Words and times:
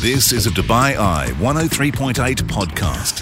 This 0.00 0.32
is 0.32 0.46
a 0.46 0.50
Dubai 0.50 0.96
Eye 0.96 1.26
103.8 1.40 2.14
podcast. 2.44 3.20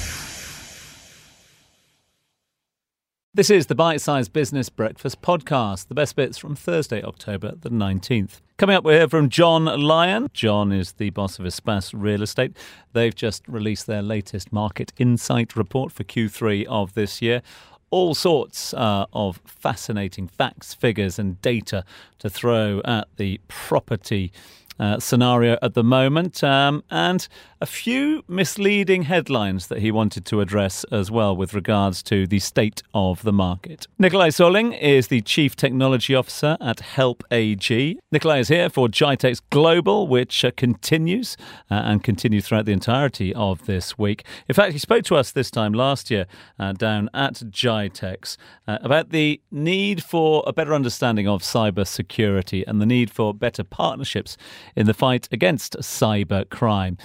This 3.34 3.50
is 3.50 3.66
the 3.66 3.74
Bite 3.74 4.00
Size 4.00 4.28
Business 4.28 4.68
Breakfast 4.68 5.20
Podcast, 5.20 5.88
the 5.88 5.96
best 5.96 6.14
bits 6.14 6.38
from 6.38 6.54
Thursday, 6.54 7.02
October 7.02 7.54
the 7.60 7.70
19th. 7.70 8.42
Coming 8.58 8.76
up, 8.76 8.84
we 8.84 8.92
hear 8.92 9.08
from 9.08 9.28
John 9.28 9.64
Lyon. 9.64 10.28
John 10.32 10.70
is 10.70 10.92
the 10.92 11.10
boss 11.10 11.40
of 11.40 11.46
Espace 11.46 11.92
Real 11.92 12.22
Estate. 12.22 12.56
They've 12.92 13.12
just 13.12 13.48
released 13.48 13.88
their 13.88 14.02
latest 14.02 14.52
market 14.52 14.92
insight 14.98 15.56
report 15.56 15.90
for 15.90 16.04
Q3 16.04 16.64
of 16.66 16.94
this 16.94 17.20
year 17.20 17.42
all 17.90 18.14
sorts 18.14 18.74
uh, 18.74 19.06
of 19.14 19.40
fascinating 19.46 20.28
facts, 20.28 20.74
figures, 20.74 21.18
and 21.18 21.40
data 21.40 21.84
to 22.18 22.28
throw 22.28 22.82
at 22.84 23.08
the 23.16 23.40
property 23.48 24.30
scenario 24.98 25.58
at 25.62 25.74
the 25.74 25.84
moment, 25.84 26.42
um, 26.44 26.82
and 26.90 27.28
a 27.60 27.66
few 27.66 28.22
misleading 28.28 29.02
headlines 29.02 29.66
that 29.66 29.80
he 29.80 29.90
wanted 29.90 30.24
to 30.26 30.40
address 30.40 30.84
as 30.92 31.10
well 31.10 31.34
with 31.34 31.54
regards 31.54 32.02
to 32.04 32.26
the 32.26 32.38
state 32.38 32.82
of 32.94 33.22
the 33.22 33.32
market. 33.32 33.86
Nicolai 33.98 34.28
Solling 34.28 34.78
is 34.80 35.08
the 35.08 35.20
Chief 35.22 35.56
Technology 35.56 36.14
Officer 36.14 36.56
at 36.60 36.80
Help 36.80 37.24
AG. 37.30 37.98
Nicolai 38.12 38.40
is 38.40 38.48
here 38.48 38.70
for 38.70 38.88
GITEX 38.88 39.40
Global, 39.50 40.06
which 40.06 40.44
uh, 40.44 40.52
continues 40.56 41.36
uh, 41.70 41.74
and 41.74 42.04
continues 42.04 42.46
throughout 42.46 42.64
the 42.64 42.72
entirety 42.72 43.34
of 43.34 43.66
this 43.66 43.98
week. 43.98 44.24
In 44.48 44.54
fact, 44.54 44.72
he 44.72 44.78
spoke 44.78 45.04
to 45.04 45.16
us 45.16 45.32
this 45.32 45.50
time 45.50 45.72
last 45.72 46.10
year 46.10 46.26
uh, 46.58 46.72
down 46.72 47.10
at 47.12 47.34
GITEX 47.34 48.36
uh, 48.68 48.78
about 48.82 49.10
the 49.10 49.40
need 49.50 50.04
for 50.04 50.44
a 50.46 50.52
better 50.52 50.74
understanding 50.74 51.26
of 51.26 51.42
cyber 51.42 51.86
security 51.86 52.64
and 52.66 52.80
the 52.80 52.86
need 52.86 53.10
for 53.10 53.34
better 53.34 53.64
partnerships 53.64 54.36
in 54.76 54.86
the 54.86 54.94
fight 54.94 55.28
against 55.32 55.76
cyber 55.78 56.48
crime. 56.48 56.96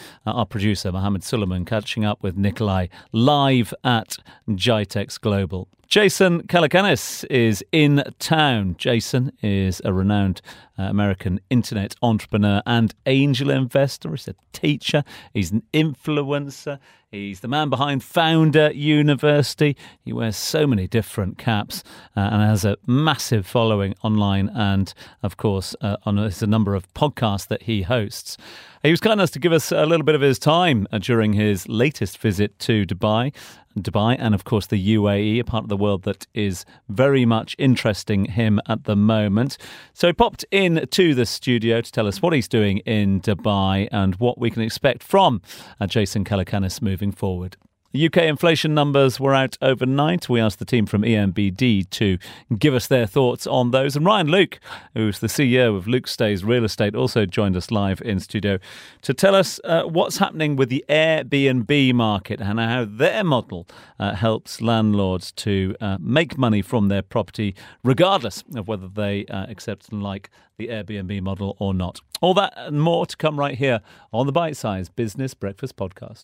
Our 0.43 0.47
producer, 0.47 0.91
Mohammed 0.91 1.23
Suleiman, 1.23 1.63
catching 1.63 2.03
up 2.03 2.21
with 2.21 2.35
Nicolai 2.35 2.88
live 3.13 3.73
at 3.81 4.17
GITEX 4.50 5.17
Global. 5.22 5.69
Jason 5.94 6.41
Calacanis 6.47 7.23
is 7.30 7.63
in 7.72 8.03
town. 8.17 8.73
Jason 8.80 9.31
is 9.44 9.80
a 9.86 9.94
renowned 9.94 10.41
uh, 10.80 10.85
American 10.85 11.39
internet 11.52 11.94
entrepreneur 12.02 12.63
and 12.66 12.95
angel 13.05 13.52
investor. 13.52 14.09
He's 14.09 14.27
a 14.27 14.33
teacher, 14.53 15.03
he's 15.35 15.52
an 15.52 15.61
influencer, 15.72 16.80
he's 17.11 17.41
the 17.41 17.47
man 17.47 17.69
behind 17.69 18.03
Founder 18.03 18.72
University. 18.72 19.77
He 20.03 20.11
wears 20.11 20.35
so 20.35 20.66
many 20.66 20.88
different 20.88 21.38
caps 21.38 21.83
uh, 22.17 22.22
and 22.22 22.41
has 22.41 22.66
a 22.66 22.78
massive 22.88 23.45
following 23.45 23.94
online 24.02 24.50
and, 24.50 24.91
of 25.22 25.38
course, 25.38 25.75
uh, 25.81 25.97
on 26.07 26.17
a, 26.17 26.31
a 26.41 26.47
number 26.47 26.73
of 26.73 26.91
podcasts 26.95 27.47
that 27.50 27.63
he 27.63 27.83
hosts. 27.83 28.35
He 28.81 28.91
was 28.91 29.00
kind 29.00 29.13
enough 29.13 29.31
to 29.31 29.39
give 29.39 29.53
us 29.53 29.72
a 29.72 29.85
little 29.85 30.03
bit 30.03 30.16
of 30.16 30.22
his 30.22 30.38
time 30.38 30.88
uh, 30.91 30.97
during 30.97 31.33
his 31.33 31.69
latest 31.69 32.17
visit 32.17 32.57
to 32.59 32.85
Dubai. 32.85 33.33
Dubai 33.77 34.16
and, 34.19 34.35
of 34.35 34.43
course, 34.43 34.67
the 34.67 34.95
UAE, 34.95 35.39
a 35.39 35.43
part 35.43 35.63
of 35.63 35.69
the 35.69 35.77
world 35.77 36.03
that 36.03 36.27
is 36.33 36.66
very 36.89 37.25
much 37.25 37.55
interesting 37.57 38.25
him 38.25 38.59
at 38.67 38.83
the 38.85 38.95
moment. 38.95 39.57
So 39.93 40.07
he 40.07 40.13
popped 40.13 40.45
in 40.52 40.88
to 40.91 41.16
the 41.16 41.25
studio 41.25 41.81
to 41.81 41.91
tell 41.91 42.07
us 42.07 42.21
what 42.21 42.33
he's 42.33 42.47
doing 42.47 42.79
in 42.79 43.21
Dubai 43.21 43.88
and 43.91 44.16
what 44.16 44.38
we 44.38 44.49
can 44.49 44.61
expect 44.61 45.03
from 45.03 45.41
Jason 45.88 46.23
Calacanis 46.23 46.81
moving 46.81 47.11
forward. 47.11 47.57
UK 47.95 48.17
inflation 48.23 48.73
numbers 48.73 49.19
were 49.19 49.36
out 49.36 49.55
overnight. 49.61 50.27
We 50.27 50.39
asked 50.39 50.58
the 50.58 50.66
team 50.66 50.88
from 50.88 51.03
ENBD 51.03 51.88
to 51.91 52.17
give 52.58 52.73
us 52.73 52.88
their 52.88 53.05
thoughts 53.05 53.45
on 53.45 53.69
those. 53.69 53.95
And 53.95 54.03
Ryan 54.03 54.30
Luke, 54.30 54.59
who's 54.95 55.19
the 55.19 55.27
CEO 55.27 55.77
of 55.77 55.88
Luke 55.88 56.08
Stays 56.08 56.44
Real 56.44 56.63
Estate, 56.63 56.95
also 56.95 57.27
joined 57.27 57.55
us 57.55 57.69
live 57.69 58.02
in 58.02 58.19
studio 58.19 58.58
to 59.03 59.13
tell 59.13 59.35
us 59.35 59.59
uh, 59.63 59.83
what's 59.83 60.17
happening 60.17 60.55
with 60.55 60.69
the 60.69 60.83
Airbnb 60.89 61.94
market 61.94 62.41
and 62.41 62.59
how 62.59 62.83
their 62.83 63.23
model 63.23 63.67
uh, 64.00 64.16
helps 64.16 64.59
landlords 64.59 65.31
to 65.33 65.75
uh, 65.80 65.97
make 66.00 66.35
money 66.35 66.63
from 66.63 66.88
their 66.88 67.03
property, 67.03 67.53
regardless 67.84 68.44
of 68.56 68.68
whether 68.68 68.88
they 68.88 69.25
uh, 69.28 69.45
accept 69.50 69.89
and 69.89 70.01
like 70.01 70.31
the 70.57 70.68
Airbnb 70.69 71.22
model 71.22 71.56
or 71.59 71.75
not. 71.75 72.00
All 72.22 72.34
that 72.34 72.53
and 72.57 72.81
more 72.81 73.06
to 73.06 73.16
come 73.16 73.38
right 73.38 73.57
here 73.57 73.81
on 74.12 74.25
the 74.25 74.31
Bite 74.31 74.57
Size 74.57 74.89
Business 74.89 75.35
Breakfast 75.35 75.78
Podcast. 75.78 76.23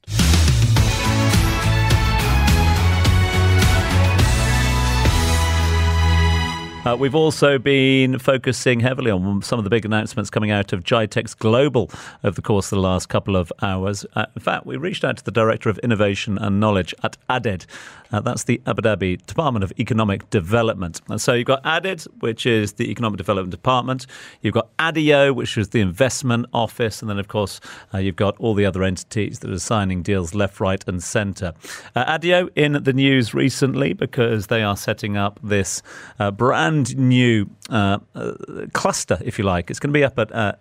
Uh, 6.85 6.95
we've 6.95 7.13
also 7.13 7.59
been 7.59 8.17
focusing 8.17 8.79
heavily 8.79 9.12
on 9.12 9.41
some 9.41 9.59
of 9.59 9.66
the 9.66 9.69
big 9.69 9.84
announcements 9.84 10.29
coming 10.29 10.50
out 10.50 10.72
of 10.72 10.85
GITEX 10.85 11.38
Global 11.38 11.91
over 12.23 12.34
the 12.34 12.41
course 12.41 12.72
of 12.72 12.78
the 12.78 12.81
last 12.81 13.09
couple 13.09 13.35
of 13.35 13.51
hours. 13.62 14.06
Uh, 14.16 14.25
in 14.34 14.41
fact, 14.41 14.66
we 14.66 14.78
reached 14.78 15.03
out 15.03 15.18
to 15.18 15.23
the 15.25 15.31
Director 15.31 15.69
of 15.69 15.78
Innovation 15.79 16.38
and 16.38 16.62
Knowledge 16.62 16.95
at 17.03 17.18
ADED. 17.29 17.66
Uh, 18.12 18.19
that's 18.22 18.45
the 18.45 18.62
Abu 18.66 18.81
Dhabi 18.81 19.23
Department 19.25 19.63
of 19.63 19.72
Economic 19.78 20.28
Development. 20.29 21.00
And 21.09 21.22
so 21.22 21.34
you've 21.34 21.45
got 21.45 21.62
ADED, 21.63 22.03
which 22.22 22.45
is 22.45 22.73
the 22.73 22.89
Economic 22.89 23.18
Development 23.18 23.51
Department. 23.51 24.07
You've 24.41 24.53
got 24.53 24.75
ADIO, 24.78 25.34
which 25.34 25.57
is 25.57 25.69
the 25.69 25.81
Investment 25.81 26.47
Office. 26.53 27.01
And 27.01 27.09
then, 27.09 27.19
of 27.19 27.28
course, 27.28 27.59
uh, 27.94 28.00
you've 28.00 28.16
got 28.16 28.35
all 28.38 28.56
the 28.56 28.66
other 28.66 28.84
entities 28.84 29.39
that 29.39 29.51
are 29.51 29.59
signing 29.59 30.01
deals 30.01 30.34
left, 30.34 30.59
right, 30.59 30.84
and 30.88 31.03
centre. 31.03 31.53
Uh, 31.95 32.18
ADIO 32.18 32.50
in 32.56 32.81
the 32.84 32.94
news 32.94 33.34
recently 33.34 33.94
because 33.94 34.47
they 34.47 34.63
are 34.63 34.78
setting 34.78 35.18
up 35.18 35.39
this 35.44 35.84
uh, 36.19 36.31
brand 36.31 36.69
brand 36.69 36.97
new 36.97 37.50
uh, 37.69 37.97
uh, 38.13 38.34
cluster, 38.74 39.18
if 39.24 39.40
you 39.40 39.44
like. 39.44 39.69
It's 39.72 39.80
going 39.80 39.91
to 39.91 39.97
be 39.97 40.03
up 40.03 40.19
at 40.19 40.31
uh, 40.31 40.53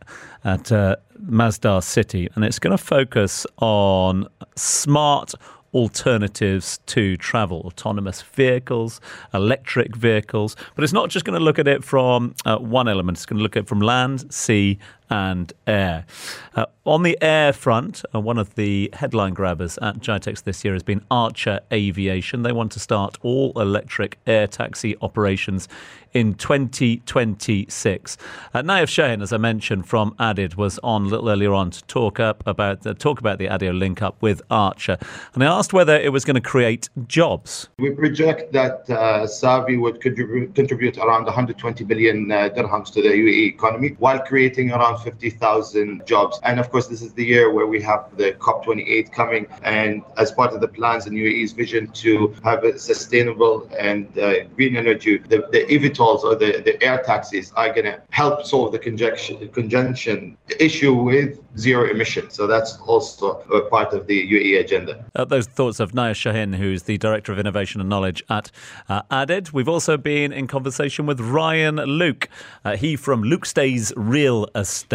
at 0.44 0.72
uh, 0.72 0.96
Masdar 1.22 1.82
City, 1.82 2.28
and 2.34 2.44
it's 2.44 2.58
going 2.58 2.76
to 2.76 2.82
focus 2.82 3.46
on 3.58 4.26
smart 4.56 5.34
alternatives 5.74 6.78
to 6.86 7.18
travel, 7.18 7.60
autonomous 7.66 8.22
vehicles, 8.22 9.02
electric 9.34 9.94
vehicles. 9.94 10.56
But 10.74 10.84
it's 10.84 10.94
not 10.94 11.10
just 11.10 11.26
going 11.26 11.38
to 11.38 11.44
look 11.44 11.58
at 11.58 11.68
it 11.68 11.84
from 11.84 12.34
uh, 12.46 12.56
one 12.56 12.88
element, 12.88 13.18
it's 13.18 13.26
going 13.26 13.36
to 13.36 13.42
look 13.42 13.56
at 13.56 13.64
it 13.64 13.68
from 13.68 13.80
land, 13.80 14.32
sea, 14.32 14.78
and 15.10 15.52
air. 15.66 16.04
Uh, 16.54 16.66
on 16.84 17.02
the 17.02 17.18
air 17.20 17.52
front, 17.52 18.02
uh, 18.14 18.20
one 18.20 18.38
of 18.38 18.54
the 18.54 18.90
headline 18.94 19.34
grabbers 19.34 19.78
at 19.78 19.98
GITEX 19.98 20.42
this 20.44 20.64
year 20.64 20.72
has 20.72 20.82
been 20.82 21.04
Archer 21.10 21.60
Aviation. 21.72 22.42
They 22.42 22.52
want 22.52 22.72
to 22.72 22.80
start 22.80 23.18
all 23.22 23.52
electric 23.60 24.18
air 24.26 24.46
taxi 24.46 24.96
operations 25.02 25.68
in 26.14 26.34
2026. 26.34 28.16
Uh, 28.54 28.62
Naif 28.62 28.88
Shahin, 28.88 29.22
as 29.22 29.32
I 29.32 29.36
mentioned 29.36 29.86
from 29.86 30.14
ADED, 30.18 30.54
was 30.54 30.78
on 30.82 31.02
a 31.02 31.08
little 31.08 31.28
earlier 31.28 31.52
on 31.52 31.70
to 31.70 31.84
talk 31.84 32.18
up 32.18 32.42
about 32.46 32.86
uh, 32.86 32.94
talk 32.94 33.20
about 33.20 33.38
the 33.38 33.46
ADIO 33.46 33.72
link 33.72 34.02
up 34.02 34.20
with 34.22 34.40
Archer, 34.50 34.98
and 35.34 35.44
I 35.44 35.46
asked 35.46 35.72
whether 35.72 35.96
it 35.96 36.12
was 36.12 36.24
going 36.24 36.36
to 36.36 36.40
create 36.40 36.88
jobs. 37.06 37.68
We 37.78 37.90
project 37.90 38.52
that 38.52 38.88
uh, 38.88 39.26
Savi 39.26 39.78
would 39.80 40.00
contribute, 40.00 40.54
contribute 40.54 40.98
around 40.98 41.24
120 41.24 41.84
billion 41.84 42.30
uh, 42.30 42.48
dirhams 42.48 42.92
to 42.94 43.02
the 43.02 43.08
UAE 43.08 43.48
economy 43.48 43.96
while 43.98 44.18
creating 44.20 44.72
around 44.72 44.97
50,000 45.02 46.06
jobs. 46.06 46.38
And 46.42 46.60
of 46.60 46.70
course, 46.70 46.86
this 46.86 47.02
is 47.02 47.12
the 47.14 47.24
year 47.24 47.52
where 47.52 47.66
we 47.66 47.80
have 47.82 48.16
the 48.16 48.32
COP28 48.32 49.12
coming. 49.12 49.46
And 49.62 50.02
as 50.16 50.32
part 50.32 50.52
of 50.52 50.60
the 50.60 50.68
plans 50.68 51.06
and 51.06 51.16
UAE's 51.16 51.52
vision 51.52 51.88
to 52.04 52.34
have 52.44 52.64
a 52.64 52.78
sustainable 52.78 53.68
and 53.78 54.06
uh, 54.18 54.44
green 54.56 54.76
energy, 54.76 55.18
the, 55.18 55.48
the 55.52 55.68
or 55.98 56.34
the, 56.34 56.62
the 56.64 56.82
air 56.82 57.02
taxis 57.04 57.52
are 57.56 57.68
going 57.68 57.84
to 57.84 58.00
help 58.10 58.44
solve 58.44 58.72
the 58.72 58.78
conjunction, 58.78 60.36
issue 60.60 60.94
with 60.94 61.38
zero 61.58 61.90
emissions. 61.90 62.34
So 62.34 62.46
that's 62.46 62.78
also 62.78 63.34
part 63.70 63.92
of 63.92 64.06
the 64.06 64.30
UAE 64.32 64.60
agenda. 64.60 65.04
Uh, 65.14 65.24
those 65.24 65.46
thoughts 65.46 65.80
of 65.80 65.94
Naya 65.94 66.14
Shahin, 66.14 66.54
who's 66.54 66.84
the 66.84 66.98
Director 66.98 67.32
of 67.32 67.38
Innovation 67.38 67.80
and 67.80 67.88
Knowledge 67.90 68.22
at 68.28 68.50
uh, 68.88 69.02
ADED. 69.10 69.52
We've 69.52 69.68
also 69.68 69.96
been 69.96 70.32
in 70.32 70.46
conversation 70.46 71.06
with 71.06 71.20
Ryan 71.20 71.76
Luke, 71.76 72.28
uh, 72.64 72.76
he 72.76 72.96
from 72.96 73.22
Luke 73.22 73.46
Stays 73.46 73.92
Real 73.96 74.48
Estate. 74.54 74.87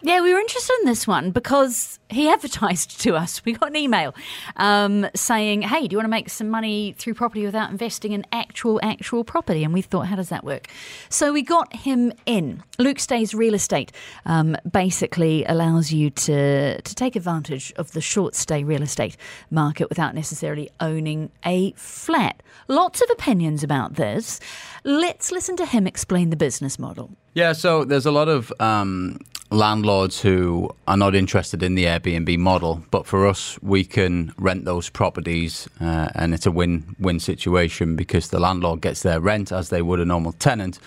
Yeah, 0.00 0.20
we 0.20 0.32
were 0.32 0.38
interested 0.38 0.74
in 0.80 0.86
this 0.86 1.08
one 1.08 1.32
because 1.32 1.98
he 2.08 2.28
advertised 2.32 3.00
to 3.00 3.16
us. 3.16 3.44
We 3.44 3.52
got 3.52 3.70
an 3.70 3.76
email 3.76 4.14
um, 4.56 5.08
saying, 5.14 5.62
"Hey, 5.62 5.88
do 5.88 5.94
you 5.94 5.98
want 5.98 6.04
to 6.04 6.10
make 6.10 6.30
some 6.30 6.48
money 6.48 6.94
through 6.96 7.14
property 7.14 7.44
without 7.44 7.70
investing 7.70 8.12
in 8.12 8.24
actual 8.30 8.78
actual 8.80 9.24
property?" 9.24 9.64
And 9.64 9.74
we 9.74 9.82
thought, 9.82 10.06
"How 10.06 10.14
does 10.14 10.28
that 10.28 10.44
work?" 10.44 10.68
So 11.08 11.32
we 11.32 11.42
got 11.42 11.74
him 11.74 12.12
in. 12.26 12.62
Luke 12.78 13.00
Stays 13.00 13.34
Real 13.34 13.54
Estate 13.54 13.90
um, 14.24 14.56
basically 14.70 15.44
allows 15.46 15.90
you 15.90 16.10
to 16.10 16.80
to 16.80 16.94
take 16.94 17.16
advantage 17.16 17.72
of 17.76 17.90
the 17.90 18.00
short 18.00 18.36
stay 18.36 18.62
real 18.62 18.82
estate 18.82 19.16
market 19.50 19.88
without 19.88 20.14
necessarily 20.14 20.70
owning 20.78 21.30
a 21.44 21.72
flat. 21.72 22.40
Lots 22.68 23.00
of 23.02 23.10
opinions 23.10 23.64
about 23.64 23.94
this. 23.94 24.38
Let's 24.84 25.32
listen 25.32 25.56
to 25.56 25.66
him 25.66 25.88
explain 25.88 26.30
the 26.30 26.36
business 26.36 26.78
model. 26.78 27.10
Yeah, 27.34 27.52
so 27.52 27.84
there's 27.84 28.06
a 28.06 28.10
lot 28.10 28.28
of 28.28 28.52
um, 28.58 29.20
landlords 29.50 30.20
who 30.20 30.70
are 30.86 30.96
not 30.96 31.14
interested 31.14 31.62
in 31.62 31.74
the 31.74 31.84
Airbnb 31.84 32.38
model, 32.38 32.82
but 32.90 33.06
for 33.06 33.26
us, 33.26 33.58
we 33.62 33.84
can 33.84 34.32
rent 34.38 34.64
those 34.64 34.88
properties, 34.88 35.68
uh, 35.80 36.08
and 36.14 36.34
it's 36.34 36.46
a 36.46 36.50
win-win 36.50 37.20
situation 37.20 37.96
because 37.96 38.28
the 38.28 38.40
landlord 38.40 38.80
gets 38.80 39.02
their 39.02 39.20
rent 39.20 39.52
as 39.52 39.68
they 39.68 39.82
would 39.82 40.00
a 40.00 40.04
normal 40.04 40.32
tenant. 40.32 40.78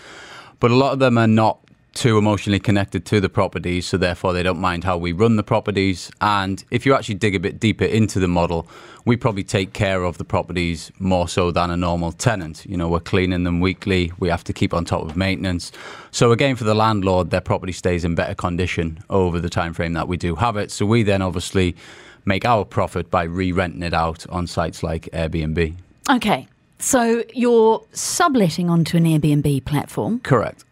But 0.60 0.72
a 0.72 0.76
lot 0.76 0.94
of 0.94 1.00
them 1.00 1.18
are 1.18 1.28
not 1.28 1.60
too 1.94 2.18
emotionally 2.18 2.60
connected 2.60 3.06
to 3.06 3.20
the 3.20 3.30
properties, 3.30 3.86
so 3.86 3.98
therefore 3.98 4.32
they 4.32 4.44
don't 4.44 4.60
mind 4.60 4.84
how 4.84 4.98
we 4.98 5.12
run 5.12 5.36
the 5.36 5.44
properties. 5.44 6.10
And 6.22 6.64
if 6.72 6.86
you 6.86 6.94
actually 6.94 7.16
dig 7.16 7.36
a 7.36 7.40
bit 7.40 7.60
deeper 7.60 7.84
into 7.84 8.20
the 8.20 8.28
model, 8.28 8.68
we 9.04 9.18
probably 9.18 9.44
take 9.44 9.74
care 9.74 10.04
of 10.04 10.18
the 10.18 10.24
properties 10.24 10.92
more 11.00 11.28
so 11.28 11.52
than 11.52 11.70
a 11.70 11.76
normal 11.76 12.12
tenant. 12.14 12.66
You 12.66 12.78
know, 12.78 12.88
we're 12.88 13.02
cleaning 13.02 13.44
them 13.44 13.60
weekly, 13.60 14.14
we 14.20 14.30
have 14.30 14.44
to 14.46 14.54
keep 14.54 14.74
on 14.74 14.86
top 14.86 15.04
of 15.04 15.18
maintenance. 15.18 15.72
So 16.12 16.32
again, 16.32 16.56
for 16.56 16.64
the 16.64 16.76
landlord, 16.76 17.30
their 17.30 17.42
property 17.42 17.74
stays 17.74 18.06
in 18.06 18.16
better 18.16 18.36
condition 18.36 19.04
over 19.10 19.40
the 19.40 19.50
time 19.50 19.74
frame 19.74 19.94
that 19.94 20.08
we 20.08 20.18
do 20.18 20.36
have 20.36 20.56
it. 20.56 20.72
So 20.72 20.86
we 20.86 21.04
then 21.04 21.22
obviously 21.22 21.76
make 22.24 22.46
our 22.46 22.64
profit 22.64 23.10
by 23.10 23.24
re-renting 23.24 23.84
it 23.84 23.94
out 23.94 24.26
on 24.30 24.48
sites 24.48 24.82
like 24.84 25.10
Airbnb. 25.12 25.76
Okay, 26.10 26.48
so 26.80 27.24
you're 27.34 27.84
subletting 27.92 28.70
onto 28.70 28.98
an 28.98 29.04
Airbnb 29.04 29.66
platform. 29.66 30.20
Correct. 30.20 30.64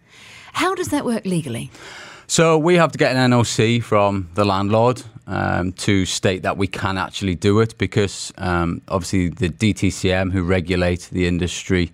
How 0.53 0.75
does 0.75 0.89
that 0.89 1.05
work 1.05 1.25
legally? 1.25 1.71
So 2.27 2.57
we 2.57 2.75
have 2.75 2.91
to 2.91 2.97
get 2.97 3.15
an 3.15 3.31
NOC 3.31 3.81
from 3.81 4.29
the 4.35 4.45
landlord 4.45 5.01
um, 5.25 5.71
to 5.73 6.05
state 6.05 6.43
that 6.43 6.57
we 6.57 6.67
can 6.67 6.97
actually 6.97 7.35
do 7.35 7.59
it 7.59 7.77
because 7.77 8.31
um, 8.37 8.81
obviously 8.87 9.29
the 9.29 9.49
DTCM 9.49 10.31
who 10.31 10.43
regulate 10.43 11.09
the 11.11 11.27
industry, 11.27 11.91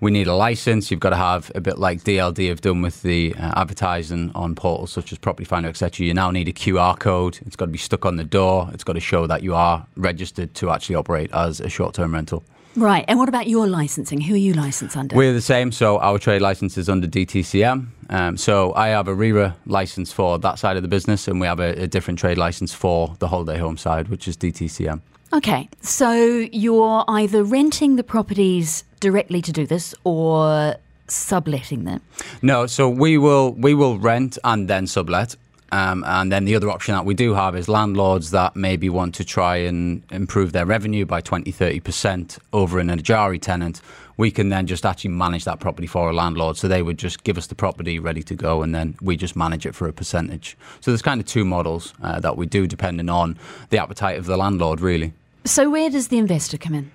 we 0.00 0.10
need 0.10 0.26
a 0.26 0.34
license. 0.34 0.90
You've 0.90 1.00
got 1.00 1.10
to 1.10 1.16
have 1.16 1.52
a 1.54 1.60
bit 1.60 1.78
like 1.78 2.02
DLD 2.02 2.48
have 2.48 2.60
done 2.60 2.82
with 2.82 3.02
the 3.02 3.34
uh, 3.34 3.60
advertising 3.60 4.32
on 4.34 4.54
portals 4.54 4.92
such 4.92 5.12
as 5.12 5.18
Property 5.18 5.44
Finder, 5.44 5.68
etc. 5.68 6.04
You 6.04 6.14
now 6.14 6.30
need 6.30 6.48
a 6.48 6.52
QR 6.52 6.98
code. 6.98 7.38
It's 7.46 7.56
got 7.56 7.66
to 7.66 7.72
be 7.72 7.78
stuck 7.78 8.04
on 8.04 8.16
the 8.16 8.24
door. 8.24 8.68
It's 8.72 8.84
got 8.84 8.94
to 8.94 9.00
show 9.00 9.26
that 9.26 9.42
you 9.42 9.54
are 9.54 9.86
registered 9.96 10.54
to 10.54 10.70
actually 10.70 10.96
operate 10.96 11.30
as 11.32 11.60
a 11.60 11.68
short-term 11.68 12.12
rental. 12.12 12.44
Right. 12.76 13.04
And 13.08 13.18
what 13.18 13.28
about 13.28 13.46
your 13.48 13.66
licensing? 13.66 14.20
Who 14.20 14.34
are 14.34 14.38
you 14.38 14.52
licensed 14.52 14.96
under? 14.96 15.16
We're 15.16 15.32
the 15.32 15.40
same. 15.40 15.72
So 15.72 15.98
our 15.98 16.18
trade 16.18 16.42
license 16.42 16.76
is 16.76 16.88
under 16.88 17.06
DTCM. 17.06 17.86
Um, 18.10 18.36
so 18.36 18.74
I 18.74 18.88
have 18.88 19.08
a 19.08 19.14
RERA 19.14 19.56
license 19.66 20.12
for 20.12 20.38
that 20.38 20.58
side 20.58 20.76
of 20.76 20.82
the 20.82 20.88
business, 20.88 21.26
and 21.26 21.40
we 21.40 21.46
have 21.46 21.58
a, 21.58 21.82
a 21.82 21.86
different 21.86 22.18
trade 22.18 22.38
license 22.38 22.74
for 22.74 23.16
the 23.18 23.28
holiday 23.28 23.58
home 23.58 23.76
side, 23.76 24.08
which 24.08 24.28
is 24.28 24.36
DTCM. 24.36 25.00
Okay. 25.32 25.68
So 25.80 26.12
you're 26.52 27.04
either 27.08 27.42
renting 27.42 27.96
the 27.96 28.04
properties 28.04 28.84
directly 29.00 29.42
to 29.42 29.52
do 29.52 29.66
this 29.66 29.94
or 30.04 30.76
subletting 31.08 31.84
them? 31.84 32.00
No, 32.42 32.66
so 32.66 32.88
we 32.88 33.18
will 33.18 33.52
we 33.52 33.74
will 33.74 33.98
rent 33.98 34.38
and 34.44 34.68
then 34.68 34.86
sublet. 34.86 35.36
Um, 35.72 36.04
and 36.06 36.30
then 36.30 36.44
the 36.44 36.54
other 36.54 36.70
option 36.70 36.94
that 36.94 37.04
we 37.04 37.14
do 37.14 37.34
have 37.34 37.56
is 37.56 37.68
landlords 37.68 38.30
that 38.30 38.54
maybe 38.54 38.88
want 38.88 39.14
to 39.16 39.24
try 39.24 39.56
and 39.56 40.02
improve 40.10 40.52
their 40.52 40.64
revenue 40.64 41.04
by 41.04 41.20
20, 41.20 41.52
30% 41.52 42.38
over 42.52 42.78
an 42.78 42.88
Ejari 42.88 43.40
tenant. 43.40 43.80
We 44.16 44.30
can 44.30 44.48
then 44.48 44.66
just 44.66 44.86
actually 44.86 45.10
manage 45.10 45.44
that 45.44 45.60
property 45.60 45.86
for 45.86 46.08
a 46.08 46.12
landlord. 46.12 46.56
So 46.56 46.68
they 46.68 46.82
would 46.82 46.98
just 46.98 47.24
give 47.24 47.36
us 47.36 47.48
the 47.48 47.54
property 47.54 47.98
ready 47.98 48.22
to 48.22 48.34
go 48.34 48.62
and 48.62 48.74
then 48.74 48.96
we 49.02 49.16
just 49.16 49.36
manage 49.36 49.66
it 49.66 49.74
for 49.74 49.88
a 49.88 49.92
percentage. 49.92 50.56
So 50.80 50.90
there's 50.90 51.02
kind 51.02 51.20
of 51.20 51.26
two 51.26 51.44
models 51.44 51.92
uh, 52.02 52.20
that 52.20 52.36
we 52.36 52.46
do 52.46 52.66
depending 52.66 53.08
on 53.08 53.36
the 53.70 53.78
appetite 53.78 54.18
of 54.18 54.26
the 54.26 54.36
landlord, 54.36 54.80
really. 54.80 55.12
So 55.44 55.70
where 55.70 55.90
does 55.90 56.08
the 56.08 56.18
investor 56.18 56.58
come 56.58 56.74
in? 56.74 56.90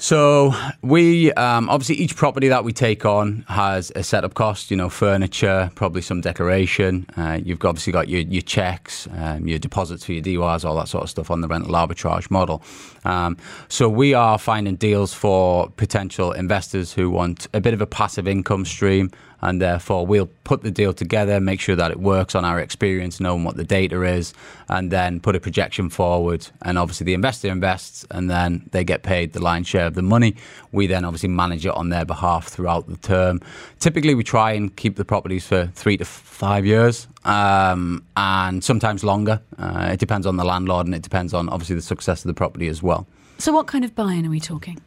So 0.00 0.54
we 0.80 1.32
um, 1.32 1.68
obviously 1.68 1.96
each 1.96 2.14
property 2.14 2.46
that 2.48 2.62
we 2.62 2.72
take 2.72 3.04
on 3.04 3.44
has 3.48 3.90
a 3.96 4.04
setup 4.04 4.34
cost. 4.34 4.70
You 4.70 4.76
know, 4.76 4.88
furniture, 4.88 5.72
probably 5.74 6.02
some 6.02 6.20
decoration. 6.20 7.04
Uh, 7.16 7.40
you've 7.42 7.64
obviously 7.64 7.92
got 7.92 8.08
your 8.08 8.20
your 8.20 8.42
checks, 8.42 9.08
um, 9.16 9.48
your 9.48 9.58
deposits 9.58 10.04
for 10.04 10.12
your 10.12 10.22
DURs, 10.22 10.64
all 10.64 10.76
that 10.76 10.86
sort 10.86 11.02
of 11.02 11.10
stuff 11.10 11.32
on 11.32 11.40
the 11.40 11.48
rental 11.48 11.72
arbitrage 11.72 12.30
model. 12.30 12.62
Um, 13.04 13.36
so 13.68 13.88
we 13.88 14.14
are 14.14 14.38
finding 14.38 14.76
deals 14.76 15.12
for 15.12 15.68
potential 15.70 16.30
investors 16.30 16.92
who 16.92 17.10
want 17.10 17.48
a 17.52 17.60
bit 17.60 17.74
of 17.74 17.80
a 17.80 17.86
passive 17.86 18.28
income 18.28 18.64
stream 18.64 19.10
and 19.40 19.60
therefore 19.60 20.06
we'll 20.06 20.30
put 20.44 20.62
the 20.62 20.70
deal 20.70 20.92
together, 20.92 21.40
make 21.40 21.60
sure 21.60 21.76
that 21.76 21.90
it 21.90 22.00
works 22.00 22.34
on 22.34 22.44
our 22.44 22.58
experience, 22.58 23.20
knowing 23.20 23.44
what 23.44 23.56
the 23.56 23.64
data 23.64 24.02
is, 24.02 24.34
and 24.68 24.90
then 24.90 25.20
put 25.20 25.36
a 25.36 25.40
projection 25.40 25.88
forward. 25.90 26.48
And 26.62 26.78
obviously, 26.78 27.04
the 27.04 27.14
investor 27.14 27.48
invests, 27.48 28.06
and 28.10 28.30
then 28.30 28.68
they 28.72 28.84
get 28.84 29.02
paid 29.02 29.32
the 29.32 29.40
lion's 29.40 29.68
share 29.68 29.86
of 29.86 29.94
the 29.94 30.02
money. 30.02 30.36
We 30.72 30.86
then 30.86 31.04
obviously 31.04 31.28
manage 31.28 31.66
it 31.66 31.72
on 31.72 31.90
their 31.90 32.04
behalf 32.04 32.48
throughout 32.48 32.88
the 32.88 32.96
term. 32.96 33.40
Typically, 33.78 34.14
we 34.14 34.24
try 34.24 34.52
and 34.52 34.74
keep 34.74 34.96
the 34.96 35.04
properties 35.04 35.46
for 35.46 35.66
three 35.74 35.96
to 35.96 36.04
five 36.04 36.66
years, 36.66 37.06
um, 37.24 38.04
and 38.16 38.62
sometimes 38.64 39.04
longer. 39.04 39.40
Uh, 39.58 39.90
it 39.92 40.00
depends 40.00 40.26
on 40.26 40.36
the 40.36 40.44
landlord, 40.44 40.86
and 40.86 40.94
it 40.94 41.02
depends 41.02 41.34
on 41.34 41.48
obviously 41.48 41.76
the 41.76 41.82
success 41.82 42.24
of 42.24 42.28
the 42.28 42.34
property 42.34 42.68
as 42.68 42.82
well. 42.82 43.06
So, 43.38 43.52
what 43.52 43.68
kind 43.68 43.84
of 43.84 43.94
buy-in 43.94 44.26
are 44.26 44.30
we 44.30 44.40
talking? 44.40 44.80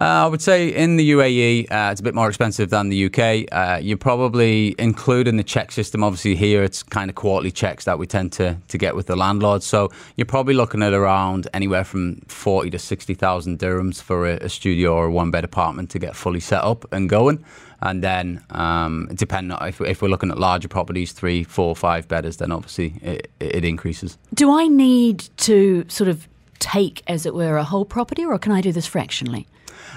Uh, 0.00 0.24
I 0.24 0.26
would 0.26 0.40
say 0.40 0.68
in 0.68 0.96
the 0.96 1.10
UAE, 1.10 1.72
uh, 1.72 1.90
it's 1.90 2.00
a 2.00 2.04
bit 2.04 2.14
more 2.14 2.28
expensive 2.28 2.70
than 2.70 2.88
the 2.88 3.06
UK. 3.06 3.48
Uh, 3.50 3.80
you 3.82 3.96
probably 3.96 4.76
including 4.78 5.36
the 5.36 5.42
check 5.42 5.72
system. 5.72 6.04
Obviously, 6.04 6.36
here 6.36 6.62
it's 6.62 6.84
kind 6.84 7.10
of 7.10 7.16
quarterly 7.16 7.50
checks 7.50 7.84
that 7.84 7.98
we 7.98 8.06
tend 8.06 8.30
to, 8.32 8.56
to 8.68 8.78
get 8.78 8.94
with 8.94 9.06
the 9.06 9.16
landlord. 9.16 9.64
So 9.64 9.90
you're 10.16 10.24
probably 10.26 10.54
looking 10.54 10.82
at 10.82 10.92
around 10.92 11.48
anywhere 11.52 11.82
from 11.82 12.20
forty 12.28 12.70
to 12.70 12.78
sixty 12.78 13.14
thousand 13.14 13.58
dirhams 13.58 14.00
for 14.00 14.28
a, 14.28 14.36
a 14.36 14.48
studio 14.48 14.94
or 14.94 15.06
a 15.06 15.10
one 15.10 15.32
bed 15.32 15.42
apartment 15.44 15.90
to 15.90 15.98
get 15.98 16.14
fully 16.14 16.40
set 16.40 16.62
up 16.62 16.84
and 16.92 17.08
going. 17.08 17.44
And 17.80 18.02
then, 18.02 18.44
um, 18.50 19.08
depending 19.14 19.52
on 19.52 19.68
if, 19.68 19.80
if, 19.80 20.02
we're 20.02 20.08
looking 20.08 20.32
at 20.32 20.38
larger 20.38 20.66
properties, 20.66 21.12
three, 21.12 21.44
four, 21.44 21.76
five 21.76 22.08
bedders, 22.08 22.38
then 22.38 22.50
obviously 22.50 22.94
it, 23.02 23.30
it 23.38 23.64
increases. 23.64 24.18
Do 24.34 24.50
I 24.50 24.66
need 24.66 25.28
to 25.38 25.84
sort 25.88 26.08
of 26.08 26.28
take, 26.58 27.02
as 27.06 27.26
it 27.26 27.34
were, 27.34 27.56
a 27.56 27.64
whole 27.64 27.84
property, 27.84 28.24
or 28.24 28.38
can 28.38 28.52
I 28.52 28.60
do 28.60 28.72
this 28.72 28.86
fractionally? 28.86 29.46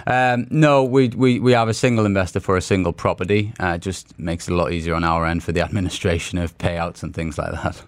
Um, 0.07 0.47
no, 0.49 0.83
we, 0.83 1.09
we, 1.09 1.39
we 1.39 1.51
have 1.51 1.67
a 1.67 1.73
single 1.73 2.05
investor 2.05 2.39
for 2.39 2.57
a 2.57 2.61
single 2.61 2.93
property. 2.93 3.53
Uh, 3.59 3.73
it 3.75 3.81
just 3.81 4.17
makes 4.19 4.47
it 4.47 4.53
a 4.53 4.55
lot 4.55 4.71
easier 4.71 4.95
on 4.95 5.03
our 5.03 5.25
end 5.25 5.43
for 5.43 5.51
the 5.51 5.61
administration 5.65 6.37
of 6.37 6.57
payouts 6.57 7.03
and 7.03 7.13
things 7.13 7.37
like 7.37 7.51
that. 7.51 7.83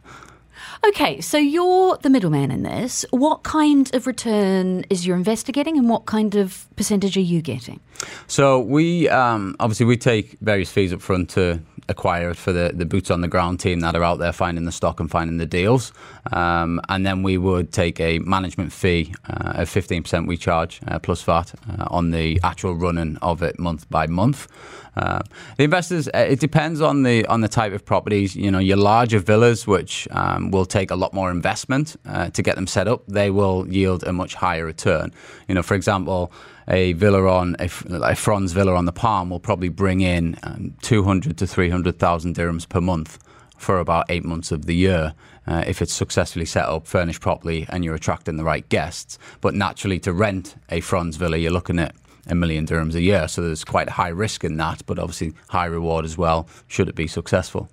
Okay, 0.86 1.22
so 1.22 1.38
you're 1.38 1.98
the 1.98 2.10
middleman 2.10 2.52
in 2.52 2.64
this. 2.64 3.06
What 3.12 3.44
kind 3.44 3.94
of 3.96 4.06
return 4.06 4.84
is 4.90 5.08
your 5.08 5.16
investor 5.16 5.54
getting, 5.54 5.78
and 5.78 5.90
what 5.90 6.06
kind 6.06 6.36
of 6.36 6.68
percentage 6.76 7.16
are 7.16 7.22
you 7.22 7.42
getting? 7.42 7.80
So 8.28 8.60
we 8.60 9.10
um, 9.10 9.56
obviously 9.60 9.86
we 9.86 9.98
take 9.98 10.38
various 10.42 10.72
fees 10.72 10.94
up 10.94 11.02
front 11.02 11.30
to 11.32 11.60
acquire 11.90 12.34
for 12.34 12.54
the, 12.54 12.72
the 12.74 12.86
boots 12.86 13.12
on 13.12 13.22
the 13.22 13.28
ground 13.28 13.60
team 13.60 13.82
that 13.82 13.96
are 13.96 14.04
out 14.04 14.20
there 14.20 14.32
finding 14.32 14.66
the 14.66 14.72
stock 14.72 15.00
and 15.00 15.10
finding 15.10 15.38
the 15.38 15.46
deals. 15.46 15.92
Um, 16.32 16.82
and 16.90 17.06
then 17.06 17.24
we 17.24 17.38
would 17.38 17.72
take 17.72 18.00
a 18.00 18.20
management 18.20 18.72
fee 18.72 19.14
uh, 19.30 19.62
of 19.62 19.70
15% 19.70 20.28
we 20.28 20.38
charge 20.38 20.80
uh, 20.88 21.00
plus 21.00 21.22
VAT 21.24 21.54
uh, 21.70 21.88
on 21.90 22.12
the 22.12 22.40
actual 22.44 22.76
running 22.76 23.18
of 23.18 23.44
it 23.44 23.60
month 23.60 23.90
by 23.90 24.08
month. 24.08 24.48
Uh, 24.96 25.22
the 25.58 25.64
investors, 25.64 26.08
uh, 26.10 26.18
it 26.18 26.40
depends 26.40 26.80
on 26.80 27.02
the 27.02 27.26
on 27.26 27.42
the 27.42 27.48
type 27.48 27.74
of 27.74 27.84
properties. 27.84 28.36
You 28.36 28.52
know, 28.52 28.60
your 28.60 28.78
larger 28.78 29.18
villas, 29.18 29.66
which 29.66 30.08
um, 30.12 30.52
will 30.52 30.66
take 30.68 30.92
a 30.92 30.96
lot 30.96 31.16
more 31.16 31.32
investment 31.32 31.96
uh, 32.06 32.30
to 32.30 32.44
get 32.44 32.56
them 32.56 32.68
set 32.68 32.88
up, 32.88 33.04
they 33.08 33.32
will 33.32 33.68
yield 33.68 34.04
a 34.04 34.14
much 34.14 34.36
higher 34.36 34.66
return. 34.66 35.12
You 35.48 35.56
know, 35.56 35.64
for 35.64 35.74
example, 35.74 36.32
a 36.68 36.94
villa 36.94 37.28
on 37.28 37.56
a, 37.60 37.70
a 38.04 38.16
Frond 38.16 38.50
villa 38.50 38.74
on 38.76 38.86
the 38.86 38.92
Palm 38.92 39.30
will 39.30 39.40
probably 39.40 39.70
bring 39.70 40.02
in 40.02 40.38
um, 40.44 40.76
200 40.82 41.38
to 41.38 41.48
300,000 41.48 42.36
dirhams 42.36 42.68
per 42.68 42.82
month 42.82 43.20
for 43.58 43.80
about 43.80 44.06
eight 44.10 44.26
months 44.26 44.52
of 44.52 44.66
the 44.66 44.76
year. 44.76 45.14
Uh, 45.46 45.64
if 45.68 45.82
it's 45.82 45.94
successfully 45.94 46.46
set 46.46 46.66
up, 46.66 46.88
furnished 46.88 47.22
properly, 47.22 47.66
and 47.70 47.84
you're 47.84 47.96
attracting 47.96 48.38
the 48.38 48.44
right 48.44 48.68
guests. 48.70 49.18
But 49.42 49.54
naturally, 49.56 50.00
to 50.00 50.14
rent 50.14 50.56
a 50.70 50.80
Frond 50.82 51.16
villa, 51.16 51.38
you're 51.38 51.52
looking 51.52 51.80
at 51.80 51.96
a 52.28 52.36
million 52.36 52.66
dirhams 52.66 52.96
a 52.96 53.02
year. 53.02 53.28
So 53.28 53.42
there's 53.42 53.66
quite 53.66 53.90
a 53.90 53.92
high 53.92 54.10
risk 54.10 54.44
in 54.44 54.58
that, 54.58 54.86
but 54.86 55.00
obviously 55.00 55.34
high 55.50 55.66
reward 55.66 56.06
as 56.06 56.18
well, 56.18 56.48
should 56.68 56.88
it 56.88 56.96
be 56.96 57.08
successful. 57.08 57.70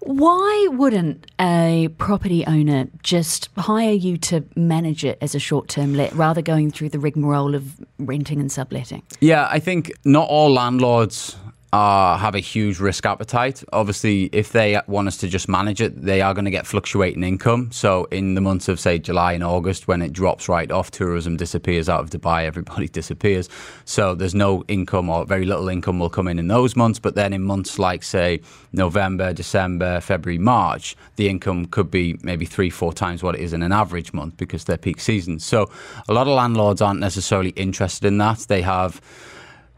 Why 0.00 0.68
wouldn't 0.70 1.30
a 1.40 1.88
property 1.98 2.44
owner 2.46 2.88
just 3.02 3.48
hire 3.56 3.92
you 3.92 4.16
to 4.18 4.44
manage 4.56 5.04
it 5.04 5.18
as 5.20 5.34
a 5.34 5.38
short 5.38 5.68
term 5.68 5.94
let 5.94 6.12
rather 6.14 6.42
going 6.42 6.70
through 6.70 6.90
the 6.90 6.98
rigmarole 6.98 7.54
of 7.54 7.80
renting 7.98 8.40
and 8.40 8.50
subletting? 8.50 9.02
Yeah, 9.20 9.48
I 9.50 9.58
think 9.58 9.92
not 10.04 10.28
all 10.28 10.52
landlords 10.52 11.36
uh, 11.74 12.16
have 12.16 12.36
a 12.36 12.40
huge 12.40 12.78
risk 12.78 13.04
appetite. 13.04 13.64
Obviously, 13.72 14.26
if 14.26 14.52
they 14.52 14.80
want 14.86 15.08
us 15.08 15.16
to 15.16 15.26
just 15.26 15.48
manage 15.48 15.80
it, 15.80 16.00
they 16.00 16.20
are 16.20 16.32
going 16.32 16.44
to 16.44 16.50
get 16.52 16.68
fluctuating 16.68 17.24
income. 17.24 17.72
So, 17.72 18.04
in 18.12 18.36
the 18.36 18.40
months 18.40 18.68
of, 18.68 18.78
say, 18.78 19.00
July 19.00 19.32
and 19.32 19.42
August, 19.42 19.88
when 19.88 20.00
it 20.00 20.12
drops 20.12 20.48
right 20.48 20.70
off, 20.70 20.92
tourism 20.92 21.36
disappears 21.36 21.88
out 21.88 21.98
of 21.98 22.10
Dubai, 22.10 22.44
everybody 22.52 22.86
disappears. 22.86 23.48
So, 23.86 24.14
there's 24.14 24.36
no 24.36 24.62
income 24.68 25.10
or 25.10 25.26
very 25.26 25.44
little 25.44 25.68
income 25.68 25.98
will 25.98 26.10
come 26.10 26.28
in 26.28 26.38
in 26.38 26.46
those 26.46 26.76
months. 26.76 27.00
But 27.00 27.16
then 27.16 27.32
in 27.32 27.42
months 27.42 27.76
like, 27.76 28.04
say, 28.04 28.40
November, 28.72 29.32
December, 29.32 30.00
February, 30.00 30.38
March, 30.38 30.94
the 31.16 31.28
income 31.28 31.66
could 31.66 31.90
be 31.90 32.16
maybe 32.22 32.46
three, 32.46 32.70
four 32.70 32.92
times 32.92 33.20
what 33.20 33.34
it 33.34 33.40
is 33.40 33.52
in 33.52 33.62
an 33.64 33.72
average 33.72 34.12
month 34.12 34.36
because 34.36 34.62
they're 34.62 34.78
peak 34.78 35.00
seasons. 35.00 35.44
So, 35.44 35.68
a 36.08 36.12
lot 36.12 36.28
of 36.28 36.34
landlords 36.34 36.80
aren't 36.80 37.00
necessarily 37.00 37.50
interested 37.50 38.06
in 38.06 38.18
that. 38.18 38.46
They 38.46 38.62
have 38.62 39.00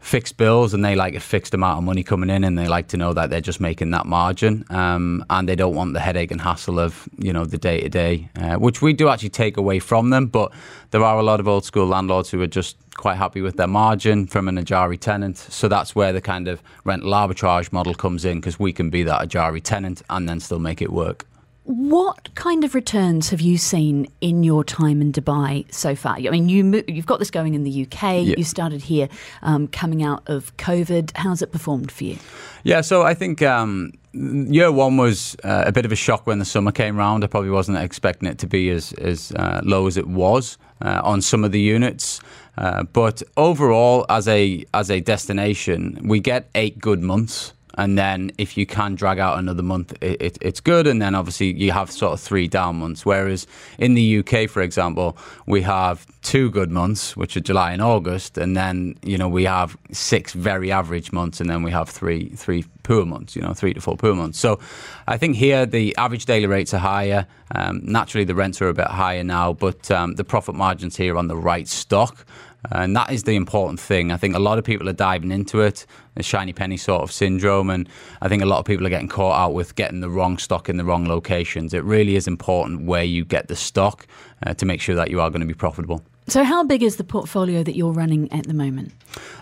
fixed 0.07 0.37
bills 0.37 0.73
and 0.73 0.85
they 0.85 0.95
like 0.95 1.15
a 1.15 1.19
fixed 1.19 1.53
amount 1.53 1.77
of 1.77 1.83
money 1.83 2.01
coming 2.01 2.29
in 2.29 2.45
and 2.45 2.57
they 2.57 2.65
like 2.65 2.87
to 2.87 2.95
know 2.95 3.11
that 3.13 3.29
they're 3.29 3.41
just 3.41 3.59
making 3.59 3.91
that 3.91 4.05
margin 4.05 4.63
um, 4.69 5.23
and 5.29 5.49
they 5.49 5.55
don't 5.55 5.75
want 5.75 5.93
the 5.93 5.99
headache 5.99 6.31
and 6.31 6.39
hassle 6.39 6.79
of 6.79 7.09
you 7.17 7.33
know 7.33 7.43
the 7.43 7.57
day 7.57 7.81
to 7.81 7.89
day 7.89 8.29
which 8.57 8.81
we 8.81 8.93
do 8.93 9.09
actually 9.09 9.27
take 9.27 9.57
away 9.57 9.79
from 9.79 10.09
them 10.09 10.25
but 10.25 10.49
there 10.91 11.03
are 11.03 11.19
a 11.19 11.23
lot 11.23 11.41
of 11.41 11.47
old 11.47 11.65
school 11.65 11.85
landlords 11.85 12.29
who 12.29 12.41
are 12.41 12.47
just 12.47 12.77
quite 12.95 13.15
happy 13.15 13.41
with 13.41 13.57
their 13.57 13.67
margin 13.67 14.25
from 14.25 14.47
an 14.47 14.57
Ejari 14.57 14.97
tenant. 14.99 15.37
So 15.37 15.67
that's 15.67 15.93
where 15.93 16.11
the 16.11 16.21
kind 16.21 16.47
of 16.47 16.63
rental 16.83 17.11
arbitrage 17.11 17.71
model 17.71 17.93
comes 17.93 18.25
in 18.25 18.39
because 18.39 18.57
we 18.57 18.73
can 18.73 18.89
be 18.89 19.03
that 19.03 19.29
Ejari 19.29 19.61
tenant 19.61 20.01
and 20.09 20.27
then 20.27 20.39
still 20.39 20.59
make 20.59 20.81
it 20.81 20.91
work 20.91 21.27
what 21.67 22.33
kind 22.35 22.63
of 22.63 22.73
returns 22.73 23.29
have 23.29 23.41
you 23.41 23.57
seen 23.57 24.07
in 24.21 24.41
your 24.41 24.63
time 24.63 25.01
in 25.01 25.11
Dubai 25.11 25.71
so 25.73 25.95
far? 25.95 26.15
I 26.15 26.29
mean, 26.29 26.47
you 26.47 26.81
you've 26.87 27.05
got 27.05 27.19
this 27.19 27.29
going 27.29 27.55
in 27.55 27.63
the 27.65 27.85
UK. 27.85 28.01
Yeah. 28.01 28.35
You 28.37 28.45
started 28.45 28.81
here 28.81 29.09
um, 29.41 29.67
coming 29.67 30.01
out 30.01 30.23
of 30.27 30.55
COVID. 30.55 31.11
How's 31.17 31.41
it 31.41 31.51
performed 31.51 31.91
for 31.91 32.05
you? 32.05 32.17
Yeah, 32.63 32.79
so 32.79 33.03
I 33.03 33.13
think 33.13 33.41
um, 33.41 33.91
year 34.13 34.71
one 34.71 34.95
was 34.95 35.35
uh, 35.43 35.65
a 35.67 35.73
bit 35.73 35.85
of 35.85 35.91
a 35.91 35.95
shock 35.97 36.25
when 36.25 36.39
the 36.39 36.45
summer 36.45 36.71
came 36.71 36.95
round. 36.95 37.25
I 37.25 37.27
probably 37.27 37.49
wasn't 37.49 37.79
expecting 37.79 38.29
it 38.29 38.37
to 38.39 38.47
be 38.47 38.69
as 38.69 38.93
as 38.93 39.33
uh, 39.33 39.59
low 39.65 39.87
as 39.87 39.97
it 39.97 40.07
was 40.07 40.57
uh, 40.81 41.01
on 41.03 41.21
some 41.21 41.43
of 41.43 41.51
the 41.51 41.59
units. 41.59 42.21
Uh, 42.57 42.83
but 42.83 43.21
overall, 43.35 44.05
as 44.09 44.29
a 44.29 44.63
as 44.73 44.89
a 44.89 45.01
destination, 45.01 45.99
we 46.01 46.21
get 46.21 46.49
eight 46.55 46.79
good 46.79 47.01
months 47.01 47.51
and 47.77 47.97
then 47.97 48.31
if 48.37 48.57
you 48.57 48.65
can 48.65 48.95
drag 48.95 49.19
out 49.19 49.37
another 49.37 49.63
month, 49.63 49.93
it, 50.01 50.21
it, 50.21 50.37
it's 50.41 50.59
good. 50.59 50.87
And 50.87 51.01
then 51.01 51.13
obviously 51.13 51.53
you 51.53 51.71
have 51.71 51.91
sort 51.91 52.13
of 52.13 52.19
three 52.19 52.47
down 52.47 52.77
months. 52.77 53.05
Whereas 53.05 53.45
in 53.77 53.93
the 53.93 54.19
UK, 54.19 54.49
for 54.49 54.61
example, 54.61 55.15
we 55.45 55.61
have 55.61 56.05
two 56.23 56.49
good 56.49 56.71
months, 56.71 57.15
which 57.15 57.37
are 57.37 57.39
July 57.39 57.71
and 57.71 57.81
August, 57.81 58.37
and 58.37 58.57
then 58.57 58.95
you 59.03 59.17
know 59.17 59.29
we 59.29 59.45
have 59.45 59.77
six 59.91 60.33
very 60.33 60.71
average 60.71 61.11
months, 61.11 61.39
and 61.39 61.49
then 61.49 61.63
we 61.63 61.71
have 61.71 61.87
three 61.87 62.29
three 62.29 62.65
poor 62.83 63.05
months. 63.05 63.35
You 63.35 63.43
know, 63.43 63.53
three 63.53 63.73
to 63.73 63.79
four 63.79 63.95
poor 63.95 64.15
months. 64.15 64.39
So 64.39 64.59
I 65.07 65.17
think 65.17 65.35
here 65.35 65.65
the 65.65 65.95
average 65.97 66.25
daily 66.25 66.47
rates 66.47 66.73
are 66.73 66.79
higher. 66.79 67.27
Um, 67.55 67.81
naturally, 67.83 68.25
the 68.25 68.35
rents 68.35 68.61
are 68.61 68.69
a 68.69 68.73
bit 68.73 68.87
higher 68.87 69.23
now, 69.23 69.53
but 69.53 69.89
um, 69.91 70.15
the 70.15 70.23
profit 70.23 70.55
margins 70.55 70.97
here 70.97 71.17
on 71.17 71.27
the 71.27 71.37
right 71.37 71.67
stock. 71.67 72.25
And 72.71 72.95
that 72.95 73.11
is 73.11 73.23
the 73.23 73.35
important 73.35 73.79
thing. 73.79 74.11
I 74.11 74.17
think 74.17 74.35
a 74.35 74.39
lot 74.39 74.57
of 74.57 74.63
people 74.63 74.89
are 74.89 74.93
diving 74.93 75.31
into 75.31 75.61
it, 75.61 75.85
the 76.15 76.23
shiny 76.23 76.53
penny 76.53 76.77
sort 76.77 77.03
of 77.03 77.11
syndrome. 77.11 77.69
And 77.69 77.87
I 78.21 78.27
think 78.27 78.41
a 78.43 78.45
lot 78.45 78.59
of 78.59 78.65
people 78.65 78.85
are 78.85 78.89
getting 78.89 79.07
caught 79.07 79.39
out 79.39 79.53
with 79.53 79.75
getting 79.75 80.01
the 80.01 80.09
wrong 80.09 80.37
stock 80.37 80.67
in 80.67 80.77
the 80.77 80.83
wrong 80.83 81.05
locations. 81.07 81.73
It 81.73 81.83
really 81.83 82.15
is 82.15 82.27
important 82.27 82.85
where 82.85 83.03
you 83.03 83.23
get 83.23 83.47
the 83.47 83.55
stock 83.55 84.07
uh, 84.45 84.53
to 84.55 84.65
make 84.65 84.81
sure 84.81 84.95
that 84.95 85.09
you 85.09 85.21
are 85.21 85.29
going 85.29 85.41
to 85.41 85.47
be 85.47 85.53
profitable. 85.53 86.01
So, 86.29 86.43
how 86.43 86.65
big 86.65 86.83
is 86.83 86.97
the 86.97 87.05
portfolio 87.05 87.63
that 87.63 87.75
you're 87.75 87.93
running 87.93 88.29
at 88.33 88.47
the 88.47 88.53
moment? 88.53 88.91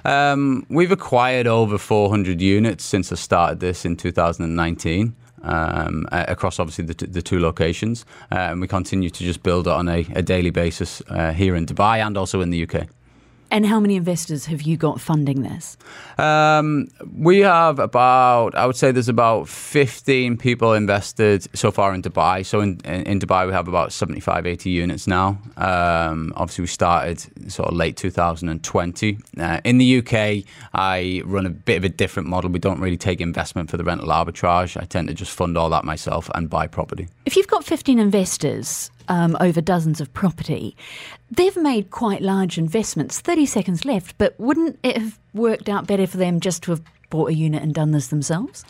Um, 0.03 0.67
we've 0.69 0.91
acquired 0.91 1.47
over 1.47 1.79
400 1.79 2.39
units 2.41 2.85
since 2.85 3.11
I 3.11 3.15
started 3.15 3.59
this 3.59 3.85
in 3.85 3.97
2019. 3.97 5.15
Um, 5.41 6.07
across 6.11 6.59
obviously 6.59 6.85
the, 6.85 6.95
t- 6.95 7.05
the 7.05 7.21
two 7.21 7.39
locations. 7.39 8.03
Uh, 8.31 8.49
and 8.49 8.61
we 8.61 8.67
continue 8.67 9.11
to 9.11 9.23
just 9.23 9.43
build 9.43 9.67
it 9.67 9.73
on 9.73 9.87
a, 9.87 10.03
a 10.15 10.23
daily 10.23 10.49
basis 10.49 11.03
uh, 11.07 11.33
here 11.33 11.55
in 11.55 11.67
Dubai 11.67 12.03
and 12.03 12.17
also 12.17 12.41
in 12.41 12.49
the 12.49 12.63
UK. 12.63 12.87
And 13.51 13.65
how 13.65 13.79
many 13.79 13.95
investors 13.95 14.47
have 14.47 14.63
you 14.63 14.75
got 14.75 14.99
funding 14.99 15.43
this? 15.43 15.77
Um, 16.17 16.87
we 17.15 17.39
have 17.39 17.79
about, 17.79 18.55
I 18.55 18.65
would 18.65 18.75
say 18.75 18.91
there's 18.91 19.09
about 19.09 19.47
15 19.47 20.37
people 20.37 20.73
invested 20.73 21.47
so 21.57 21.71
far 21.71 21.93
in 21.93 22.01
Dubai. 22.01 22.45
So 22.45 22.61
in, 22.61 22.79
in 22.81 23.19
Dubai, 23.19 23.45
we 23.47 23.53
have 23.53 23.67
about 23.67 23.93
75, 23.93 24.45
80 24.45 24.69
units 24.69 25.07
now. 25.07 25.37
Um, 25.57 26.33
obviously, 26.35 26.63
we 26.63 26.67
started 26.67 27.19
sort 27.51 27.69
of 27.69 27.75
late 27.75 27.97
2020. 27.97 29.17
Uh, 29.37 29.61
in 29.63 29.77
the 29.77 29.99
UK, 29.99 30.43
I 30.73 31.21
run 31.25 31.45
a 31.45 31.49
bit 31.49 31.77
of 31.77 31.83
a 31.83 31.89
different 31.89 32.27
model. 32.27 32.49
We 32.49 32.59
don't 32.59 32.79
really 32.79 32.97
take 32.97 33.21
investment 33.21 33.69
for 33.69 33.77
the 33.77 33.83
rental 33.83 34.07
arbitrage. 34.07 34.79
I 34.81 34.85
tend 34.85 35.07
to 35.07 35.13
just 35.13 35.31
fund 35.31 35.57
all 35.57 35.69
that 35.69 35.85
myself 35.85 36.29
and 36.35 36.49
buy 36.49 36.67
property. 36.67 37.07
If 37.25 37.35
you've 37.35 37.47
got 37.47 37.63
15 37.63 37.99
investors, 37.99 38.91
um, 39.07 39.37
over 39.39 39.61
dozens 39.61 40.01
of 40.01 40.13
property. 40.13 40.75
They've 41.31 41.57
made 41.57 41.91
quite 41.91 42.21
large 42.21 42.57
investments. 42.57 43.19
30 43.19 43.45
seconds 43.45 43.85
left, 43.85 44.17
but 44.17 44.39
wouldn't 44.39 44.79
it 44.83 44.97
have 44.97 45.19
worked 45.33 45.69
out 45.69 45.87
better 45.87 46.07
for 46.07 46.17
them 46.17 46.39
just 46.39 46.63
to 46.63 46.71
have 46.71 46.81
bought 47.09 47.29
a 47.29 47.33
unit 47.33 47.63
and 47.63 47.73
done 47.73 47.91
this 47.91 48.07
themselves? 48.07 48.65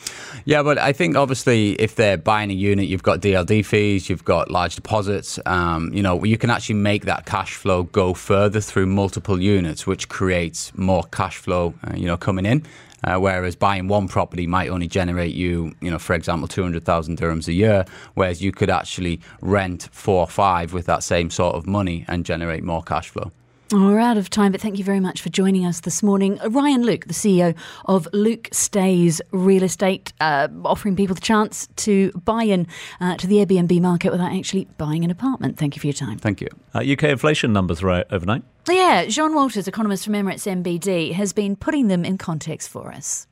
Yeah, 0.45 0.61
but 0.63 0.77
I 0.77 0.93
think 0.93 1.15
obviously 1.15 1.71
if 1.73 1.95
they're 1.95 2.17
buying 2.17 2.51
a 2.51 2.53
unit, 2.53 2.87
you've 2.87 3.03
got 3.03 3.21
DLD 3.21 3.65
fees, 3.65 4.09
you've 4.09 4.25
got 4.25 4.51
large 4.51 4.75
deposits. 4.75 5.39
Um, 5.45 5.91
you 5.93 6.03
know, 6.03 6.23
you 6.23 6.37
can 6.37 6.49
actually 6.49 6.75
make 6.75 7.05
that 7.05 7.25
cash 7.25 7.55
flow 7.55 7.83
go 7.83 8.13
further 8.13 8.61
through 8.61 8.87
multiple 8.87 9.41
units, 9.41 9.87
which 9.87 10.09
creates 10.09 10.75
more 10.77 11.03
cash 11.11 11.37
flow, 11.37 11.73
uh, 11.87 11.95
you 11.95 12.05
know, 12.05 12.17
coming 12.17 12.45
in. 12.45 12.65
Uh, 13.05 13.17
whereas 13.19 13.55
buying 13.55 13.87
one 13.87 14.07
property 14.07 14.47
might 14.47 14.69
only 14.69 14.87
generate 14.87 15.35
you, 15.35 15.73
you 15.79 15.91
know, 15.91 15.99
for 15.99 16.13
example, 16.15 16.47
200,000 16.47 17.17
dirhams 17.17 17.47
a 17.47 17.53
year, 17.53 17.85
whereas 18.15 18.41
you 18.41 18.51
could 18.51 18.69
actually 18.69 19.21
rent 19.41 19.87
four 19.91 20.21
or 20.21 20.27
five 20.27 20.73
with 20.73 20.87
that 20.87 21.03
same 21.03 21.29
sort 21.29 21.55
of 21.55 21.67
money 21.67 22.03
and 22.07 22.25
generate 22.25 22.63
more 22.63 22.81
cash 22.81 23.09
flow. 23.09 23.31
Oh, 23.73 23.87
we're 23.87 23.99
out 23.99 24.15
of 24.15 24.29
time, 24.29 24.51
but 24.51 24.61
thank 24.61 24.77
you 24.77 24.83
very 24.83 24.99
much 24.99 25.21
for 25.21 25.29
joining 25.29 25.65
us 25.65 25.79
this 25.79 26.03
morning. 26.03 26.37
Ryan 26.47 26.83
Luke, 26.83 27.07
the 27.07 27.15
CEO 27.15 27.55
of 27.85 28.07
Luke 28.13 28.47
Stays 28.51 29.23
Real 29.31 29.63
Estate, 29.63 30.13
uh, 30.21 30.49
offering 30.63 30.95
people 30.95 31.15
the 31.15 31.21
chance 31.21 31.67
to 31.77 32.11
buy 32.11 32.43
in 32.43 32.67
uh, 33.01 33.17
to 33.17 33.25
the 33.25 33.37
Airbnb 33.37 33.81
market 33.81 34.11
without 34.11 34.31
actually 34.31 34.65
buying 34.77 35.03
an 35.03 35.09
apartment. 35.09 35.57
Thank 35.57 35.75
you 35.75 35.79
for 35.79 35.87
your 35.87 35.95
time. 35.95 36.19
Thank 36.19 36.41
you. 36.41 36.47
Uh, 36.75 36.81
UK 36.81 37.05
inflation 37.05 37.53
numbers 37.53 37.81
right 37.81 38.05
overnight. 38.11 38.43
Yeah, 38.69 39.05
John 39.05 39.33
Walters, 39.33 39.67
economist 39.67 40.05
from 40.05 40.13
Emirates 40.13 40.45
NBD, 40.45 41.13
has 41.13 41.33
been 41.33 41.55
putting 41.55 41.87
them 41.87 42.05
in 42.05 42.19
context 42.19 42.69
for 42.69 42.91
us. 42.91 43.25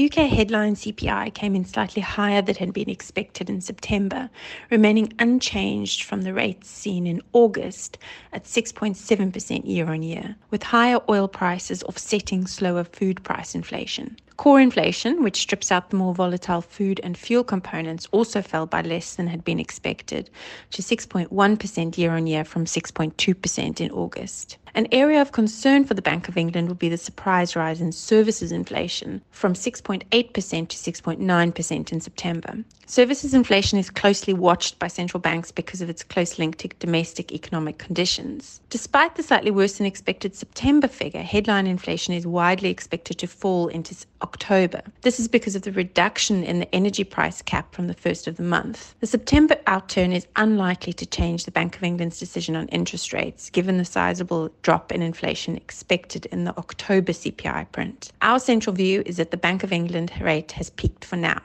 UK 0.00 0.30
headline 0.30 0.76
CPI 0.76 1.34
came 1.34 1.56
in 1.56 1.64
slightly 1.64 2.02
higher 2.02 2.40
than 2.40 2.54
had 2.54 2.72
been 2.72 2.88
expected 2.88 3.50
in 3.50 3.60
September, 3.60 4.30
remaining 4.70 5.12
unchanged 5.18 6.04
from 6.04 6.22
the 6.22 6.32
rates 6.32 6.68
seen 6.68 7.04
in 7.04 7.20
August 7.32 7.98
at 8.32 8.44
6.7% 8.44 9.66
year 9.66 9.90
on 9.90 10.02
year, 10.04 10.36
with 10.50 10.62
higher 10.62 11.00
oil 11.08 11.26
prices 11.26 11.82
offsetting 11.82 12.46
slower 12.46 12.84
food 12.84 13.24
price 13.24 13.56
inflation. 13.56 14.16
Core 14.38 14.60
inflation, 14.60 15.24
which 15.24 15.40
strips 15.40 15.72
out 15.72 15.90
the 15.90 15.96
more 15.96 16.14
volatile 16.14 16.60
food 16.60 17.00
and 17.02 17.18
fuel 17.18 17.42
components, 17.42 18.06
also 18.12 18.40
fell 18.40 18.66
by 18.66 18.82
less 18.82 19.16
than 19.16 19.26
had 19.26 19.44
been 19.44 19.58
expected, 19.58 20.30
to 20.70 20.80
6.1% 20.80 21.98
year 21.98 22.12
on 22.12 22.28
year 22.28 22.44
from 22.44 22.64
6.2% 22.64 23.80
in 23.80 23.90
August. 23.90 24.56
An 24.76 24.86
area 24.92 25.20
of 25.20 25.32
concern 25.32 25.84
for 25.84 25.94
the 25.94 26.02
Bank 26.02 26.28
of 26.28 26.36
England 26.36 26.68
would 26.68 26.78
be 26.78 26.88
the 26.88 26.96
surprise 26.96 27.56
rise 27.56 27.80
in 27.80 27.90
services 27.90 28.52
inflation 28.52 29.22
from 29.32 29.54
6.8% 29.54 30.04
to 30.08 30.76
6.9% 30.76 31.92
in 31.92 32.00
September. 32.00 32.64
Services 32.86 33.34
inflation 33.34 33.78
is 33.78 33.90
closely 33.90 34.32
watched 34.32 34.78
by 34.78 34.86
central 34.86 35.20
banks 35.20 35.50
because 35.50 35.82
of 35.82 35.90
its 35.90 36.04
close 36.04 36.38
link 36.38 36.56
to 36.58 36.68
domestic 36.78 37.32
economic 37.32 37.78
conditions. 37.78 38.60
Despite 38.70 39.16
the 39.16 39.22
slightly 39.22 39.50
worse 39.50 39.78
than 39.78 39.86
expected 39.86 40.34
September 40.34 40.88
figure, 40.88 41.22
headline 41.22 41.66
inflation 41.66 42.14
is 42.14 42.26
widely 42.26 42.70
expected 42.70 43.18
to 43.18 43.26
fall 43.26 43.68
into 43.68 43.94
October. 44.28 44.82
This 45.00 45.18
is 45.18 45.26
because 45.26 45.56
of 45.56 45.62
the 45.62 45.72
reduction 45.72 46.44
in 46.44 46.58
the 46.58 46.74
energy 46.74 47.02
price 47.02 47.40
cap 47.40 47.74
from 47.74 47.86
the 47.86 47.94
first 47.94 48.28
of 48.28 48.36
the 48.36 48.42
month. 48.42 48.94
The 49.00 49.06
September 49.06 49.56
outturn 49.66 50.14
is 50.14 50.26
unlikely 50.36 50.92
to 50.92 51.06
change 51.06 51.46
the 51.46 51.50
Bank 51.50 51.76
of 51.76 51.82
England's 51.82 52.18
decision 52.18 52.54
on 52.54 52.68
interest 52.68 53.14
rates, 53.14 53.48
given 53.48 53.78
the 53.78 53.86
sizable 53.86 54.50
drop 54.60 54.92
in 54.92 55.00
inflation 55.00 55.56
expected 55.56 56.26
in 56.26 56.44
the 56.44 56.54
October 56.58 57.12
CPI 57.12 57.72
print. 57.72 58.12
Our 58.20 58.38
central 58.38 58.76
view 58.76 59.02
is 59.06 59.16
that 59.16 59.30
the 59.30 59.38
Bank 59.38 59.64
of 59.64 59.72
England 59.72 60.12
rate 60.20 60.52
has 60.52 60.68
peaked 60.68 61.06
for 61.06 61.16
now. 61.16 61.40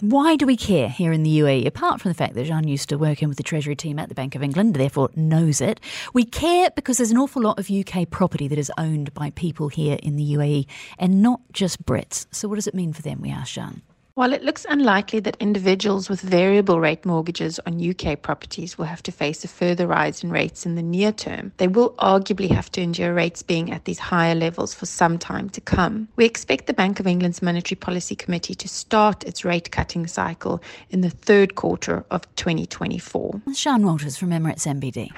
Why 0.00 0.36
do 0.36 0.46
we 0.46 0.56
care 0.56 0.88
here 0.88 1.12
in 1.12 1.24
the 1.24 1.40
UAE? 1.40 1.66
Apart 1.66 2.00
from 2.00 2.08
the 2.10 2.14
fact 2.14 2.32
that 2.32 2.46
Jean 2.46 2.66
used 2.66 2.88
to 2.88 2.96
work 2.96 3.22
in 3.22 3.28
with 3.28 3.36
the 3.36 3.42
Treasury 3.42 3.76
team 3.76 3.98
at 3.98 4.08
the 4.08 4.14
Bank 4.14 4.34
of 4.34 4.42
England, 4.42 4.72
therefore 4.72 5.10
knows 5.14 5.60
it, 5.60 5.78
we 6.14 6.24
care 6.24 6.70
because 6.70 6.96
there's 6.96 7.10
an 7.10 7.18
awful 7.18 7.42
lot 7.42 7.58
of 7.58 7.70
UK 7.70 8.08
property 8.08 8.48
that 8.48 8.58
is 8.58 8.72
owned 8.78 9.12
by 9.12 9.28
people 9.28 9.68
here 9.68 9.98
in 10.02 10.16
the 10.16 10.32
UAE 10.32 10.66
and 10.98 11.20
not 11.20 11.42
just 11.52 11.84
Brits. 11.84 12.24
So, 12.30 12.48
what 12.48 12.54
does 12.54 12.66
it 12.66 12.74
mean 12.74 12.94
for 12.94 13.02
them? 13.02 13.20
We 13.20 13.30
asked 13.30 13.52
Jean. 13.52 13.82
While 14.20 14.34
it 14.34 14.44
looks 14.44 14.66
unlikely 14.68 15.20
that 15.20 15.38
individuals 15.40 16.10
with 16.10 16.20
variable 16.20 16.78
rate 16.78 17.06
mortgages 17.06 17.58
on 17.60 17.80
UK 17.80 18.20
properties 18.20 18.76
will 18.76 18.84
have 18.84 19.02
to 19.04 19.10
face 19.10 19.44
a 19.44 19.48
further 19.48 19.86
rise 19.86 20.22
in 20.22 20.30
rates 20.30 20.66
in 20.66 20.74
the 20.74 20.82
near 20.82 21.10
term, 21.10 21.52
they 21.56 21.68
will 21.68 21.92
arguably 21.92 22.50
have 22.50 22.70
to 22.72 22.82
endure 22.82 23.14
rates 23.14 23.42
being 23.42 23.72
at 23.72 23.86
these 23.86 23.98
higher 23.98 24.34
levels 24.34 24.74
for 24.74 24.84
some 24.84 25.16
time 25.16 25.48
to 25.48 25.62
come. 25.62 26.06
We 26.16 26.26
expect 26.26 26.66
the 26.66 26.74
Bank 26.74 27.00
of 27.00 27.06
England's 27.06 27.40
Monetary 27.40 27.76
Policy 27.76 28.14
Committee 28.14 28.54
to 28.56 28.68
start 28.68 29.24
its 29.24 29.42
rate 29.42 29.70
cutting 29.70 30.06
cycle 30.06 30.62
in 30.90 31.00
the 31.00 31.08
third 31.08 31.54
quarter 31.54 32.04
of 32.10 32.26
2024. 32.36 33.40
Sean 33.54 33.86
Walters 33.86 34.18
from 34.18 34.32
Emirates 34.32 34.66
NBD. 34.66 35.08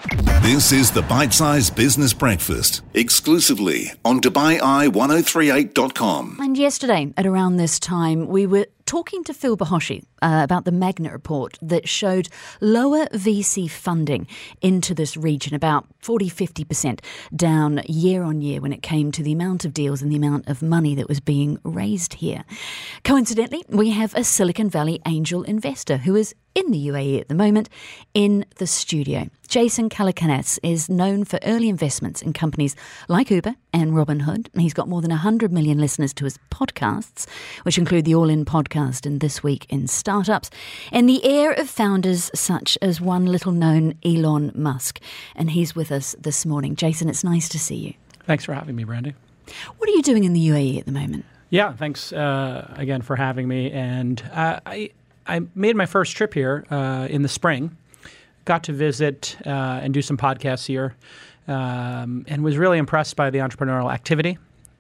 This 0.43 0.71
is 0.71 0.93
the 0.93 1.03
Bite 1.03 1.35
Size 1.35 1.71
Business 1.71 2.15
Breakfast, 2.15 2.83
exclusively 2.95 3.91
on 4.05 4.21
DubaiEye1038.com. 4.21 6.37
And 6.39 6.57
yesterday, 6.57 7.13
at 7.17 7.27
around 7.27 7.57
this 7.57 7.81
time, 7.81 8.29
we 8.29 8.47
were 8.47 8.69
talking 8.93 9.25
to 9.25 9.33
Phil 9.33 9.57
Bahoshy 9.57 10.05
uh, 10.23 10.41
about 10.43 10.65
the 10.65 10.71
MAGNiTT 10.71 11.13
report 11.13 11.59
that 11.61 11.89
showed 11.89 12.29
lower 12.61 13.07
VC 13.07 13.71
funding 13.71 14.27
into 14.61 14.95
this 14.95 15.17
region, 15.17 15.55
about 15.55 15.87
40 16.01 16.31
50% 16.31 17.01
down 17.35 17.83
year 17.87 18.23
on 18.23 18.41
year 18.41 18.61
when 18.61 18.73
it 18.73 18.83
came 18.83 19.13
to 19.13 19.23
the 19.23 19.33
amount 19.33 19.65
of 19.65 19.75
deals 19.75 20.03
and 20.03 20.11
the 20.11 20.17
amount 20.17 20.49
of 20.49 20.63
money 20.63 20.95
that 20.95 21.09
was 21.09 21.21
being 21.21 21.59
raised 21.65 22.15
here. 22.15 22.45
Coincidentally, 23.05 23.65
we 23.69 23.91
have 23.91 24.15
a 24.15 24.25
Silicon 24.25 24.71
Valley 24.71 25.01
angel 25.07 25.43
investor 25.43 25.99
who 25.99 26.17
is 26.17 26.35
in 26.55 26.71
the 26.71 26.89
UAE 26.89 27.21
at 27.21 27.29
the 27.29 27.35
moment 27.35 27.69
in 28.15 28.45
the 28.57 28.67
studio. 28.67 29.29
Jason 29.49 29.89
Calacanis 29.89 30.59
is 30.63 30.89
known 30.89 31.25
for 31.25 31.39
early 31.43 31.69
investments 31.69 32.23
in 32.23 32.33
companies 32.33 32.75
like 33.09 33.31
Uber 33.31 33.55
and 33.73 33.93
Robinhood. 33.93 34.49
He's 34.59 34.75
got 34.75 34.89
more 34.89 35.03
than 35.03 35.11
100 35.11 35.53
million 35.53 35.79
listeners 35.79 36.15
to 36.15 36.25
his 36.25 36.39
podcasts, 36.51 37.27
which 37.65 37.79
include 37.79 38.05
the 38.05 38.15
All 38.15 38.29
In 38.29 38.45
podcast 38.45 39.07
and 39.07 39.21
This 39.21 39.43
Week 39.43 39.67
in 39.69 39.87
Startups, 40.13 40.51
and 40.91 41.09
the 41.09 41.25
heir 41.25 41.53
of 41.53 41.71
founders 41.71 42.31
such 42.35 42.77
as 42.83 43.01
one 43.01 43.25
little 43.25 43.51
known 43.51 43.95
Elon 44.05 44.53
Musk. 44.55 45.01
And 45.35 45.53
he's 45.53 45.75
with 45.75 45.91
us 45.91 46.15
this 46.21 46.45
morning. 46.45 46.77
Jason, 46.77 47.09
it's 47.09 47.25
nice 47.25 47.49
to 47.49 47.59
see 47.59 47.77
you. 47.77 47.95
Thanks 48.27 48.45
for 48.45 48.53
having 48.53 48.77
me, 48.77 48.85
Brandy. 48.85 49.15
What 49.79 49.89
are 49.89 49.93
you 49.93 50.03
doing 50.03 50.25
in 50.25 50.35
the 50.35 50.49
UAE 50.49 50.79
at 50.81 50.85
the 50.85 50.93
moment? 50.93 51.25
Yeah, 51.49 51.73
thanks 51.73 52.13
uh, 52.13 52.75
again 52.77 53.01
for 53.01 53.17
having 53.17 53.49
me. 53.49 53.73
And 53.73 54.23
uh, 54.35 54.61
I 54.67 54.91
I 55.27 55.41
made 55.55 55.77
my 55.77 55.87
first 55.87 56.15
trip 56.15 56.35
here 56.35 56.67
uh, 56.71 57.07
in 57.09 57.23
the 57.23 57.29
spring. 57.29 57.75
Got 58.45 58.65
to 58.65 58.73
visit 58.75 59.39
uh, 59.47 59.81
and 59.83 59.95
do 59.95 60.03
some 60.03 60.19
podcasts 60.19 60.67
here, 60.67 60.95
um, 61.49 62.27
and 62.29 62.45
was 62.45 62.59
really 62.59 62.77
impressed 62.77 63.17
by 63.17 63.31
the 63.31 63.39
entrepreneurial 63.39 63.91
activity. 63.91 64.37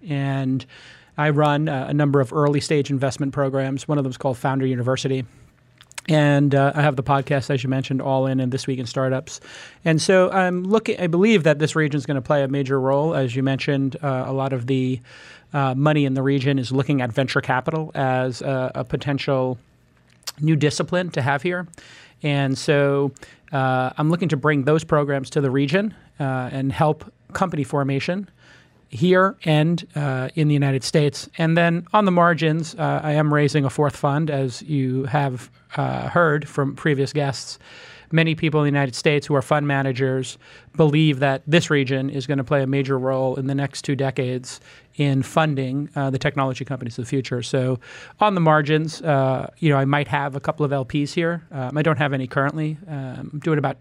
And 0.06 0.66
I 1.16 1.30
run 1.30 1.68
uh, 1.68 1.86
a 1.88 1.94
number 1.94 2.20
of 2.20 2.32
early 2.32 2.60
stage 2.60 2.90
investment 2.90 3.32
programs. 3.32 3.86
One 3.86 3.98
of 3.98 4.04
them 4.04 4.10
is 4.10 4.16
called 4.16 4.38
Founder 4.38 4.66
University. 4.66 5.24
And 6.08 6.54
uh, 6.54 6.72
I 6.74 6.82
have 6.82 6.96
the 6.96 7.02
podcast, 7.02 7.48
as 7.50 7.62
you 7.62 7.68
mentioned, 7.68 8.02
All 8.02 8.26
In 8.26 8.40
and 8.40 8.50
This 8.50 8.66
Week 8.66 8.78
in 8.78 8.86
Startups. 8.86 9.40
And 9.84 10.02
so 10.02 10.30
I'm 10.30 10.64
looking, 10.64 10.98
I 10.98 11.06
believe 11.06 11.44
that 11.44 11.60
this 11.60 11.76
region 11.76 11.96
is 11.96 12.06
going 12.06 12.16
to 12.16 12.22
play 12.22 12.42
a 12.42 12.48
major 12.48 12.80
role. 12.80 13.14
As 13.14 13.36
you 13.36 13.42
mentioned, 13.42 13.96
uh, 14.02 14.24
a 14.26 14.32
lot 14.32 14.52
of 14.52 14.66
the 14.66 15.00
uh, 15.52 15.74
money 15.74 16.04
in 16.04 16.14
the 16.14 16.22
region 16.22 16.58
is 16.58 16.72
looking 16.72 17.02
at 17.02 17.12
venture 17.12 17.40
capital 17.40 17.92
as 17.94 18.42
a, 18.42 18.72
a 18.74 18.84
potential 18.84 19.58
new 20.40 20.56
discipline 20.56 21.10
to 21.10 21.22
have 21.22 21.42
here. 21.42 21.68
And 22.22 22.56
so 22.58 23.12
uh, 23.52 23.90
I'm 23.96 24.10
looking 24.10 24.28
to 24.30 24.36
bring 24.36 24.64
those 24.64 24.82
programs 24.82 25.30
to 25.30 25.40
the 25.40 25.50
region 25.50 25.94
uh, 26.18 26.50
and 26.52 26.72
help 26.72 27.12
company 27.32 27.64
formation 27.64 28.28
here 28.92 29.36
and 29.44 29.86
uh, 29.96 30.28
in 30.34 30.48
the 30.48 30.54
United 30.54 30.84
States. 30.84 31.28
And 31.38 31.56
then 31.56 31.86
on 31.92 32.04
the 32.04 32.12
margins, 32.12 32.74
uh, 32.76 33.00
I 33.02 33.12
am 33.12 33.32
raising 33.32 33.64
a 33.64 33.70
fourth 33.70 33.96
fund, 33.96 34.30
as 34.30 34.62
you 34.62 35.04
have 35.04 35.50
uh, 35.76 36.08
heard 36.08 36.48
from 36.48 36.76
previous 36.76 37.12
guests 37.12 37.58
many 38.12 38.34
people 38.34 38.60
in 38.60 38.64
the 38.64 38.78
United 38.78 38.94
States 38.94 39.26
who 39.26 39.34
are 39.34 39.42
fund 39.42 39.66
managers 39.66 40.38
believe 40.76 41.18
that 41.20 41.42
this 41.46 41.70
region 41.70 42.10
is 42.10 42.26
going 42.26 42.38
to 42.38 42.44
play 42.44 42.62
a 42.62 42.66
major 42.66 42.98
role 42.98 43.36
in 43.36 43.46
the 43.46 43.54
next 43.54 43.82
two 43.82 43.96
decades 43.96 44.60
in 44.96 45.22
funding 45.22 45.88
uh, 45.96 46.10
the 46.10 46.18
technology 46.18 46.64
companies 46.64 46.98
of 46.98 47.04
the 47.06 47.08
future. 47.08 47.42
So, 47.42 47.80
on 48.20 48.34
the 48.34 48.40
margins, 48.40 49.00
uh, 49.02 49.50
you 49.58 49.70
know, 49.70 49.78
I 49.78 49.86
might 49.86 50.08
have 50.08 50.36
a 50.36 50.40
couple 50.40 50.66
of 50.66 50.70
LPs 50.70 51.14
here. 51.14 51.46
Um, 51.50 51.76
I 51.78 51.82
don't 51.82 51.96
have 51.96 52.12
any 52.12 52.26
currently. 52.26 52.76
Um, 52.86 53.30
I'm 53.32 53.38
doing 53.42 53.58
about 53.58 53.78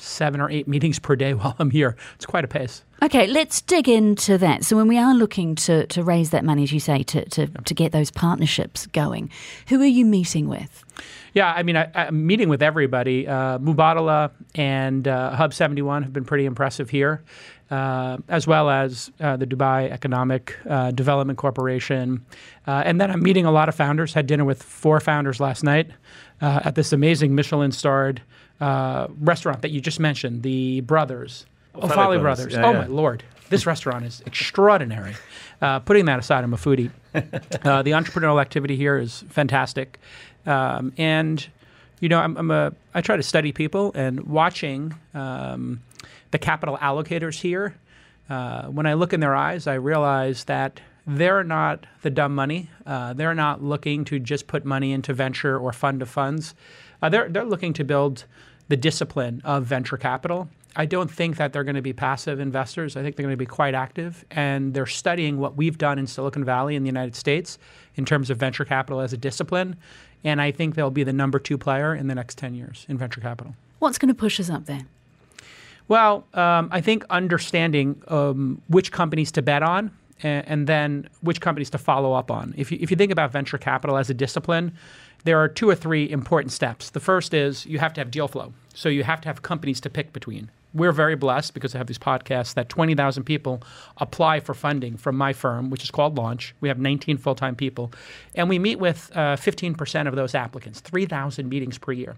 seven 0.00 0.40
or 0.40 0.50
eight 0.50 0.66
meetings 0.66 0.98
per 0.98 1.16
day 1.16 1.34
while 1.34 1.54
I'm 1.58 1.70
here. 1.70 1.96
It's 2.14 2.26
quite 2.26 2.44
a 2.44 2.48
pace. 2.48 2.84
Okay, 3.02 3.26
let's 3.26 3.62
dig 3.62 3.88
into 3.88 4.36
that. 4.38 4.64
So, 4.64 4.76
when 4.76 4.86
we 4.86 4.98
are 4.98 5.14
looking 5.14 5.54
to, 5.56 5.86
to 5.86 6.02
raise 6.02 6.30
that 6.30 6.44
money, 6.44 6.64
as 6.64 6.72
you 6.72 6.80
say, 6.80 7.02
to, 7.04 7.24
to, 7.30 7.46
to 7.46 7.74
get 7.74 7.92
those 7.92 8.10
partnerships 8.10 8.86
going, 8.88 9.30
who 9.68 9.80
are 9.80 9.86
you 9.86 10.04
meeting 10.04 10.48
with? 10.48 10.84
Yeah, 11.32 11.52
I 11.52 11.62
mean, 11.62 11.76
I, 11.76 11.88
am 11.94 12.26
meeting 12.26 12.48
with 12.48 12.62
everybody. 12.62 13.26
Uh, 13.26 13.58
Mubadala 13.58 14.32
and 14.54 15.06
uh, 15.06 15.34
Hub 15.34 15.54
71 15.54 16.02
have 16.02 16.12
been 16.12 16.24
pretty 16.24 16.44
impressive 16.44 16.90
here, 16.90 17.22
uh, 17.70 18.18
as 18.28 18.46
well 18.46 18.68
as 18.68 19.12
uh, 19.20 19.36
the 19.36 19.46
Dubai 19.46 19.90
Economic 19.90 20.56
uh, 20.68 20.90
Development 20.90 21.38
Corporation. 21.38 22.24
Uh, 22.66 22.82
and 22.84 23.00
then 23.00 23.10
I'm 23.10 23.22
meeting 23.22 23.46
a 23.46 23.52
lot 23.52 23.68
of 23.68 23.74
founders. 23.74 24.12
Had 24.12 24.26
dinner 24.26 24.44
with 24.44 24.62
four 24.62 24.98
founders 24.98 25.38
last 25.40 25.62
night 25.62 25.90
uh, 26.40 26.60
at 26.64 26.74
this 26.74 26.92
amazing 26.92 27.34
Michelin-starred 28.60 29.26
restaurant 29.26 29.62
that 29.62 29.70
you 29.70 29.80
just 29.80 30.00
mentioned, 30.00 30.42
the 30.42 30.80
Brothers. 30.82 31.46
Oh, 31.74 31.88
Orfali 31.88 32.20
Brothers. 32.20 32.52
Yeah, 32.52 32.66
oh, 32.66 32.72
yeah. 32.72 32.80
my 32.80 32.86
Lord. 32.86 33.22
This 33.48 33.66
restaurant 33.66 34.04
is 34.04 34.22
extraordinary. 34.26 35.14
putting 35.60 36.04
that 36.04 36.18
aside, 36.18 36.44
I'm 36.44 36.54
a 36.54 36.56
foodie. 36.56 36.90
the 37.12 37.90
entrepreneurial 37.90 38.40
activity 38.40 38.76
here 38.76 38.96
is 38.96 39.24
fantastic. 39.28 39.98
Um, 40.46 40.92
and 40.96 41.46
you 42.00 42.08
know, 42.08 42.18
I'm, 42.18 42.36
I'm, 42.36 42.50
a 42.50 42.72
I 42.94 43.02
try 43.02 43.16
to 43.16 43.22
study 43.22 43.52
people 43.52 43.92
and 43.94 44.20
watching 44.26 44.94
um, 45.14 45.82
the 46.30 46.38
capital 46.38 46.78
allocators 46.78 47.40
here. 47.40 47.76
Uh, 48.28 48.66
when 48.66 48.86
I 48.86 48.94
look 48.94 49.12
in 49.12 49.20
their 49.20 49.34
eyes, 49.34 49.66
I 49.66 49.74
realize 49.74 50.44
that 50.44 50.80
they're 51.06 51.44
not 51.44 51.86
the 52.02 52.10
dumb 52.10 52.34
money. 52.34 52.70
Uh, 52.86 53.12
they're 53.12 53.34
not 53.34 53.62
looking 53.62 54.04
to 54.06 54.18
just 54.18 54.46
put 54.46 54.64
money 54.64 54.92
into 54.92 55.12
venture 55.12 55.58
or 55.58 55.72
fund 55.72 56.00
of 56.00 56.08
funds. 56.08 56.54
Uh, 57.02 57.08
they're 57.08 57.28
they're 57.28 57.44
looking 57.44 57.72
to 57.74 57.84
build 57.84 58.24
the 58.70 58.76
discipline 58.78 59.42
of 59.44 59.64
venture 59.64 59.98
capital. 59.98 60.48
I 60.74 60.86
don't 60.86 61.10
think 61.10 61.36
that 61.36 61.52
they're 61.52 61.64
going 61.64 61.76
to 61.76 61.82
be 61.82 61.92
passive 61.92 62.40
investors. 62.40 62.96
I 62.96 63.02
think 63.02 63.16
they're 63.16 63.24
going 63.24 63.34
to 63.34 63.36
be 63.36 63.44
quite 63.44 63.74
active, 63.74 64.24
and 64.30 64.72
they're 64.72 64.86
studying 64.86 65.38
what 65.38 65.56
we've 65.56 65.76
done 65.76 65.98
in 65.98 66.06
Silicon 66.06 66.44
Valley 66.44 66.76
in 66.76 66.82
the 66.82 66.88
United 66.88 67.14
States 67.14 67.58
in 67.96 68.04
terms 68.06 68.30
of 68.30 68.38
venture 68.38 68.64
capital 68.64 69.00
as 69.00 69.12
a 69.12 69.18
discipline 69.18 69.76
and 70.24 70.40
I 70.40 70.50
think 70.50 70.74
they'll 70.74 70.90
be 70.90 71.04
the 71.04 71.12
number 71.12 71.38
two 71.38 71.58
player 71.58 71.94
in 71.94 72.08
the 72.08 72.14
next 72.14 72.38
10 72.38 72.54
years 72.54 72.84
in 72.88 72.98
venture 72.98 73.20
capital. 73.20 73.54
What's 73.78 73.98
going 73.98 74.08
to 74.08 74.14
push 74.14 74.38
us 74.38 74.50
up 74.50 74.66
there? 74.66 74.82
Well, 75.88 76.24
um, 76.34 76.68
I 76.70 76.80
think 76.80 77.04
understanding 77.10 78.00
um, 78.08 78.62
which 78.68 78.92
companies 78.92 79.32
to 79.32 79.42
bet 79.42 79.62
on 79.62 79.90
and, 80.22 80.66
then 80.66 81.08
which 81.22 81.40
companies 81.40 81.70
to 81.70 81.78
follow 81.78 82.12
up 82.12 82.30
on. 82.30 82.54
If 82.56 82.70
you, 82.70 82.78
if 82.80 82.90
you 82.90 82.96
think 82.96 83.12
about 83.12 83.32
venture 83.32 83.58
capital 83.58 83.96
as 83.96 84.10
a 84.10 84.14
discipline, 84.14 84.72
there 85.24 85.38
are 85.38 85.48
two 85.48 85.68
or 85.68 85.74
three 85.74 86.10
important 86.10 86.52
steps. 86.52 86.90
The 86.90 87.00
first 87.00 87.34
is 87.34 87.66
you 87.66 87.78
have 87.78 87.92
to 87.94 88.00
have 88.00 88.10
deal 88.10 88.28
flow. 88.28 88.52
So 88.74 88.88
you 88.88 89.04
have 89.04 89.20
to 89.22 89.28
have 89.28 89.42
companies 89.42 89.80
to 89.80 89.90
pick 89.90 90.12
between 90.12 90.50
we're 90.74 90.92
very 90.92 91.16
blessed 91.16 91.54
because 91.54 91.74
I 91.74 91.78
have 91.78 91.86
these 91.86 91.98
podcasts 91.98 92.54
that 92.54 92.68
20,000 92.68 93.24
people 93.24 93.62
apply 93.98 94.40
for 94.40 94.54
funding 94.54 94.96
from 94.96 95.16
my 95.16 95.32
firm, 95.32 95.70
which 95.70 95.82
is 95.82 95.90
called 95.90 96.16
Launch. 96.16 96.54
We 96.60 96.68
have 96.68 96.78
19 96.78 97.18
full 97.18 97.34
time 97.34 97.56
people. 97.56 97.92
And 98.34 98.48
we 98.48 98.58
meet 98.58 98.78
with 98.78 99.10
uh, 99.14 99.36
15% 99.36 100.06
of 100.06 100.14
those 100.14 100.34
applicants, 100.34 100.80
3,000 100.80 101.48
meetings 101.48 101.78
per 101.78 101.92
year. 101.92 102.16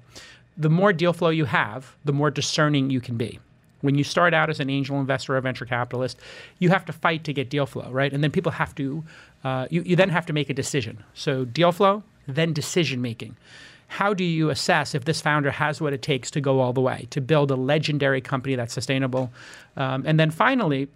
The 0.56 0.70
more 0.70 0.92
deal 0.92 1.12
flow 1.12 1.30
you 1.30 1.46
have, 1.46 1.96
the 2.04 2.12
more 2.12 2.30
discerning 2.30 2.90
you 2.90 3.00
can 3.00 3.16
be. 3.16 3.40
When 3.82 3.96
you 3.96 4.04
start 4.04 4.32
out 4.32 4.48
as 4.48 4.58
an 4.58 4.70
angel 4.70 4.98
investor 4.98 5.36
or 5.36 5.40
venture 5.40 5.66
capitalist, 5.66 6.18
you 6.58 6.70
have 6.70 6.84
to 6.86 6.92
fight 6.92 7.24
to 7.24 7.32
get 7.32 7.50
deal 7.50 7.66
flow, 7.66 7.90
right? 7.90 8.12
And 8.12 8.22
then 8.24 8.30
people 8.30 8.52
have 8.52 8.74
to, 8.76 9.04
uh, 9.44 9.66
you, 9.70 9.82
you 9.84 9.94
then 9.94 10.08
have 10.08 10.26
to 10.26 10.32
make 10.32 10.48
a 10.48 10.54
decision. 10.54 11.04
So, 11.14 11.44
deal 11.44 11.72
flow, 11.72 12.02
then 12.26 12.52
decision 12.52 13.02
making 13.02 13.36
how 13.92 14.14
do 14.14 14.24
you 14.24 14.48
assess 14.48 14.94
if 14.94 15.04
this 15.04 15.20
founder 15.20 15.50
has 15.50 15.78
what 15.78 15.92
it 15.92 16.00
takes 16.00 16.30
to 16.30 16.40
go 16.40 16.60
all 16.60 16.72
the 16.72 16.80
way, 16.80 17.06
to 17.10 17.20
build 17.20 17.50
a 17.50 17.56
legendary 17.56 18.22
company 18.22 18.54
that's 18.54 18.72
sustainable? 18.72 19.30
Um, 19.76 20.04
and 20.06 20.18
then 20.18 20.30
finally, 20.30 20.88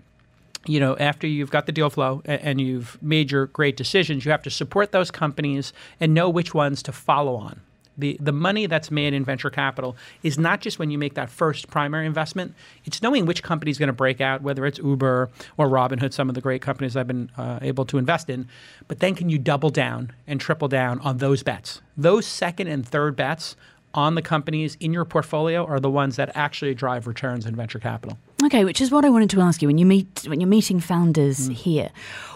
you 0.66 0.80
know, 0.80 0.96
after 0.96 1.26
you've 1.26 1.50
got 1.50 1.66
the 1.66 1.72
deal 1.72 1.90
flow 1.90 2.22
and 2.24 2.58
you've 2.58 3.00
made 3.02 3.30
your 3.30 3.46
great 3.46 3.76
decisions, 3.76 4.24
you 4.24 4.30
have 4.30 4.42
to 4.42 4.50
support 4.50 4.92
those 4.92 5.10
companies 5.10 5.74
and 6.00 6.14
know 6.14 6.30
which 6.30 6.54
ones 6.54 6.82
to 6.84 6.92
follow 6.92 7.36
on 7.36 7.60
the, 7.98 8.16
the 8.20 8.32
money 8.32 8.66
that's 8.66 8.90
made 8.90 9.14
in 9.14 9.24
venture 9.24 9.50
capital 9.50 9.96
is 10.22 10.38
not 10.38 10.60
just 10.60 10.78
when 10.78 10.90
you 10.90 10.98
make 10.98 11.14
that 11.14 11.30
first 11.30 11.68
primary 11.68 12.06
investment, 12.06 12.54
it's 12.84 13.02
knowing 13.02 13.26
which 13.26 13.42
company 13.42 13.70
is 13.70 13.78
going 13.78 13.88
to 13.88 13.92
break 13.92 14.20
out, 14.20 14.42
whether 14.42 14.66
it's 14.66 14.78
Uber 14.78 15.30
or 15.56 15.68
Robinhood, 15.68 16.12
some 16.12 16.28
of 16.28 16.34
the 16.34 16.40
great 16.40 16.62
companies 16.62 16.96
I've 16.96 17.06
been 17.06 17.30
uh, 17.36 17.58
able 17.62 17.84
to 17.86 17.98
invest 17.98 18.28
in. 18.30 18.48
But 18.88 19.00
then 19.00 19.14
can 19.14 19.28
you 19.28 19.38
double 19.38 19.70
down 19.70 20.12
and 20.26 20.40
triple 20.40 20.68
down 20.68 21.00
on 21.00 21.18
those 21.18 21.42
bets? 21.42 21.80
Those 21.96 22.26
second 22.26 22.68
and 22.68 22.86
third 22.86 23.16
bets 23.16 23.56
on 23.94 24.14
the 24.14 24.22
companies 24.22 24.76
in 24.78 24.92
your 24.92 25.04
portfolio 25.04 25.64
are 25.64 25.80
the 25.80 25.90
ones 25.90 26.16
that 26.16 26.30
actually 26.34 26.74
drive 26.74 27.06
returns 27.06 27.46
in 27.46 27.56
venture 27.56 27.78
capital. 27.78 28.18
Okay, 28.46 28.64
which 28.64 28.80
is 28.80 28.92
what 28.92 29.04
I 29.04 29.10
wanted 29.10 29.30
to 29.30 29.40
ask 29.40 29.60
you 29.60 29.66
when 29.66 29.76
you 29.76 29.84
meet 29.84 30.24
when 30.28 30.40
you're 30.40 30.48
meeting 30.48 30.78
founders 30.78 31.48
mm. 31.48 31.52
here. 31.52 31.90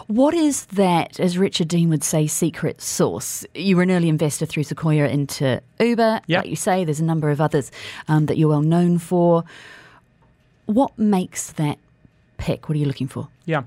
What 0.07 0.33
is 0.33 0.65
that, 0.65 1.21
as 1.21 1.37
Richard 1.37 1.69
Dean 1.69 1.87
would 1.87 2.03
say, 2.03 2.27
secret 2.27 2.81
sauce? 2.81 3.45
You 3.55 3.77
were 3.77 3.83
an 3.83 3.91
early 3.91 4.09
investor 4.09 4.45
through 4.45 4.63
Sequoia 4.63 5.07
into 5.07 5.61
Uber. 5.79 6.19
Yep. 6.27 6.43
Like 6.43 6.49
you 6.49 6.57
say, 6.57 6.83
there's 6.83 6.99
a 6.99 7.05
number 7.05 7.29
of 7.29 7.39
others 7.39 7.71
um, 8.09 8.25
that 8.25 8.37
you're 8.37 8.49
well 8.49 8.61
known 8.61 8.97
for. 8.97 9.45
What 10.65 10.99
makes 10.99 11.53
that 11.53 11.77
pick? 12.37 12.67
What 12.67 12.75
are 12.75 12.79
you 12.79 12.87
looking 12.87 13.07
for? 13.07 13.29
Yeah. 13.45 13.63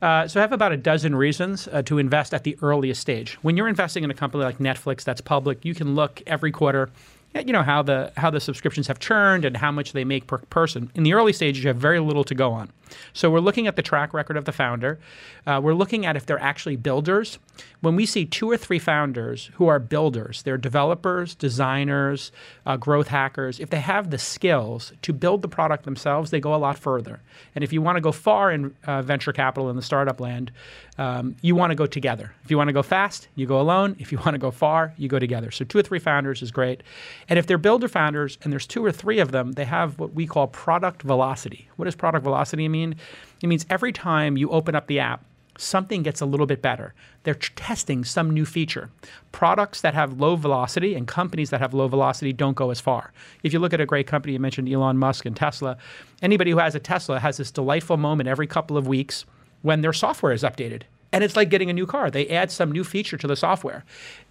Uh, 0.00 0.28
so 0.28 0.38
I 0.38 0.42
have 0.42 0.52
about 0.52 0.70
a 0.70 0.76
dozen 0.76 1.16
reasons 1.16 1.68
uh, 1.72 1.82
to 1.82 1.98
invest 1.98 2.32
at 2.32 2.44
the 2.44 2.56
earliest 2.62 3.00
stage. 3.00 3.34
When 3.42 3.56
you're 3.56 3.68
investing 3.68 4.04
in 4.04 4.12
a 4.12 4.14
company 4.14 4.44
like 4.44 4.58
Netflix 4.58 5.02
that's 5.02 5.20
public, 5.20 5.64
you 5.64 5.74
can 5.74 5.96
look 5.96 6.22
every 6.24 6.52
quarter 6.52 6.88
you 7.34 7.52
know 7.52 7.62
how 7.62 7.82
the 7.82 8.12
how 8.16 8.30
the 8.30 8.40
subscriptions 8.40 8.86
have 8.88 8.98
churned 8.98 9.44
and 9.44 9.56
how 9.56 9.70
much 9.70 9.92
they 9.92 10.04
make 10.04 10.26
per 10.26 10.38
person. 10.38 10.90
In 10.94 11.02
the 11.02 11.14
early 11.14 11.32
stages, 11.32 11.62
you 11.62 11.68
have 11.68 11.76
very 11.76 12.00
little 12.00 12.24
to 12.24 12.34
go 12.34 12.52
on. 12.52 12.70
So 13.12 13.30
we're 13.30 13.40
looking 13.40 13.66
at 13.66 13.76
the 13.76 13.82
track 13.82 14.12
record 14.14 14.36
of 14.36 14.44
the 14.44 14.52
founder. 14.52 14.98
Uh, 15.46 15.60
we're 15.62 15.74
looking 15.74 16.06
at 16.06 16.16
if 16.16 16.26
they're 16.26 16.38
actually 16.38 16.76
builders. 16.76 17.38
When 17.80 17.96
we 17.96 18.06
see 18.06 18.24
two 18.26 18.50
or 18.50 18.56
three 18.56 18.78
founders 18.78 19.50
who 19.54 19.66
are 19.68 19.78
builders, 19.78 20.42
they're 20.42 20.58
developers, 20.58 21.34
designers, 21.34 22.32
uh, 22.66 22.76
growth 22.76 23.08
hackers, 23.08 23.60
if 23.60 23.70
they 23.70 23.80
have 23.80 24.10
the 24.10 24.18
skills 24.18 24.92
to 25.02 25.12
build 25.12 25.42
the 25.42 25.48
product 25.48 25.84
themselves, 25.84 26.30
they 26.30 26.40
go 26.40 26.54
a 26.54 26.56
lot 26.56 26.78
further. 26.78 27.20
And 27.54 27.64
if 27.64 27.72
you 27.72 27.82
want 27.82 27.96
to 27.96 28.00
go 28.00 28.12
far 28.12 28.50
in 28.50 28.74
uh, 28.84 29.02
venture 29.02 29.32
capital 29.32 29.70
in 29.70 29.76
the 29.76 29.82
startup 29.82 30.20
land, 30.20 30.52
um, 30.98 31.36
you 31.40 31.54
want 31.54 31.70
to 31.70 31.74
go 31.74 31.86
together. 31.86 32.34
If 32.44 32.50
you 32.50 32.58
want 32.58 32.68
to 32.68 32.74
go 32.74 32.82
fast, 32.82 33.28
you 33.34 33.46
go 33.46 33.60
alone. 33.60 33.96
If 33.98 34.12
you 34.12 34.18
want 34.18 34.32
to 34.32 34.38
go 34.38 34.50
far, 34.50 34.92
you 34.98 35.08
go 35.08 35.18
together. 35.18 35.50
So 35.50 35.64
two 35.64 35.78
or 35.78 35.82
three 35.82 35.98
founders 35.98 36.42
is 36.42 36.50
great. 36.50 36.82
And 37.28 37.38
if 37.38 37.46
they're 37.46 37.58
builder 37.58 37.88
founders 37.88 38.36
and 38.42 38.52
there's 38.52 38.66
two 38.66 38.84
or 38.84 38.92
three 38.92 39.18
of 39.18 39.32
them, 39.32 39.52
they 39.52 39.64
have 39.64 39.98
what 39.98 40.12
we 40.12 40.26
call 40.26 40.46
product 40.46 41.02
velocity. 41.02 41.68
What 41.76 41.86
does 41.86 41.94
product 41.94 42.22
velocity 42.22 42.66
mean? 42.86 42.96
It 43.42 43.46
means 43.46 43.66
every 43.70 43.92
time 43.92 44.36
you 44.36 44.50
open 44.50 44.74
up 44.74 44.86
the 44.86 44.98
app, 44.98 45.24
something 45.58 46.02
gets 46.02 46.20
a 46.20 46.26
little 46.26 46.46
bit 46.46 46.62
better. 46.62 46.94
They're 47.22 47.34
testing 47.34 48.04
some 48.04 48.30
new 48.30 48.46
feature. 48.46 48.90
Products 49.32 49.80
that 49.82 49.94
have 49.94 50.20
low 50.20 50.36
velocity 50.36 50.94
and 50.94 51.06
companies 51.06 51.50
that 51.50 51.60
have 51.60 51.74
low 51.74 51.88
velocity 51.88 52.32
don't 52.32 52.56
go 52.56 52.70
as 52.70 52.80
far. 52.80 53.12
If 53.42 53.52
you 53.52 53.58
look 53.58 53.74
at 53.74 53.80
a 53.80 53.86
great 53.86 54.06
company, 54.06 54.32
you 54.32 54.38
mentioned 54.38 54.68
Elon 54.68 54.96
Musk 54.96 55.26
and 55.26 55.36
Tesla, 55.36 55.76
anybody 56.22 56.50
who 56.50 56.58
has 56.58 56.74
a 56.74 56.80
Tesla 56.80 57.20
has 57.20 57.36
this 57.36 57.50
delightful 57.50 57.96
moment 57.96 58.28
every 58.28 58.46
couple 58.46 58.76
of 58.76 58.88
weeks 58.88 59.24
when 59.62 59.82
their 59.82 59.92
software 59.92 60.32
is 60.32 60.42
updated. 60.42 60.82
And 61.12 61.24
it's 61.24 61.34
like 61.34 61.50
getting 61.50 61.70
a 61.70 61.72
new 61.72 61.86
car. 61.86 62.10
They 62.10 62.28
add 62.28 62.52
some 62.52 62.70
new 62.70 62.84
feature 62.84 63.16
to 63.16 63.26
the 63.26 63.34
software. 63.34 63.84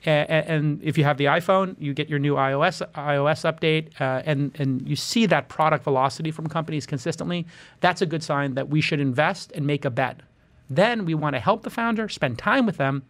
And, 0.06 0.30
and 0.30 0.84
if 0.84 0.98
you 0.98 1.04
have 1.04 1.18
the 1.18 1.26
iPhone, 1.26 1.76
you 1.78 1.94
get 1.94 2.10
your 2.10 2.20
new 2.20 2.36
iOS 2.36 2.82
iOS 2.94 3.44
update, 3.52 4.00
uh, 4.00 4.22
and, 4.26 4.58
and 4.60 4.88
you 4.88 4.96
see 4.96 5.26
that 5.26 5.50
product 5.50 5.84
velocity 5.84 6.32
from 6.32 6.48
companies 6.48 6.86
consistently. 6.86 7.46
That's 7.82 8.02
a 8.02 8.06
good 8.06 8.24
sign 8.24 8.54
that 8.54 8.70
we 8.70 8.80
should 8.80 9.02
invest 9.02 9.52
and 9.54 9.68
make 9.68 9.84
a 9.84 9.90
bet. 9.90 10.22
Then 10.70 11.06
we 11.06 11.16
want 11.16 11.36
to 11.36 11.40
help 11.40 11.64
the 11.64 11.70
founder, 11.70 12.08
spend 12.08 12.38
time 12.38 12.66
with 12.66 12.78
them, 12.78 13.04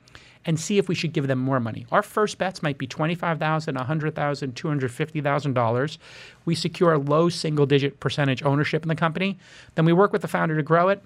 and 0.46 0.60
see 0.60 0.78
if 0.78 0.88
we 0.88 0.96
should 0.96 1.14
give 1.14 1.28
them 1.28 1.38
more 1.38 1.60
money. 1.60 1.86
Our 1.92 2.02
first 2.02 2.38
bets 2.38 2.64
might 2.64 2.78
be 2.78 2.88
$25,000, 2.88 3.38
$100,000, 3.76 4.54
$250,000. 4.54 5.98
We 6.46 6.56
secure 6.56 6.94
a 6.94 6.98
low 6.98 7.30
single 7.30 7.66
digit 7.66 8.00
percentage 8.00 8.42
ownership 8.44 8.84
in 8.84 8.90
the 8.90 8.96
company. 8.96 9.38
Then 9.76 9.86
we 9.86 9.94
work 9.94 10.14
with 10.14 10.22
the 10.22 10.28
founder 10.28 10.56
to 10.56 10.64
grow 10.64 10.88
it. 10.88 11.04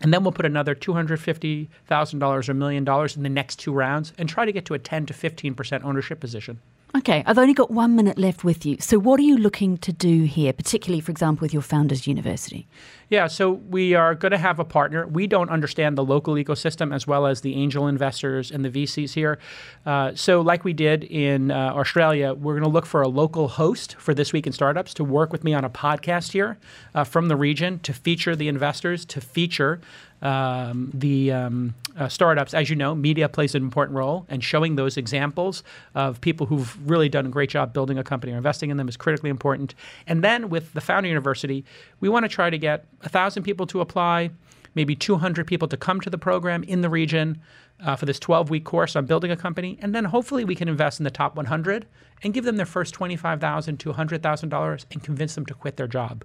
And 0.00 0.12
then 0.12 0.22
we'll 0.22 0.32
put 0.32 0.46
another 0.46 0.74
$250,000 0.74 2.48
or 2.48 2.52
a 2.52 2.54
million 2.54 2.84
dollars 2.84 3.16
in 3.16 3.22
the 3.22 3.28
next 3.28 3.56
two 3.56 3.72
rounds 3.72 4.12
and 4.18 4.28
try 4.28 4.44
to 4.44 4.52
get 4.52 4.64
to 4.66 4.74
a 4.74 4.78
10 4.78 5.06
to 5.06 5.14
15% 5.14 5.84
ownership 5.84 6.20
position. 6.20 6.60
Okay, 6.94 7.22
I've 7.26 7.36
only 7.36 7.52
got 7.52 7.70
one 7.70 7.96
minute 7.96 8.16
left 8.16 8.44
with 8.44 8.64
you. 8.64 8.76
So, 8.80 8.98
what 8.98 9.18
are 9.18 9.24
you 9.24 9.36
looking 9.36 9.76
to 9.78 9.92
do 9.92 10.22
here, 10.22 10.52
particularly, 10.52 11.00
for 11.00 11.10
example, 11.10 11.44
with 11.44 11.52
your 11.52 11.62
Founders 11.62 12.06
University? 12.06 12.66
Yeah, 13.08 13.26
so 13.26 13.52
we 13.52 13.94
are 13.94 14.14
going 14.14 14.32
to 14.32 14.38
have 14.38 14.58
a 14.58 14.64
partner. 14.64 15.06
We 15.06 15.26
don't 15.26 15.50
understand 15.50 15.98
the 15.98 16.04
local 16.04 16.34
ecosystem 16.34 16.94
as 16.94 17.06
well 17.06 17.26
as 17.26 17.42
the 17.42 17.54
angel 17.54 17.86
investors 17.86 18.50
and 18.50 18.64
the 18.64 18.70
VCs 18.70 19.12
here. 19.12 19.38
Uh, 19.84 20.12
so, 20.14 20.40
like 20.40 20.64
we 20.64 20.72
did 20.72 21.04
in 21.04 21.50
uh, 21.50 21.72
Australia, 21.74 22.32
we're 22.32 22.54
going 22.54 22.62
to 22.62 22.70
look 22.70 22.86
for 22.86 23.02
a 23.02 23.08
local 23.08 23.48
host 23.48 23.96
for 23.98 24.14
This 24.14 24.32
Week 24.32 24.46
in 24.46 24.52
Startups 24.52 24.94
to 24.94 25.04
work 25.04 25.32
with 25.32 25.44
me 25.44 25.54
on 25.54 25.64
a 25.64 25.70
podcast 25.70 26.32
here 26.32 26.56
uh, 26.94 27.04
from 27.04 27.28
the 27.28 27.36
region 27.36 27.78
to 27.80 27.92
feature 27.92 28.34
the 28.34 28.48
investors, 28.48 29.04
to 29.06 29.20
feature 29.20 29.80
um, 30.22 30.90
the 30.94 31.32
um, 31.32 31.74
uh, 31.96 32.08
startups, 32.08 32.54
as 32.54 32.70
you 32.70 32.76
know, 32.76 32.94
media 32.94 33.28
plays 33.28 33.54
an 33.54 33.62
important 33.62 33.96
role, 33.96 34.26
and 34.28 34.42
showing 34.42 34.76
those 34.76 34.96
examples 34.96 35.62
of 35.94 36.20
people 36.20 36.46
who've 36.46 36.76
really 36.88 37.08
done 37.08 37.26
a 37.26 37.28
great 37.28 37.50
job 37.50 37.72
building 37.72 37.98
a 37.98 38.04
company 38.04 38.32
or 38.32 38.36
investing 38.36 38.70
in 38.70 38.76
them 38.76 38.88
is 38.88 38.96
critically 38.96 39.30
important. 39.30 39.74
And 40.06 40.24
then 40.24 40.48
with 40.48 40.72
the 40.72 40.80
Founder 40.80 41.08
University, 41.08 41.64
we 42.00 42.08
want 42.08 42.24
to 42.24 42.28
try 42.28 42.50
to 42.50 42.58
get 42.58 42.86
a 43.02 43.08
thousand 43.08 43.42
people 43.42 43.66
to 43.68 43.80
apply, 43.80 44.30
maybe 44.74 44.94
200 44.94 45.46
people 45.46 45.68
to 45.68 45.76
come 45.76 46.00
to 46.00 46.10
the 46.10 46.18
program 46.18 46.62
in 46.64 46.80
the 46.82 46.90
region 46.90 47.40
uh, 47.84 47.96
for 47.96 48.06
this 48.06 48.18
12-week 48.18 48.64
course 48.64 48.96
on 48.96 49.06
building 49.06 49.30
a 49.30 49.36
company, 49.36 49.78
and 49.80 49.94
then 49.94 50.04
hopefully 50.04 50.44
we 50.44 50.54
can 50.54 50.68
invest 50.68 51.00
in 51.00 51.04
the 51.04 51.10
top 51.10 51.36
100 51.36 51.86
and 52.22 52.32
give 52.32 52.44
them 52.44 52.56
their 52.56 52.66
first 52.66 52.94
25,000 52.94 53.78
to 53.78 53.92
$100,000 53.92 54.86
and 54.90 55.02
convince 55.02 55.34
them 55.34 55.46
to 55.46 55.54
quit 55.54 55.76
their 55.76 55.86
job. 55.86 56.24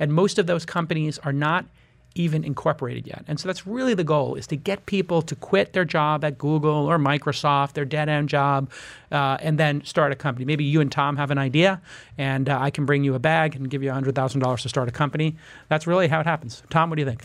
And 0.00 0.12
most 0.12 0.38
of 0.38 0.46
those 0.46 0.64
companies 0.64 1.18
are 1.18 1.32
not 1.32 1.66
even 2.14 2.44
incorporated 2.44 3.06
yet. 3.06 3.24
And 3.28 3.38
so 3.38 3.48
that's 3.48 3.66
really 3.66 3.94
the 3.94 4.04
goal 4.04 4.34
is 4.34 4.46
to 4.48 4.56
get 4.56 4.86
people 4.86 5.22
to 5.22 5.36
quit 5.36 5.72
their 5.72 5.84
job 5.84 6.24
at 6.24 6.38
Google 6.38 6.86
or 6.86 6.98
Microsoft, 6.98 7.74
their 7.74 7.84
dead 7.84 8.08
end 8.08 8.28
job, 8.28 8.70
uh, 9.12 9.38
and 9.40 9.58
then 9.58 9.84
start 9.84 10.12
a 10.12 10.16
company. 10.16 10.44
Maybe 10.44 10.64
you 10.64 10.80
and 10.80 10.90
Tom 10.90 11.16
have 11.16 11.30
an 11.30 11.38
idea, 11.38 11.80
and 12.16 12.48
uh, 12.48 12.58
I 12.60 12.70
can 12.70 12.86
bring 12.86 13.04
you 13.04 13.14
a 13.14 13.18
bag 13.18 13.54
and 13.54 13.70
give 13.70 13.82
you 13.82 13.90
$100,000 13.90 14.60
to 14.62 14.68
start 14.68 14.88
a 14.88 14.92
company. 14.92 15.36
That's 15.68 15.86
really 15.86 16.08
how 16.08 16.20
it 16.20 16.26
happens. 16.26 16.62
Tom, 16.70 16.90
what 16.90 16.96
do 16.96 17.02
you 17.02 17.08
think? 17.08 17.22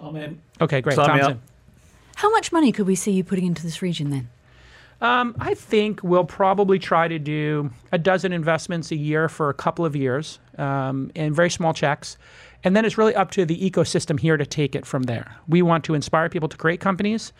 I'm 0.00 0.16
in. 0.16 0.40
Okay, 0.60 0.80
great. 0.80 0.96
Sign 0.96 1.08
Tom's 1.08 1.26
in. 1.28 1.40
How 2.16 2.30
much 2.30 2.52
money 2.52 2.72
could 2.72 2.86
we 2.86 2.94
see 2.94 3.12
you 3.12 3.24
putting 3.24 3.46
into 3.46 3.62
this 3.62 3.82
region 3.82 4.10
then? 4.10 4.28
Um, 5.00 5.36
I 5.38 5.54
think 5.54 6.02
we'll 6.02 6.24
probably 6.24 6.78
try 6.78 7.06
to 7.06 7.18
do 7.18 7.70
a 7.92 7.98
dozen 7.98 8.32
investments 8.32 8.90
a 8.90 8.96
year 8.96 9.28
for 9.28 9.48
a 9.48 9.54
couple 9.54 9.84
of 9.84 9.94
years 9.94 10.40
um, 10.56 11.12
in 11.14 11.32
very 11.32 11.50
small 11.50 11.72
checks. 11.72 12.18
And 12.64 12.74
then 12.74 12.84
it's 12.84 12.98
really 12.98 13.14
up 13.14 13.30
to 13.32 13.44
the 13.44 13.70
ecosystem 13.70 14.18
here 14.18 14.36
to 14.36 14.46
take 14.46 14.74
it 14.74 14.84
from 14.84 15.04
there. 15.04 15.36
We 15.46 15.62
want 15.62 15.84
to 15.84 15.94
inspire 15.94 16.28
people 16.28 16.48
to 16.48 16.56
create 16.56 16.80
companies, 16.80 17.32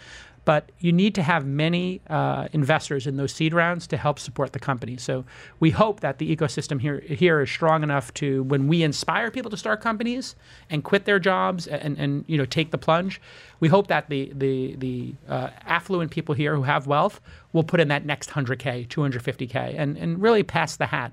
but 0.45 0.71
you 0.79 0.93
need 0.93 1.15
to 1.15 1.23
have 1.23 1.45
many 1.45 2.01
uh, 2.09 2.49
investors 2.55 3.07
in 3.07 3.17
those 3.17 3.33
seed 3.33 3.53
rounds 3.53 3.87
to 3.89 3.99
help 3.99 4.19
support 4.19 4.55
the 4.55 4.59
company. 4.59 4.97
So 4.97 5.27
we 5.61 5.71
hope 5.71 6.01
that 6.01 6.17
the 6.17 6.35
ecosystem 6.35 6.81
here 6.81 7.01
here 7.01 7.43
is 7.43 7.51
strong 7.51 7.83
enough 7.83 8.15
to 8.15 8.45
when 8.45 8.67
we 8.67 8.83
inspire 8.83 9.31
people 9.31 9.51
to 9.51 9.59
start 9.59 9.83
companies 9.83 10.37
and 10.71 10.83
quit 10.83 11.05
their 11.05 11.19
jobs 11.19 11.67
and, 11.67 11.99
and 11.99 12.25
you 12.29 12.39
know 12.39 12.47
take 12.47 12.71
the 12.71 12.79
plunge. 12.79 13.21
We 13.61 13.69
hope 13.69 13.89
that 13.89 14.09
the 14.09 14.33
the 14.35 14.75
the 14.77 15.15
uh, 15.29 15.51
affluent 15.67 16.13
people 16.13 16.35
here 16.35 16.57
who 16.57 16.63
have 16.63 16.87
wealth 16.87 17.21
will 17.53 17.65
put 17.65 17.79
in 17.79 17.89
that 17.89 18.07
next 18.07 18.31
100k, 18.31 18.89
250k, 18.89 19.75
and 19.77 19.99
and 19.99 20.23
really 20.23 20.45
pass 20.45 20.77
the 20.77 20.87
hat 20.87 21.13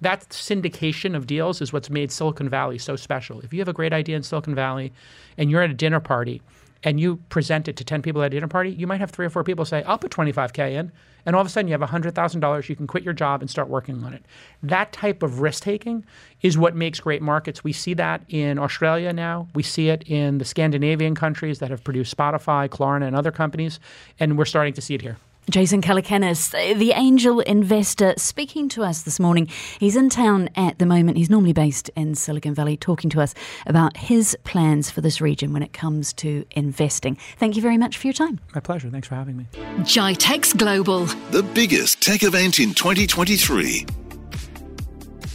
that 0.00 0.28
syndication 0.30 1.14
of 1.16 1.26
deals 1.26 1.60
is 1.60 1.72
what's 1.72 1.90
made 1.90 2.10
Silicon 2.10 2.48
Valley 2.48 2.78
so 2.78 2.96
special. 2.96 3.40
If 3.40 3.52
you 3.52 3.60
have 3.60 3.68
a 3.68 3.72
great 3.72 3.92
idea 3.92 4.16
in 4.16 4.22
Silicon 4.22 4.54
Valley 4.54 4.92
and 5.36 5.50
you're 5.50 5.62
at 5.62 5.70
a 5.70 5.74
dinner 5.74 6.00
party 6.00 6.42
and 6.84 7.00
you 7.00 7.16
present 7.28 7.66
it 7.68 7.76
to 7.76 7.84
10 7.84 8.02
people 8.02 8.22
at 8.22 8.26
a 8.26 8.30
dinner 8.30 8.48
party, 8.48 8.70
you 8.70 8.86
might 8.86 9.00
have 9.00 9.10
three 9.10 9.26
or 9.26 9.30
four 9.30 9.42
people 9.42 9.64
say, 9.64 9.82
I'll 9.82 9.98
put 9.98 10.12
25K 10.12 10.72
in. 10.72 10.92
And 11.26 11.34
all 11.34 11.42
of 11.42 11.46
a 11.46 11.50
sudden 11.50 11.68
you 11.68 11.72
have 11.72 11.88
$100,000. 11.88 12.68
You 12.68 12.76
can 12.76 12.86
quit 12.86 13.02
your 13.02 13.12
job 13.12 13.40
and 13.40 13.50
start 13.50 13.68
working 13.68 14.02
on 14.04 14.14
it. 14.14 14.24
That 14.62 14.92
type 14.92 15.22
of 15.22 15.40
risk 15.40 15.62
taking 15.62 16.04
is 16.40 16.56
what 16.56 16.76
makes 16.76 17.00
great 17.00 17.20
markets. 17.20 17.64
We 17.64 17.72
see 17.72 17.94
that 17.94 18.22
in 18.28 18.58
Australia 18.58 19.12
now. 19.12 19.48
We 19.54 19.62
see 19.62 19.88
it 19.88 20.04
in 20.08 20.38
the 20.38 20.44
Scandinavian 20.44 21.14
countries 21.14 21.58
that 21.58 21.70
have 21.70 21.82
produced 21.84 22.16
Spotify, 22.16 22.68
Klarna, 22.68 23.06
and 23.06 23.16
other 23.16 23.32
companies. 23.32 23.80
And 24.20 24.38
we're 24.38 24.44
starting 24.44 24.74
to 24.74 24.80
see 24.80 24.94
it 24.94 25.02
here. 25.02 25.18
Jason 25.50 25.80
Calacanis, 25.80 26.50
the 26.78 26.92
angel 26.92 27.40
investor, 27.40 28.12
speaking 28.18 28.68
to 28.68 28.82
us 28.82 29.02
this 29.02 29.18
morning. 29.18 29.48
He's 29.80 29.96
in 29.96 30.10
town 30.10 30.50
at 30.56 30.78
the 30.78 30.84
moment. 30.84 31.16
He's 31.16 31.30
normally 31.30 31.54
based 31.54 31.88
in 31.96 32.14
Silicon 32.14 32.54
Valley, 32.54 32.76
talking 32.76 33.08
to 33.10 33.20
us 33.20 33.34
about 33.66 33.96
his 33.96 34.36
plans 34.44 34.90
for 34.90 35.00
this 35.00 35.20
region 35.20 35.52
when 35.52 35.62
it 35.62 35.72
comes 35.72 36.12
to 36.14 36.44
investing. 36.50 37.16
Thank 37.38 37.56
you 37.56 37.62
very 37.62 37.78
much 37.78 37.96
for 37.96 38.06
your 38.06 38.14
time. 38.14 38.40
My 38.54 38.60
pleasure. 38.60 38.90
Thanks 38.90 39.08
for 39.08 39.14
having 39.14 39.36
me. 39.38 39.46
GITEX 39.54 40.56
Global. 40.56 41.06
The 41.30 41.42
biggest 41.42 42.02
tech 42.02 42.22
event 42.22 42.58
in 42.58 42.74
2023. 42.74 44.07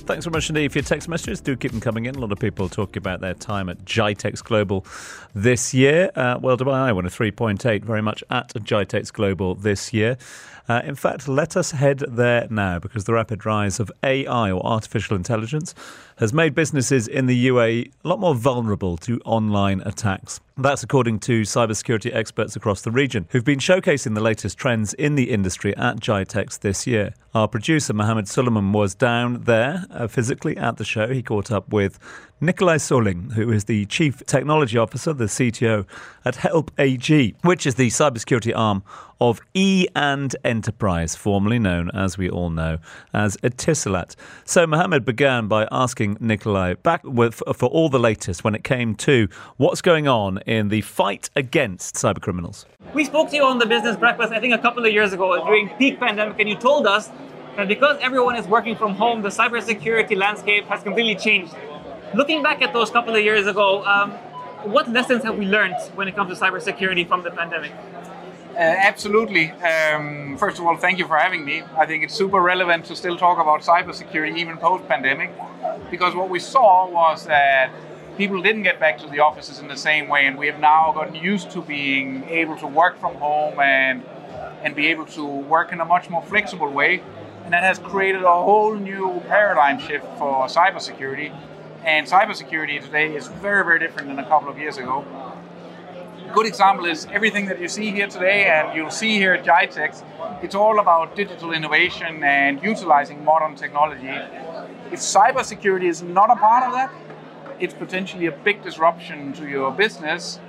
Thanks 0.05 0.25
very 0.25 0.33
much 0.33 0.49
indeed 0.49 0.69
for 0.73 0.79
your 0.79 0.83
text 0.83 1.07
messages. 1.07 1.39
Do 1.39 1.55
keep 1.55 1.71
them 1.71 1.79
coming 1.79 2.07
in. 2.07 2.15
A 2.15 2.19
lot 2.19 2.33
of 2.33 2.39
people 2.39 2.67
talking 2.67 2.97
about 2.97 3.21
their 3.21 3.33
time 3.33 3.69
at 3.69 3.85
GITEX 3.85 4.43
Global 4.43 4.85
this 5.33 5.73
year. 5.73 6.11
Uh, 6.13 6.37
well, 6.41 6.57
Dubai 6.57 6.73
Eye 6.73 6.91
103.8 6.91 7.85
very 7.85 8.01
much 8.01 8.21
at 8.29 8.49
GITEX 8.49 9.13
Global 9.13 9.55
this 9.55 9.93
year. 9.93 10.17
Uh, 10.69 10.81
in 10.85 10.95
fact, 10.95 11.27
let 11.27 11.57
us 11.57 11.71
head 11.71 12.03
there 12.07 12.47
now 12.49 12.79
because 12.79 13.03
the 13.03 13.13
rapid 13.13 13.45
rise 13.45 13.79
of 13.79 13.91
AI 14.01 14.51
or 14.51 14.65
artificial 14.65 15.15
intelligence 15.15 15.75
has 16.17 16.31
made 16.33 16.55
businesses 16.55 17.07
in 17.07 17.25
the 17.25 17.47
UAE 17.47 17.91
a 18.03 18.07
lot 18.07 18.19
more 18.19 18.35
vulnerable 18.35 18.97
to 18.97 19.19
online 19.25 19.81
attacks. 19.81 20.39
That's 20.55 20.83
according 20.83 21.19
to 21.21 21.41
cybersecurity 21.41 22.13
experts 22.13 22.55
across 22.55 22.83
the 22.83 22.91
region 22.91 23.25
who've 23.31 23.43
been 23.43 23.59
showcasing 23.59 24.13
the 24.13 24.21
latest 24.21 24.57
trends 24.57 24.93
in 24.93 25.15
the 25.15 25.31
industry 25.31 25.75
at 25.75 25.99
GITEX 25.99 26.59
this 26.59 26.85
year. 26.85 27.15
Our 27.33 27.47
producer, 27.47 27.93
Mohammed 27.93 28.27
Suleiman, 28.27 28.71
was 28.71 28.93
down 28.93 29.41
there 29.45 29.85
uh, 29.89 30.07
physically 30.07 30.55
at 30.55 30.77
the 30.77 30.85
show. 30.85 31.07
He 31.07 31.23
caught 31.23 31.51
up 31.51 31.73
with 31.73 31.97
Nicolai 32.39 32.75
Solling, 32.75 33.33
who 33.33 33.51
is 33.51 33.63
the 33.63 33.85
Chief 33.87 34.23
Technology 34.27 34.77
Officer, 34.77 35.13
the 35.13 35.25
CTO 35.25 35.87
at 36.23 36.35
Help 36.35 36.69
AG, 36.77 37.35
which 37.41 37.65
is 37.65 37.73
the 37.73 37.87
cybersecurity 37.87 38.55
arm 38.55 38.83
of 39.19 39.41
E 39.55 39.87
and 39.95 40.35
Enterprise, 40.53 41.15
formerly 41.15 41.57
known, 41.57 41.89
as 41.95 42.15
we 42.15 42.29
all 42.29 42.51
know, 42.51 42.77
as 43.11 43.37
Etisalat. 43.37 44.15
So 44.45 44.67
Mohammed 44.67 45.03
began 45.03 45.47
by 45.47 45.67
asking 45.71 46.17
Nicolai 46.19 46.75
back 46.75 47.01
with, 47.03 47.41
for 47.55 47.69
all 47.69 47.89
the 47.89 47.97
latest 47.97 48.43
when 48.43 48.53
it 48.53 48.63
came 48.63 48.93
to 48.97 49.27
what's 49.57 49.81
going 49.81 50.07
on 50.07 50.37
in 50.45 50.69
the 50.69 50.81
fight 50.81 51.31
against 51.35 51.95
cybercriminals. 51.95 52.65
We 52.93 53.03
spoke 53.03 53.31
to 53.31 53.35
you 53.35 53.45
on 53.45 53.57
the 53.57 53.65
business 53.65 53.97
breakfast, 53.97 54.31
I 54.31 54.39
think 54.39 54.53
a 54.53 54.59
couple 54.59 54.85
of 54.85 54.93
years 54.93 55.11
ago 55.11 55.43
during 55.43 55.69
peak 55.69 55.99
pandemic, 55.99 56.39
and 56.39 56.47
you 56.47 56.55
told 56.55 56.85
us 56.85 57.09
that 57.57 57.67
because 57.67 57.97
everyone 57.99 58.35
is 58.35 58.45
working 58.45 58.75
from 58.75 58.93
home, 58.93 59.23
the 59.23 59.29
cybersecurity 59.29 60.15
landscape 60.15 60.65
has 60.65 60.83
completely 60.83 61.15
changed. 61.15 61.55
Looking 62.13 62.43
back 62.43 62.61
at 62.61 62.73
those 62.73 62.91
couple 62.91 63.15
of 63.15 63.23
years 63.23 63.47
ago, 63.47 63.83
um, 63.85 64.11
what 64.71 64.87
lessons 64.91 65.23
have 65.23 65.35
we 65.35 65.47
learned 65.47 65.81
when 65.95 66.07
it 66.07 66.15
comes 66.15 66.37
to 66.37 66.45
cybersecurity 66.45 67.07
from 67.07 67.23
the 67.23 67.31
pandemic? 67.31 67.71
Uh, 68.53 68.57
absolutely. 68.59 69.49
Um, 69.51 70.37
first 70.37 70.59
of 70.59 70.65
all, 70.67 70.77
thank 70.77 70.99
you 70.99 71.07
for 71.07 71.17
having 71.17 71.43
me. 71.43 71.63
I 71.75 71.87
think 71.87 72.03
it's 72.03 72.13
super 72.13 72.39
relevant 72.39 72.85
to 72.85 72.95
still 72.95 73.17
talk 73.17 73.39
about 73.39 73.61
cybersecurity 73.61 74.37
even 74.37 74.57
post 74.57 74.87
pandemic, 74.87 75.31
because 75.89 76.13
what 76.13 76.29
we 76.29 76.39
saw 76.39 76.87
was 76.87 77.25
that 77.25 77.71
people 78.15 78.43
didn't 78.43 78.61
get 78.61 78.79
back 78.79 78.99
to 78.99 79.07
the 79.07 79.19
offices 79.21 79.57
in 79.57 79.67
the 79.67 79.75
same 79.75 80.07
way, 80.07 80.27
and 80.27 80.37
we 80.37 80.45
have 80.45 80.59
now 80.59 80.91
gotten 80.93 81.15
used 81.15 81.49
to 81.49 81.63
being 81.63 82.23
able 82.25 82.55
to 82.57 82.67
work 82.67 82.99
from 82.99 83.15
home 83.15 83.59
and 83.59 84.03
and 84.61 84.75
be 84.75 84.85
able 84.87 85.07
to 85.07 85.25
work 85.25 85.73
in 85.73 85.81
a 85.81 85.85
much 85.85 86.07
more 86.11 86.21
flexible 86.21 86.69
way, 86.69 87.01
and 87.45 87.53
that 87.53 87.63
has 87.63 87.79
created 87.79 88.21
a 88.21 88.31
whole 88.31 88.75
new 88.75 89.19
paradigm 89.27 89.79
shift 89.79 90.05
for 90.19 90.45
cybersecurity. 90.45 91.35
And 91.83 92.07
cybersecurity 92.07 92.81
today 92.81 93.13
is 93.15 93.27
very, 93.27 93.65
very 93.65 93.79
different 93.79 94.07
than 94.07 94.19
a 94.19 94.25
couple 94.25 94.47
of 94.47 94.57
years 94.59 94.77
ago 94.77 95.03
good 96.33 96.45
example 96.47 96.85
is 96.85 97.05
everything 97.11 97.45
that 97.45 97.61
you 97.61 97.67
see 97.67 97.91
here 97.91 98.07
today 98.07 98.45
and 98.45 98.75
you'll 98.75 98.89
see 98.89 99.17
here 99.19 99.33
at 99.33 99.45
GITEX. 99.45 100.03
It's 100.41 100.55
all 100.55 100.79
about 100.79 101.15
digital 101.15 101.53
innovation 101.53 102.23
and 102.23 102.61
utilizing 102.63 103.23
modern 103.23 103.55
technology. 103.55 104.15
If 104.91 104.99
cybersecurity 104.99 105.87
is 105.87 106.01
not 106.01 106.31
a 106.31 106.35
part 106.35 106.63
of 106.63 106.73
that, 106.73 106.91
it's 107.59 107.75
potentially 107.75 108.25
a 108.25 108.31
big 108.31 108.63
disruption 108.63 109.33
to 109.33 109.47
your 109.47 109.71
business. 109.71 110.39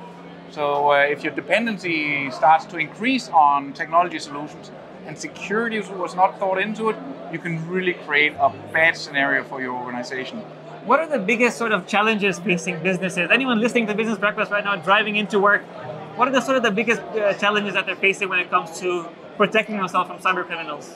So 0.50 0.92
uh, 0.92 1.00
if 1.00 1.22
your 1.22 1.34
dependency 1.34 2.30
starts 2.30 2.64
to 2.66 2.78
increase 2.78 3.28
on 3.28 3.74
technology 3.74 4.18
solutions 4.18 4.70
and 5.06 5.18
security 5.18 5.80
was 5.80 6.14
not 6.14 6.38
thought 6.38 6.58
into 6.58 6.88
it, 6.88 6.96
you 7.30 7.38
can 7.38 7.68
really 7.68 7.92
create 7.92 8.32
a 8.40 8.50
bad 8.72 8.96
scenario 8.96 9.44
for 9.44 9.60
your 9.60 9.74
organization. 9.74 10.42
What 10.84 11.00
are 11.00 11.06
the 11.06 11.18
biggest 11.18 11.56
sort 11.56 11.72
of 11.72 11.86
challenges 11.86 12.38
facing 12.38 12.82
businesses? 12.82 13.30
Anyone 13.32 13.58
listening 13.58 13.86
to 13.86 13.94
Business 13.94 14.18
Breakfast 14.18 14.52
right 14.52 14.62
now, 14.62 14.76
driving 14.76 15.16
into 15.16 15.38
work, 15.38 15.62
what 16.16 16.28
are 16.28 16.30
the 16.30 16.42
sort 16.42 16.58
of 16.58 16.62
the 16.62 16.70
biggest 16.70 17.00
uh, 17.00 17.32
challenges 17.32 17.72
that 17.72 17.86
they're 17.86 17.96
facing 17.96 18.28
when 18.28 18.38
it 18.38 18.50
comes 18.50 18.78
to 18.80 19.08
protecting 19.38 19.78
themselves 19.78 20.10
from 20.10 20.18
cyber 20.18 20.44
criminals? 20.44 20.94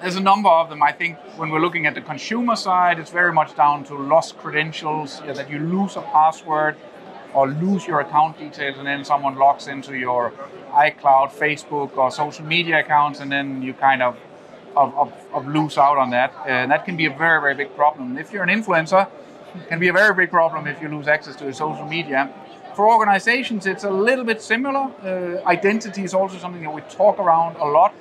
There's 0.00 0.14
a 0.14 0.20
number 0.20 0.48
of 0.48 0.68
them. 0.68 0.84
I 0.84 0.92
think 0.92 1.18
when 1.36 1.50
we're 1.50 1.60
looking 1.60 1.84
at 1.86 1.96
the 1.96 2.00
consumer 2.00 2.54
side, 2.54 3.00
it's 3.00 3.10
very 3.10 3.32
much 3.32 3.56
down 3.56 3.82
to 3.86 3.96
lost 3.96 4.38
credentials, 4.38 5.20
yeah, 5.26 5.32
that 5.32 5.50
you 5.50 5.58
lose 5.58 5.96
a 5.96 6.02
password 6.02 6.76
or 7.32 7.48
lose 7.48 7.88
your 7.88 7.98
account 7.98 8.38
details, 8.38 8.78
and 8.78 8.86
then 8.86 9.04
someone 9.04 9.34
logs 9.34 9.66
into 9.66 9.98
your 9.98 10.32
iCloud, 10.70 11.32
Facebook, 11.32 11.96
or 11.96 12.12
social 12.12 12.44
media 12.44 12.78
accounts, 12.78 13.18
and 13.18 13.32
then 13.32 13.62
you 13.62 13.74
kind 13.74 14.00
of 14.00 14.16
of, 14.76 14.96
of, 14.96 15.12
of 15.32 15.46
lose 15.48 15.78
out 15.78 15.98
on 15.98 16.10
that. 16.10 16.32
And 16.46 16.70
that 16.70 16.84
can 16.84 16.96
be 16.96 17.06
a 17.06 17.10
very, 17.10 17.40
very 17.40 17.54
big 17.54 17.74
problem. 17.76 18.16
If 18.16 18.32
you're 18.32 18.42
an 18.42 18.48
influencer, 18.48 19.08
can 19.68 19.78
be 19.78 19.88
a 19.88 19.92
very 19.92 20.14
big 20.14 20.30
problem 20.30 20.66
if 20.66 20.80
you 20.82 20.88
lose 20.88 21.08
access 21.08 21.36
to 21.36 21.44
your 21.44 21.52
social 21.52 21.86
media. 21.86 22.32
For 22.74 22.88
organizations, 22.88 23.66
it's 23.66 23.84
a 23.84 23.90
little 23.90 24.24
bit 24.24 24.42
similar. 24.42 24.90
Uh, 25.02 25.46
identity 25.46 26.02
is 26.02 26.12
also 26.12 26.38
something 26.38 26.62
that 26.62 26.72
we 26.72 26.80
talk 26.82 27.18
around 27.18 27.56
a 27.56 27.64
lot. 27.64 27.94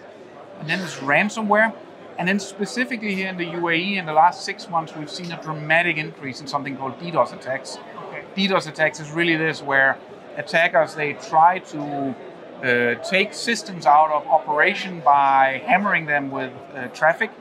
And 0.59 0.67
then 0.69 0.79
there's 0.79 0.95
ransomware. 0.95 1.73
And 2.17 2.27
then 2.27 2.39
specifically 2.39 3.15
here 3.15 3.27
in 3.27 3.37
the 3.37 3.45
UAE, 3.45 3.97
in 3.97 4.05
the 4.05 4.13
last 4.13 4.45
six 4.45 4.69
months, 4.69 4.95
we've 4.95 5.09
seen 5.09 5.31
a 5.31 5.41
dramatic 5.41 5.97
increase 5.97 6.41
in 6.41 6.47
something 6.47 6.77
called 6.77 6.99
DDoS 6.99 7.33
attacks. 7.33 7.77
Okay. 8.07 8.23
DDoS 8.35 8.67
attacks 8.67 8.99
is 8.99 9.11
really 9.11 9.35
this, 9.35 9.61
where 9.61 9.97
attackers 10.37 10.95
they 10.95 11.13
try 11.13 11.59
to 11.59 12.15
uh, 12.63 12.95
take 13.03 13.33
systems 13.33 13.85
out 13.85 14.11
of 14.11 14.25
operation 14.27 15.01
by 15.01 15.61
hammering 15.65 16.05
them 16.05 16.31
with 16.31 16.53
uh, 16.73 16.87
traffic 16.87 17.31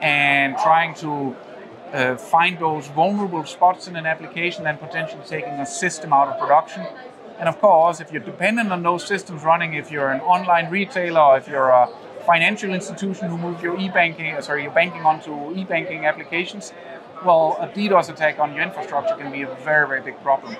and 0.00 0.56
trying 0.58 0.94
to 0.94 1.36
uh, 1.92 2.16
find 2.16 2.58
those 2.58 2.88
vulnerable 2.88 3.44
spots 3.44 3.88
in 3.88 3.96
an 3.96 4.06
application 4.06 4.66
and 4.66 4.78
potentially 4.78 5.22
taking 5.26 5.54
a 5.54 5.66
system 5.66 6.12
out 6.12 6.28
of 6.28 6.38
production. 6.38 6.84
And 7.38 7.48
of 7.48 7.60
course, 7.60 8.00
if 8.00 8.12
you're 8.12 8.22
dependent 8.22 8.72
on 8.72 8.82
those 8.82 9.06
systems 9.06 9.42
running, 9.42 9.74
if 9.74 9.90
you're 9.90 10.10
an 10.10 10.20
online 10.20 10.70
retailer, 10.70 11.36
if 11.36 11.48
you're 11.48 11.68
a 11.68 11.88
financial 12.24 12.72
institution 12.72 13.28
who 13.28 13.38
moved 13.38 13.62
your 13.62 13.78
e-banking, 13.78 14.34
uh, 14.34 14.40
sorry, 14.40 14.62
your 14.62 14.72
banking 14.72 15.02
onto 15.02 15.54
e-banking 15.54 16.06
applications, 16.06 16.72
well, 17.24 17.56
a 17.60 17.68
DDoS 17.68 18.10
attack 18.10 18.38
on 18.38 18.54
your 18.54 18.62
infrastructure 18.62 19.14
can 19.16 19.32
be 19.32 19.42
a 19.42 19.54
very, 19.64 19.86
very 19.86 20.00
big 20.00 20.20
problem. 20.22 20.54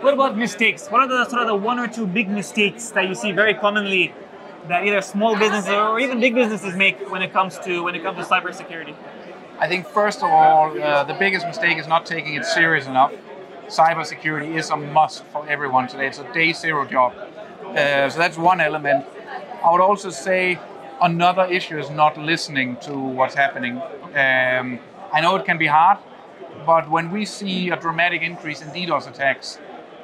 What 0.00 0.14
about 0.14 0.36
mistakes? 0.36 0.88
What 0.88 1.00
are 1.02 1.08
the 1.08 1.28
sort 1.28 1.42
of 1.42 1.48
the 1.48 1.54
one 1.54 1.78
or 1.78 1.88
two 1.88 2.06
big 2.06 2.28
mistakes 2.28 2.90
that 2.90 3.08
you 3.08 3.14
see 3.14 3.32
very 3.32 3.54
commonly 3.54 4.14
that 4.68 4.84
either 4.84 5.00
small 5.00 5.36
businesses 5.36 5.70
or 5.70 6.00
even 6.00 6.20
big 6.20 6.34
businesses 6.34 6.74
make 6.76 7.10
when 7.10 7.22
it 7.22 7.32
comes 7.32 7.58
to 7.60 7.82
when 7.82 7.94
it 7.94 8.02
comes 8.02 8.18
to 8.18 8.24
cybersecurity? 8.24 8.94
I 9.58 9.68
think 9.68 9.86
first 9.86 10.18
of 10.18 10.30
all, 10.30 10.80
uh, 10.80 11.04
the 11.04 11.14
biggest 11.14 11.46
mistake 11.46 11.78
is 11.78 11.86
not 11.86 12.04
taking 12.04 12.34
it 12.34 12.44
serious 12.44 12.86
enough. 12.86 13.12
Cybersecurity 13.68 14.54
is 14.54 14.68
a 14.68 14.76
must 14.76 15.24
for 15.24 15.48
everyone 15.48 15.88
today. 15.88 16.08
It's 16.08 16.18
a 16.18 16.30
day 16.32 16.52
zero 16.52 16.84
job. 16.84 17.14
Uh, 17.14 18.10
so 18.10 18.18
that's 18.18 18.36
one 18.36 18.60
element. 18.60 19.06
I 19.64 19.72
would 19.72 19.80
also 19.80 20.10
say 20.10 20.58
another 21.00 21.46
issue 21.46 21.78
is 21.78 21.88
not 21.88 22.18
listening 22.18 22.76
to 22.82 22.92
what's 22.98 23.34
happening. 23.34 23.80
Um, 24.14 24.78
I 25.12 25.20
know 25.22 25.36
it 25.36 25.46
can 25.46 25.56
be 25.56 25.66
hard, 25.66 25.98
but 26.66 26.90
when 26.90 27.10
we 27.10 27.24
see 27.24 27.70
a 27.70 27.76
dramatic 27.76 28.20
increase 28.20 28.60
in 28.60 28.68
DDoS 28.68 29.08
attacks, 29.08 29.58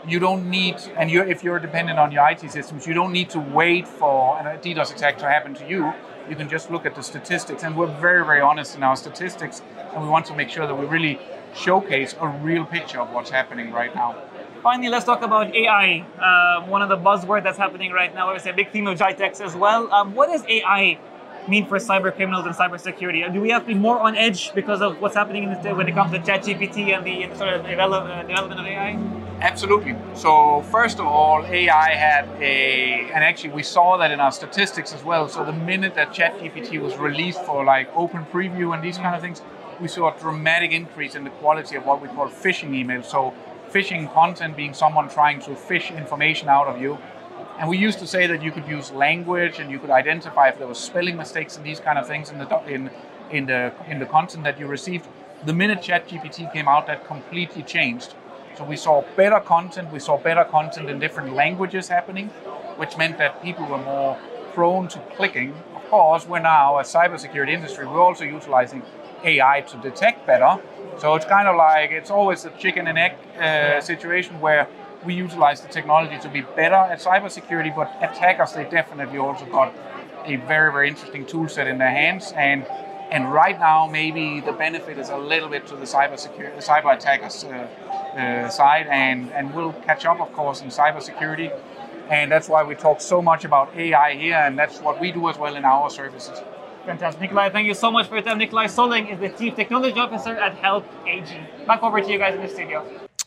you 0.09 0.19
don't 0.19 0.49
need, 0.49 0.77
and 0.97 1.11
you 1.11 1.23
if 1.23 1.45
you're 1.45 1.61
dependent 1.61 1.99
on 1.99 2.11
your 2.11 2.29
IT 2.29 2.51
systems, 2.51 2.87
you 2.87 2.95
don't 2.95 3.13
need 3.13 3.29
to 3.31 3.39
wait 3.39 3.87
for 3.87 4.39
a 4.39 4.59
DDoS 4.59 4.95
attack 4.97 5.19
to 5.19 5.29
happen 5.29 5.55
to 5.55 5.69
you 5.69 5.93
you 6.29 6.37
can 6.37 6.49
just 6.49 6.71
look 6.71 6.87
at 6.87 6.95
the 6.95 7.03
statistics. 7.03 7.63
And 7.63 7.77
we're 7.77 7.87
very, 7.87 8.25
very 8.25 8.41
honest 8.41 8.77
in 8.77 8.83
our 8.83 8.97
statistics, 8.97 9.63
and 9.93 10.03
we 10.03 10.09
want 10.09 10.27
to 10.27 10.35
make 10.35 10.49
sure 10.49 10.67
that 10.67 10.75
we 10.75 10.87
really 10.87 11.19
showcase 11.55 12.15
a 12.21 12.29
real 12.29 12.65
picture 12.65 13.01
of 13.01 13.11
what's 13.13 13.31
happening 13.31 13.73
right 13.73 13.95
now. 13.95 14.17
Finally, 14.63 14.89
let's 14.89 15.05
talk 15.05 15.23
about 15.23 15.55
AI. 15.55 16.07
Uh, 16.21 16.67
one 16.69 16.83
of 16.83 16.89
the 16.89 16.97
buzzwords 16.97 17.43
that's 17.43 17.59
happening 17.59 17.91
right 17.91 18.15
now 18.15 18.35
is 18.35 18.47
a 18.47 18.53
big 18.53 18.71
theme 18.71 18.87
of 18.87 18.99
GITEX 18.99 19.41
as 19.41 19.57
well. 19.57 19.93
Um, 19.93 20.15
what 20.15 20.29
does 20.29 20.45
AI 20.49 20.99
mean 21.49 21.67
for 21.67 21.79
cyber 21.79 22.15
criminals 22.15 22.47
and 22.47 22.55
cyber 22.55 22.81
cybersecurity? 22.81 23.33
Do 23.33 23.41
we 23.41 23.51
have 23.51 23.63
to 23.63 23.69
be 23.69 23.75
more 23.75 23.99
on 23.99 24.17
edge 24.17 24.55
because 24.55 24.81
of 24.81 25.01
what's 25.01 25.17
happening 25.17 25.51
the, 25.63 25.75
when 25.75 25.89
it 25.89 25.95
comes 25.95 26.13
to 26.13 26.21
ChatGPT 26.21 26.97
and 26.97 27.05
the 27.05 27.37
sort 27.37 27.55
of 27.55 27.67
develop, 27.67 28.05
uh, 28.05 28.23
development 28.23 28.61
of 28.61 28.67
AI? 28.67 29.22
Absolutely. 29.43 29.97
So 30.15 30.63
first 30.71 31.01
of 31.01 31.07
all, 31.07 31.45
AI 31.45 31.95
had 31.97 32.29
a, 32.41 33.11
and 33.13 33.25
actually 33.25 33.51
we 33.51 33.65
saw 33.65 33.97
that 33.97 34.13
in 34.13 34.21
our 34.21 34.31
statistics 34.31 34.95
as 34.95 35.03
well. 35.03 35.29
So 35.29 35.45
the 35.45 35.53
minute 35.53 35.97
that 35.97 36.13
ChatGPT 36.13 36.81
was 36.81 36.97
released 36.97 37.43
for 37.45 37.65
like 37.65 37.91
open 37.97 38.25
preview 38.27 38.73
and 38.73 38.85
these 38.85 38.99
kind 38.99 39.17
of 39.17 39.21
things, 39.21 39.43
we 39.81 39.89
saw 39.89 40.17
a 40.17 40.21
dramatic 40.21 40.71
increase 40.71 41.17
in 41.17 41.25
the 41.25 41.31
quality 41.31 41.75
of 41.75 41.85
what 41.85 42.01
we 42.01 42.07
call 42.07 42.29
phishing 42.29 42.71
emails. 42.71 43.07
So 43.07 43.35
phishing 43.73 44.13
content 44.15 44.57
being 44.57 44.75
someone 44.75 45.09
trying 45.09 45.41
to 45.41 45.57
fish 45.57 45.91
information 45.91 46.49
out 46.49 46.69
of 46.69 46.81
you. 46.81 46.99
And 47.59 47.69
we 47.69 47.79
used 47.79 47.99
to 47.99 48.07
say 48.07 48.29
that 48.29 48.43
you 48.43 48.53
could 48.53 48.69
use 48.69 48.93
language 48.93 49.59
and 49.59 49.73
you 49.73 49.81
could 49.81 49.91
identify 49.91 50.51
if 50.51 50.59
there 50.59 50.69
was 50.69 50.79
spelling 50.79 51.17
mistakes 51.17 51.57
and 51.57 51.67
these 51.67 51.81
kind 51.81 51.99
of 51.99 52.07
things 52.07 52.31
in 52.31 52.39
the 52.39 52.49
in 52.69 52.91
in 53.33 53.47
the 53.47 53.73
in 53.89 53.99
the 53.99 54.07
content 54.07 54.45
that 54.45 54.61
you 54.61 54.69
received. 54.69 55.09
The 55.45 55.53
minute 55.53 55.81
ChatGPT 55.81 56.53
came 56.53 56.69
out, 56.69 56.87
that 56.87 57.05
completely 57.05 57.65
changed. 57.65 58.15
So 58.57 58.65
we 58.65 58.77
saw 58.77 59.03
better 59.17 59.41
content, 59.41 59.91
we 59.93 59.99
saw 59.99 60.19
better 60.19 60.45
content 60.45 60.91
in 60.91 60.99
different 60.99 61.35
languages 61.35 61.89
happening, 61.89 62.29
which 62.77 62.97
meant 62.99 63.19
that 63.19 63.43
people 63.43 63.67
were 63.67 63.79
more 63.79 64.19
prone 64.53 64.89
to 64.89 64.99
clicking. 65.17 65.55
Of 65.75 65.89
course, 65.89 66.27
we're 66.27 66.41
now 66.41 66.79
a 66.79 66.83
cybersecurity 66.83 67.51
industry, 67.51 67.87
we're 67.87 68.03
also 68.03 68.25
utilizing 68.25 68.83
AI 69.25 69.63
to 69.63 69.77
detect 69.79 70.27
better. 70.27 70.61
So 70.99 71.15
it's 71.15 71.25
kind 71.25 71.49
of 71.49 71.57
like 71.57 71.91
it's 71.91 72.11
always 72.11 72.45
a 72.45 72.51
chicken 72.51 72.87
and 72.87 72.99
egg 72.99 73.13
uh, 73.41 73.81
situation 73.81 74.39
where 74.41 74.69
we 75.05 75.15
utilize 75.15 75.61
the 75.61 75.69
technology 75.69 76.19
to 76.19 76.29
be 76.29 76.43
better 76.43 76.75
at 76.75 77.01
cybersecurity, 77.01 77.75
but 77.75 77.91
attackers 78.01 78.53
they 78.53 78.65
definitely 78.65 79.19
also 79.19 79.47
got 79.47 79.75
a 80.25 80.37
very 80.37 80.71
very 80.71 80.89
interesting 80.89 81.27
tool 81.27 81.49
set 81.49 81.67
in 81.67 81.79
their 81.79 81.91
hands 81.91 82.33
and 82.37 82.65
and 83.13 83.31
right 83.31 83.59
now 83.61 83.87
maybe 83.87 84.41
the 84.41 84.53
benefit 84.53 84.99
is 84.99 85.11
a 85.11 85.17
little 85.17 85.49
bit 85.49 85.67
to 85.67 85.77
the 85.77 85.85
cyber 85.85 86.19
security, 86.19 86.57
cyber 86.59 86.97
attackers 86.97 87.45
uh, 87.45 87.49
uh, 88.17 88.49
side, 88.49 88.87
and, 88.91 89.31
and 89.33 89.55
we'll 89.55 89.75
catch 89.85 90.07
up, 90.07 90.19
of 90.19 90.33
course, 90.33 90.63
in 90.63 90.69
cybersecurity. 90.69 91.53
And 92.09 92.33
that's 92.33 92.49
why 92.49 92.65
we 92.65 92.75
talk 92.75 93.03
so 93.03 93.21
much 93.21 93.45
about 93.45 93.77
AI 93.77 94.15
here, 94.15 94.37
and 94.37 94.59
that's 94.59 94.81
what 94.81 94.99
we 94.99 95.13
do 95.13 95.29
as 95.29 95.37
well 95.37 95.57
in 95.57 95.65
our 95.65 95.91
services. 95.91 96.41
Fantastic. 96.87 97.21
Nicolai, 97.21 97.51
thank 97.51 97.67
you 97.67 97.75
so 97.75 97.91
much 97.91 98.09
for 98.09 98.15
your 98.15 98.25
time. 98.25 98.39
Nicolai 98.39 98.65
Solling 98.65 99.13
is 99.13 99.21
the 99.21 99.29
Chief 99.39 99.55
Technology 99.55 100.01
Officer 100.01 100.35
at 100.37 100.55
Help 100.55 100.85
AG. 101.07 101.29
Back 101.67 101.83
over 101.83 102.01
to 102.01 102.11
you 102.11 102.19
guys 102.19 102.35
in 102.35 102.41
the 102.41 102.49
studio. 102.49 102.85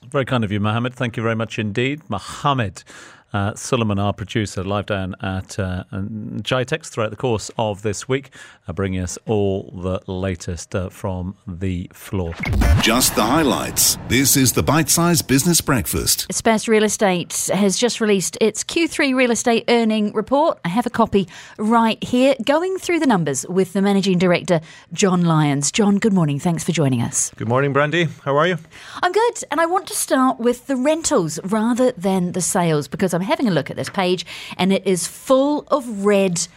Very 0.10 0.26
kind 0.26 0.44
of 0.44 0.52
you, 0.52 0.60
Mohammed. 0.60 0.96
Thank 0.96 1.16
you 1.16 1.24
very 1.24 1.36
much 1.36 1.58
indeed. 1.60 2.02
Mohammed 2.10 2.84
Uh, 3.34 3.54
Suleiman, 3.54 4.00
our 4.00 4.14
producer, 4.14 4.64
live 4.64 4.86
down 4.86 5.16
at 5.22 5.60
uh, 5.60 5.84
GITEX 5.92 6.88
throughout 6.88 7.10
the 7.10 7.18
course 7.18 7.52
of 7.58 7.82
this 7.82 8.08
week, 8.08 8.30
uh, 8.68 8.74
bringing 8.74 9.02
us 9.02 9.18
all 9.26 9.74
the 9.76 10.00
latest 10.10 10.74
uh, 10.74 10.90
from 10.90 11.36
the 11.46 11.90
floor. 11.92 12.34
Just 12.82 13.16
the 13.16 13.24
highlights. 13.24 13.98
This 14.08 14.38
is 14.38 14.54
the 14.54 14.64
Bite 14.64 14.90
Size 14.90 15.22
Business 15.22 15.60
Breakfast. 15.60 16.28
Espace 16.30 16.68
Real 16.68 16.84
Estate 16.84 17.50
has 17.54 17.78
just 17.78 18.00
released 18.00 18.38
its 18.40 18.64
Q3 18.64 19.16
real 19.16 19.32
estate 19.32 19.66
earning 19.68 20.14
report. 20.14 20.60
I 20.64 20.70
have 20.70 20.86
a 20.86 20.90
copy 20.90 21.28
right 21.58 22.02
here, 22.04 22.36
going 22.46 22.78
through 22.78 23.00
the 23.00 23.08
numbers 23.08 23.46
with 23.50 23.74
the 23.74 23.82
managing 23.82 24.18
director, 24.18 24.62
John 24.94 25.26
Lyons. 25.26 25.72
John, 25.72 25.98
good 25.98 26.14
morning. 26.14 26.40
Thanks 26.40 26.64
for 26.64 26.72
joining 26.72 27.02
us. 27.02 27.32
Good 27.36 27.50
morning, 27.50 27.74
Brandy. 27.74 28.08
How 28.24 28.38
are 28.38 28.48
you? 28.48 28.58
I'm 29.02 29.12
good, 29.12 29.44
and 29.52 29.60
I 29.60 29.66
want 29.66 29.88
to 29.88 29.96
start 29.96 30.40
with 30.40 30.68
the 30.68 30.76
rentals 30.76 31.40
rather 31.44 31.92
than 31.94 32.32
the 32.32 32.42
sales 32.42 32.88
because 32.88 33.14
I'm 33.16 33.22
having 33.22 33.48
a 33.48 33.52
look 33.52 33.70
at 33.70 33.76
this 33.76 33.90
page 33.90 34.26
and 34.58 34.72
it 34.72 34.86
is 34.86 35.08
full 35.08 35.66
of 35.70 36.06
red 36.06 36.48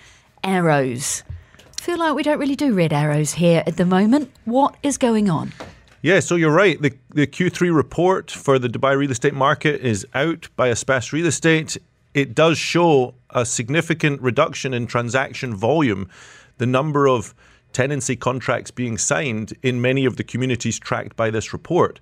arrows. 0.45 1.23
I 1.79 1.83
feel 1.83 1.99
like 1.99 2.15
we 2.15 2.23
don't 2.23 2.39
really 2.39 2.57
do 2.57 2.75
red 2.75 2.93
arrows 2.93 3.35
here 3.35 3.63
at 3.67 3.77
the 3.77 3.87
moment. 3.87 4.31
What 4.45 4.77
is 4.83 4.99
going 4.99 5.31
on? 5.31 5.53
Yeah, 6.03 6.21
so 6.21 6.37
you're 6.37 6.53
right. 6.53 6.81
The, 6.81 6.93
the 7.11 7.27
Q3 7.27 7.75
report 7.75 8.31
for 8.31 8.59
the 8.59 8.69
Dubai 8.69 8.97
real 8.97 9.11
estate 9.11 9.35
market 9.35 9.81
is 9.81 10.07
out 10.15 10.49
by 10.55 10.71
Espace 10.71 11.13
Real 11.13 11.27
Estate. 11.27 11.77
It 12.15 12.35
does 12.35 12.57
show 12.59 13.15
a 13.31 13.45
significant 13.45 14.21
reduction 14.23 14.75
in 14.75 14.87
transaction 14.87 15.55
volume. 15.55 16.09
The 16.59 16.67
number 16.67 17.09
of 17.09 17.35
tenancy 17.73 18.17
contracts 18.17 18.71
being 18.71 18.97
signed 18.97 19.55
in 19.63 19.81
many 19.81 20.05
of 20.05 20.17
the 20.17 20.25
communities 20.25 20.79
tracked 20.79 21.17
by 21.17 21.31
this 21.31 21.53
report. 21.53 22.01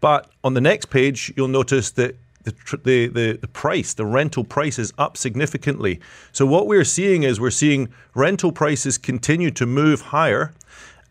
But 0.00 0.30
on 0.44 0.54
the 0.54 0.60
next 0.60 0.86
page, 0.90 1.32
you'll 1.36 1.48
notice 1.48 1.90
that 1.92 2.16
the, 2.50 2.76
the, 2.84 3.06
the, 3.08 3.38
the, 3.40 3.48
price, 3.48 3.94
the 3.94 4.06
rental 4.06 4.44
price 4.44 4.78
is 4.78 4.92
up 4.98 5.16
significantly. 5.16 6.00
So, 6.32 6.46
what 6.46 6.66
we're 6.66 6.84
seeing 6.84 7.22
is 7.22 7.40
we're 7.40 7.50
seeing 7.50 7.88
rental 8.14 8.52
prices 8.52 8.98
continue 8.98 9.50
to 9.52 9.66
move 9.66 10.00
higher, 10.00 10.52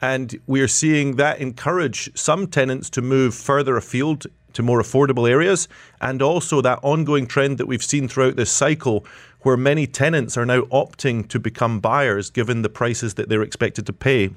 and 0.02 0.40
we're 0.48 0.68
seeing 0.68 1.16
that 1.18 1.40
encourage 1.40 2.16
some 2.18 2.48
tenants 2.48 2.90
to 2.92 3.02
move 3.02 3.36
further 3.36 3.78
afield 3.78 4.28
to 4.54 4.64
more 4.64 4.82
affordable 4.82 5.30
areas, 5.30 5.68
and 6.02 6.22
also 6.22 6.62
that 6.62 6.80
ongoing 6.82 7.28
trend 7.28 7.58
that 7.58 7.68
we've 7.68 7.84
seen 7.84 8.08
throughout 8.08 8.36
this 8.36 8.52
cycle 8.52 9.06
where 9.42 9.58
many 9.58 9.88
tenants 9.88 10.38
are 10.38 10.46
now 10.46 10.62
opting 10.64 11.28
to 11.30 11.40
become 11.40 11.80
buyers 11.80 12.30
given 12.30 12.62
the 12.62 12.70
prices 12.70 13.14
that 13.14 13.30
they're 13.30 13.42
expected 13.42 13.86
to 13.86 13.94
pay 13.94 14.32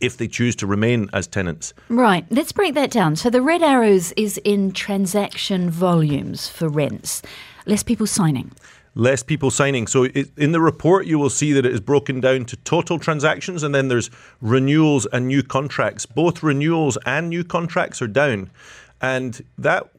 if 0.00 0.16
they 0.16 0.28
choose 0.28 0.56
to 0.56 0.66
remain 0.66 1.08
as 1.12 1.26
tenants. 1.26 1.72
Right, 1.88 2.26
let's 2.30 2.52
break 2.52 2.74
that 2.74 2.90
down. 2.90 3.16
So 3.16 3.30
the 3.30 3.42
red 3.42 3.62
arrows 3.62 4.12
is 4.12 4.38
in 4.38 4.72
transaction 4.72 5.70
volumes 5.70 6.48
for 6.48 6.68
rents, 6.68 7.22
less 7.66 7.82
people 7.82 8.06
signing. 8.06 8.52
Less 8.96 9.22
people 9.22 9.50
signing. 9.50 9.86
So 9.86 10.04
it, 10.04 10.30
in 10.36 10.52
the 10.52 10.60
report, 10.60 11.06
you 11.06 11.18
will 11.18 11.30
see 11.30 11.52
that 11.52 11.64
it 11.64 11.72
is 11.72 11.80
broken 11.80 12.20
down 12.20 12.44
to 12.46 12.56
total 12.56 12.98
transactions, 12.98 13.62
and 13.62 13.74
then 13.74 13.88
there's 13.88 14.10
renewals 14.40 15.06
and 15.06 15.28
new 15.28 15.42
contracts. 15.42 16.06
Both 16.06 16.42
renewals 16.42 16.98
and 17.06 17.28
new 17.28 17.44
contracts 17.44 18.02
are 18.02 18.08
down. 18.08 18.50
And 19.00 19.44
that 19.58 19.90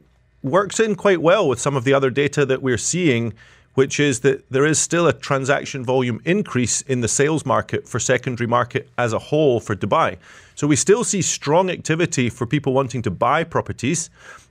works 0.43 0.79
in 0.79 0.95
quite 0.95 1.21
well 1.21 1.47
with 1.47 1.59
some 1.59 1.75
of 1.75 1.83
the 1.83 1.93
other 1.93 2.09
data 2.09 2.45
that 2.45 2.61
we're 2.61 2.77
seeing 2.77 3.33
which 3.73 3.99
is 3.99 4.19
that 4.21 4.49
there 4.49 4.65
is 4.65 4.79
still 4.79 5.07
a 5.07 5.13
transaction 5.13 5.83
volume 5.83 6.21
increase 6.25 6.81
in 6.81 7.01
the 7.01 7.07
sales 7.07 7.45
market 7.45 7.87
for 7.87 7.99
secondary 7.99 8.47
market 8.47 8.89
as 8.97 9.13
a 9.13 9.19
whole 9.19 9.59
for 9.59 9.75
Dubai. 9.75 10.17
So 10.55 10.67
we 10.67 10.75
still 10.75 11.03
see 11.03 11.21
strong 11.21 11.69
activity 11.69 12.29
for 12.29 12.45
people 12.45 12.73
wanting 12.73 13.01
to 13.03 13.11
buy 13.11 13.43
properties, 13.43 14.09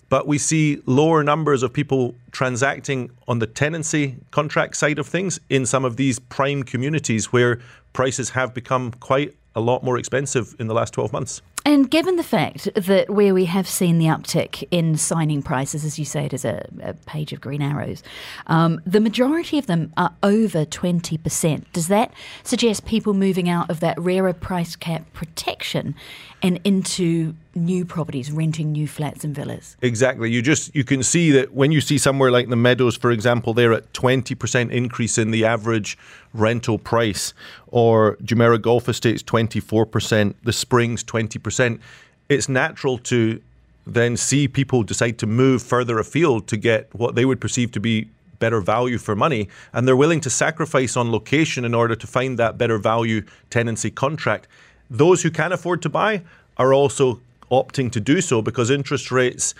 but 0.09 0.27
we 0.27 0.39
see 0.39 0.83
lower 0.87 1.23
numbers 1.23 1.63
of 1.63 1.73
people 1.73 2.15
transacting 2.33 3.11
on 3.29 3.39
the 3.39 3.47
tenancy 3.47 4.17
contract 4.31 4.77
side 4.77 4.99
of 4.99 5.07
things 5.07 5.39
in 5.49 5.67
some 5.67 5.85
of 5.85 5.97
these 5.97 6.19
prime 6.19 6.63
communities 6.63 7.33
where 7.33 7.61
prices 7.93 8.31
have 8.31 8.55
become 8.55 8.91
quite 8.93 9.35
a 9.55 9.61
lot 9.61 9.83
more 9.83 9.99
expensive 9.99 10.55
in 10.59 10.67
the 10.67 10.75
last 10.75 10.95
12 10.95 11.13
months. 11.13 11.43
And 11.65 11.91
given 11.91 12.17
the 12.17 12.23
fact 12.23 12.69
that 12.75 13.11
where 13.11 13.35
we 13.35 13.45
have 13.45 13.69
seen 13.69 13.99
the 13.99 14.07
uptick 14.07 14.67
in 14.71 14.97
signing 14.97 15.43
prices, 15.43 15.85
as 15.85 15.99
you 15.99 16.05
say, 16.05 16.25
it 16.25 16.33
is 16.33 16.45
a, 16.45 16.67
a 16.83 16.95
page 16.95 17.33
of 17.33 17.41
green 17.41 17.61
arrows, 17.61 18.03
um, 18.47 18.81
the 18.87 19.01
majority 19.01 19.59
of 19.59 19.67
them 19.67 19.93
are 19.97 20.15
over 20.23 20.65
20%. 20.65 21.65
Does 21.73 21.89
that 21.89 22.13
suggest 22.45 22.87
people 22.87 23.13
moving 23.13 23.49
out 23.49 23.69
of 23.69 23.81
that 23.81 24.01
RERA 24.01 24.33
price 24.33 24.75
cap 24.75 25.05
protection 25.13 25.95
and 26.43 26.59
into 26.65 27.35
new 27.55 27.85
properties, 27.85 28.31
renting 28.31 28.73
new 28.73 28.87
flats 28.87 29.25
and 29.25 29.35
villas? 29.35 29.77
Exactly. 29.83 30.31
You 30.31 30.43
just 30.43 30.75
you 30.75 30.85
can 30.85 31.03
see 31.03 31.31
that 31.33 31.53
when 31.53 31.73
you 31.73 31.81
see 31.81 31.99
somewhere 31.99 32.31
like 32.31 32.49
the 32.49 32.57
Meadows, 32.57 32.97
for 32.97 33.11
example, 33.11 33.55
they're 33.55 33.73
at 33.73 33.93
20% 33.93 34.71
increase 34.71 35.19
in 35.19 35.31
the 35.31 35.45
average 35.45 35.99
rental 36.33 36.79
price, 36.79 37.35
or 37.69 38.17
Jumeirah 38.17 38.63
Golf 38.63 38.89
Estates 38.89 39.23
24%, 39.23 40.35
the 40.45 40.53
Springs 40.53 41.03
20%. 41.05 41.81
It's 42.29 42.49
natural 42.49 42.99
to 42.99 43.41
then 43.87 44.17
see 44.17 44.47
people 44.47 44.83
decide 44.83 45.19
to 45.19 45.27
move 45.27 45.63
further 45.63 45.99
afield 45.99 46.47
to 46.49 46.57
get 46.57 46.89
what 46.95 47.15
they 47.15 47.25
would 47.25 47.41
perceive 47.41 47.73
to 47.73 47.81
be 47.81 48.09
better 48.39 48.61
value 48.61 48.99
for 48.99 49.15
money, 49.15 49.49
and 49.73 49.87
they're 49.87 49.97
willing 49.97 50.21
to 50.21 50.31
sacrifice 50.31 50.97
on 50.97 51.13
location 51.13 51.65
in 51.65 51.75
order 51.75 51.95
to 51.95 52.07
find 52.07 52.39
that 52.39 52.57
better 52.57 52.79
value 52.79 53.23
tenancy 53.51 53.91
contract. 53.91 54.49
Those 54.89 55.23
who 55.23 55.31
can 55.31 55.53
afford 55.53 55.83
to 55.83 55.89
buy 55.89 56.23
are 56.57 56.73
also 56.73 57.21
opting 57.51 57.91
to 57.93 58.01
do 58.01 58.21
so 58.21 58.43
because 58.43 58.71
interest 58.71 59.11
rates, 59.11 59.55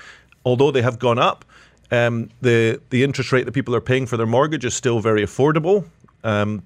although 0.45 0.71
they 0.71 0.83
have 0.83 0.99
gone 0.99 1.19
up, 1.19 1.45
um, 1.91 2.31
the 2.41 2.81
the 2.91 3.03
interest 3.03 3.33
rate 3.33 3.47
that 3.47 3.53
people 3.53 3.75
are 3.75 3.81
paying 3.81 4.07
for 4.07 4.17
their 4.17 4.27
mortgage 4.27 4.65
is 4.65 4.75
still 4.75 5.01
very 5.01 5.23
affordable, 5.23 5.85
um, 6.25 6.63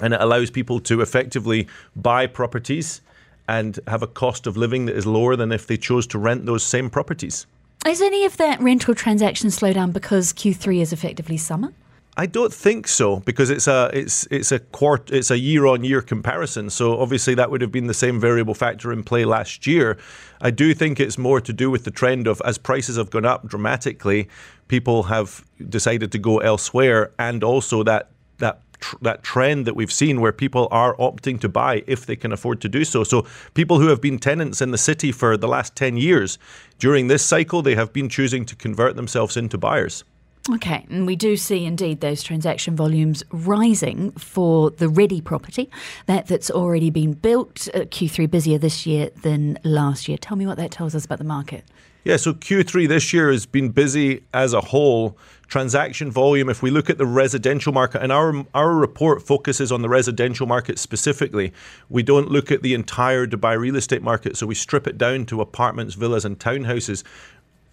and 0.00 0.14
it 0.14 0.20
allows 0.20 0.50
people 0.50 0.80
to 0.80 1.00
effectively 1.00 1.66
buy 1.96 2.26
properties 2.26 3.00
and 3.48 3.80
have 3.88 4.02
a 4.02 4.06
cost 4.06 4.46
of 4.46 4.56
living 4.56 4.86
that 4.86 4.96
is 4.96 5.06
lower 5.06 5.34
than 5.34 5.50
if 5.50 5.66
they 5.66 5.76
chose 5.76 6.06
to 6.06 6.18
rent 6.18 6.46
those 6.46 6.62
same 6.62 6.88
properties. 6.88 7.46
Is 7.86 8.02
any 8.02 8.24
of 8.24 8.36
that 8.36 8.60
rental 8.60 8.94
transaction 8.94 9.50
slow 9.50 9.72
down 9.72 9.90
because 9.90 10.32
Q3 10.34 10.82
is 10.82 10.92
effectively 10.92 11.38
summer? 11.38 11.72
I 12.20 12.26
don't 12.26 12.52
think 12.52 12.86
so 12.86 13.20
because 13.20 13.48
it's 13.48 13.66
a 13.66 13.88
it's 13.94 14.26
it's 14.30 14.52
a 14.52 14.58
quart 14.58 15.10
it's 15.10 15.30
a 15.30 15.38
year 15.38 15.64
on 15.64 15.84
year 15.84 16.02
comparison. 16.02 16.68
So 16.68 17.00
obviously 17.00 17.34
that 17.36 17.50
would 17.50 17.62
have 17.62 17.72
been 17.72 17.86
the 17.86 17.94
same 17.94 18.20
variable 18.20 18.52
factor 18.52 18.92
in 18.92 19.04
play 19.04 19.24
last 19.24 19.66
year. 19.66 19.96
I 20.42 20.50
do 20.50 20.74
think 20.74 21.00
it's 21.00 21.16
more 21.16 21.40
to 21.40 21.50
do 21.54 21.70
with 21.70 21.84
the 21.84 21.90
trend 21.90 22.26
of 22.26 22.42
as 22.44 22.58
prices 22.58 22.98
have 22.98 23.08
gone 23.08 23.24
up 23.24 23.48
dramatically, 23.48 24.28
people 24.68 25.04
have 25.04 25.46
decided 25.70 26.12
to 26.12 26.18
go 26.18 26.40
elsewhere, 26.40 27.10
and 27.18 27.42
also 27.42 27.82
that 27.84 28.10
that 28.36 28.60
tr- 28.80 28.96
that 29.00 29.22
trend 29.22 29.66
that 29.66 29.74
we've 29.74 29.90
seen 30.02 30.20
where 30.20 30.32
people 30.32 30.68
are 30.70 30.94
opting 30.96 31.40
to 31.40 31.48
buy 31.48 31.82
if 31.86 32.04
they 32.04 32.16
can 32.16 32.32
afford 32.32 32.60
to 32.60 32.68
do 32.68 32.84
so. 32.84 33.02
So 33.02 33.24
people 33.54 33.80
who 33.80 33.86
have 33.86 34.02
been 34.02 34.18
tenants 34.18 34.60
in 34.60 34.72
the 34.72 34.84
city 34.90 35.10
for 35.10 35.38
the 35.38 35.48
last 35.48 35.74
10 35.74 35.96
years, 35.96 36.38
during 36.78 37.08
this 37.08 37.24
cycle 37.24 37.62
they 37.62 37.76
have 37.76 37.94
been 37.94 38.10
choosing 38.10 38.44
to 38.44 38.54
convert 38.54 38.94
themselves 38.94 39.38
into 39.38 39.56
buyers. 39.56 40.04
Okay, 40.48 40.86
and 40.88 41.06
we 41.06 41.16
do 41.16 41.36
see 41.36 41.66
indeed 41.66 42.00
those 42.00 42.22
transaction 42.22 42.74
volumes 42.74 43.22
rising 43.30 44.12
for 44.12 44.70
the 44.70 44.88
ready 44.88 45.20
property 45.20 45.70
that 46.06 46.28
that's 46.28 46.50
already 46.50 46.88
been 46.88 47.12
built. 47.12 47.68
Uh, 47.74 47.80
Q3 47.80 48.30
busier 48.30 48.56
this 48.56 48.86
year 48.86 49.10
than 49.22 49.58
last 49.64 50.08
year. 50.08 50.16
Tell 50.16 50.38
me 50.38 50.46
what 50.46 50.56
that 50.56 50.70
tells 50.70 50.94
us 50.94 51.04
about 51.04 51.18
the 51.18 51.24
market. 51.24 51.64
Yeah, 52.04 52.16
so 52.16 52.32
Q3 52.32 52.88
this 52.88 53.12
year 53.12 53.30
has 53.30 53.44
been 53.44 53.68
busy 53.68 54.22
as 54.32 54.54
a 54.54 54.60
whole. 54.60 55.18
Transaction 55.48 56.10
volume, 56.10 56.48
if 56.48 56.62
we 56.62 56.70
look 56.70 56.88
at 56.88 56.96
the 56.96 57.04
residential 57.04 57.72
market, 57.72 58.02
and 58.02 58.12
our 58.12 58.46
our 58.54 58.72
report 58.72 59.20
focuses 59.20 59.72
on 59.72 59.82
the 59.82 59.88
residential 59.88 60.46
market 60.46 60.78
specifically, 60.78 61.52
we 61.88 62.02
don't 62.02 62.30
look 62.30 62.50
at 62.50 62.62
the 62.62 62.72
entire 62.72 63.26
Dubai 63.26 63.58
real 63.58 63.76
estate 63.76 64.00
market, 64.00 64.36
so 64.36 64.46
we 64.46 64.54
strip 64.54 64.86
it 64.86 64.96
down 64.96 65.26
to 65.26 65.40
apartments, 65.40 65.94
villas, 65.94 66.24
and 66.24 66.38
townhouses. 66.38 67.02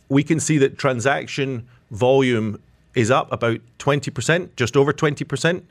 We 0.10 0.24
can 0.24 0.40
see 0.40 0.58
that 0.58 0.78
transaction 0.78 1.68
volume 1.92 2.62
is 2.96 3.12
up 3.12 3.32
about 3.32 3.60
20%, 3.80 4.50
just 4.56 4.76
over 4.76 4.92
20%, 4.92 5.62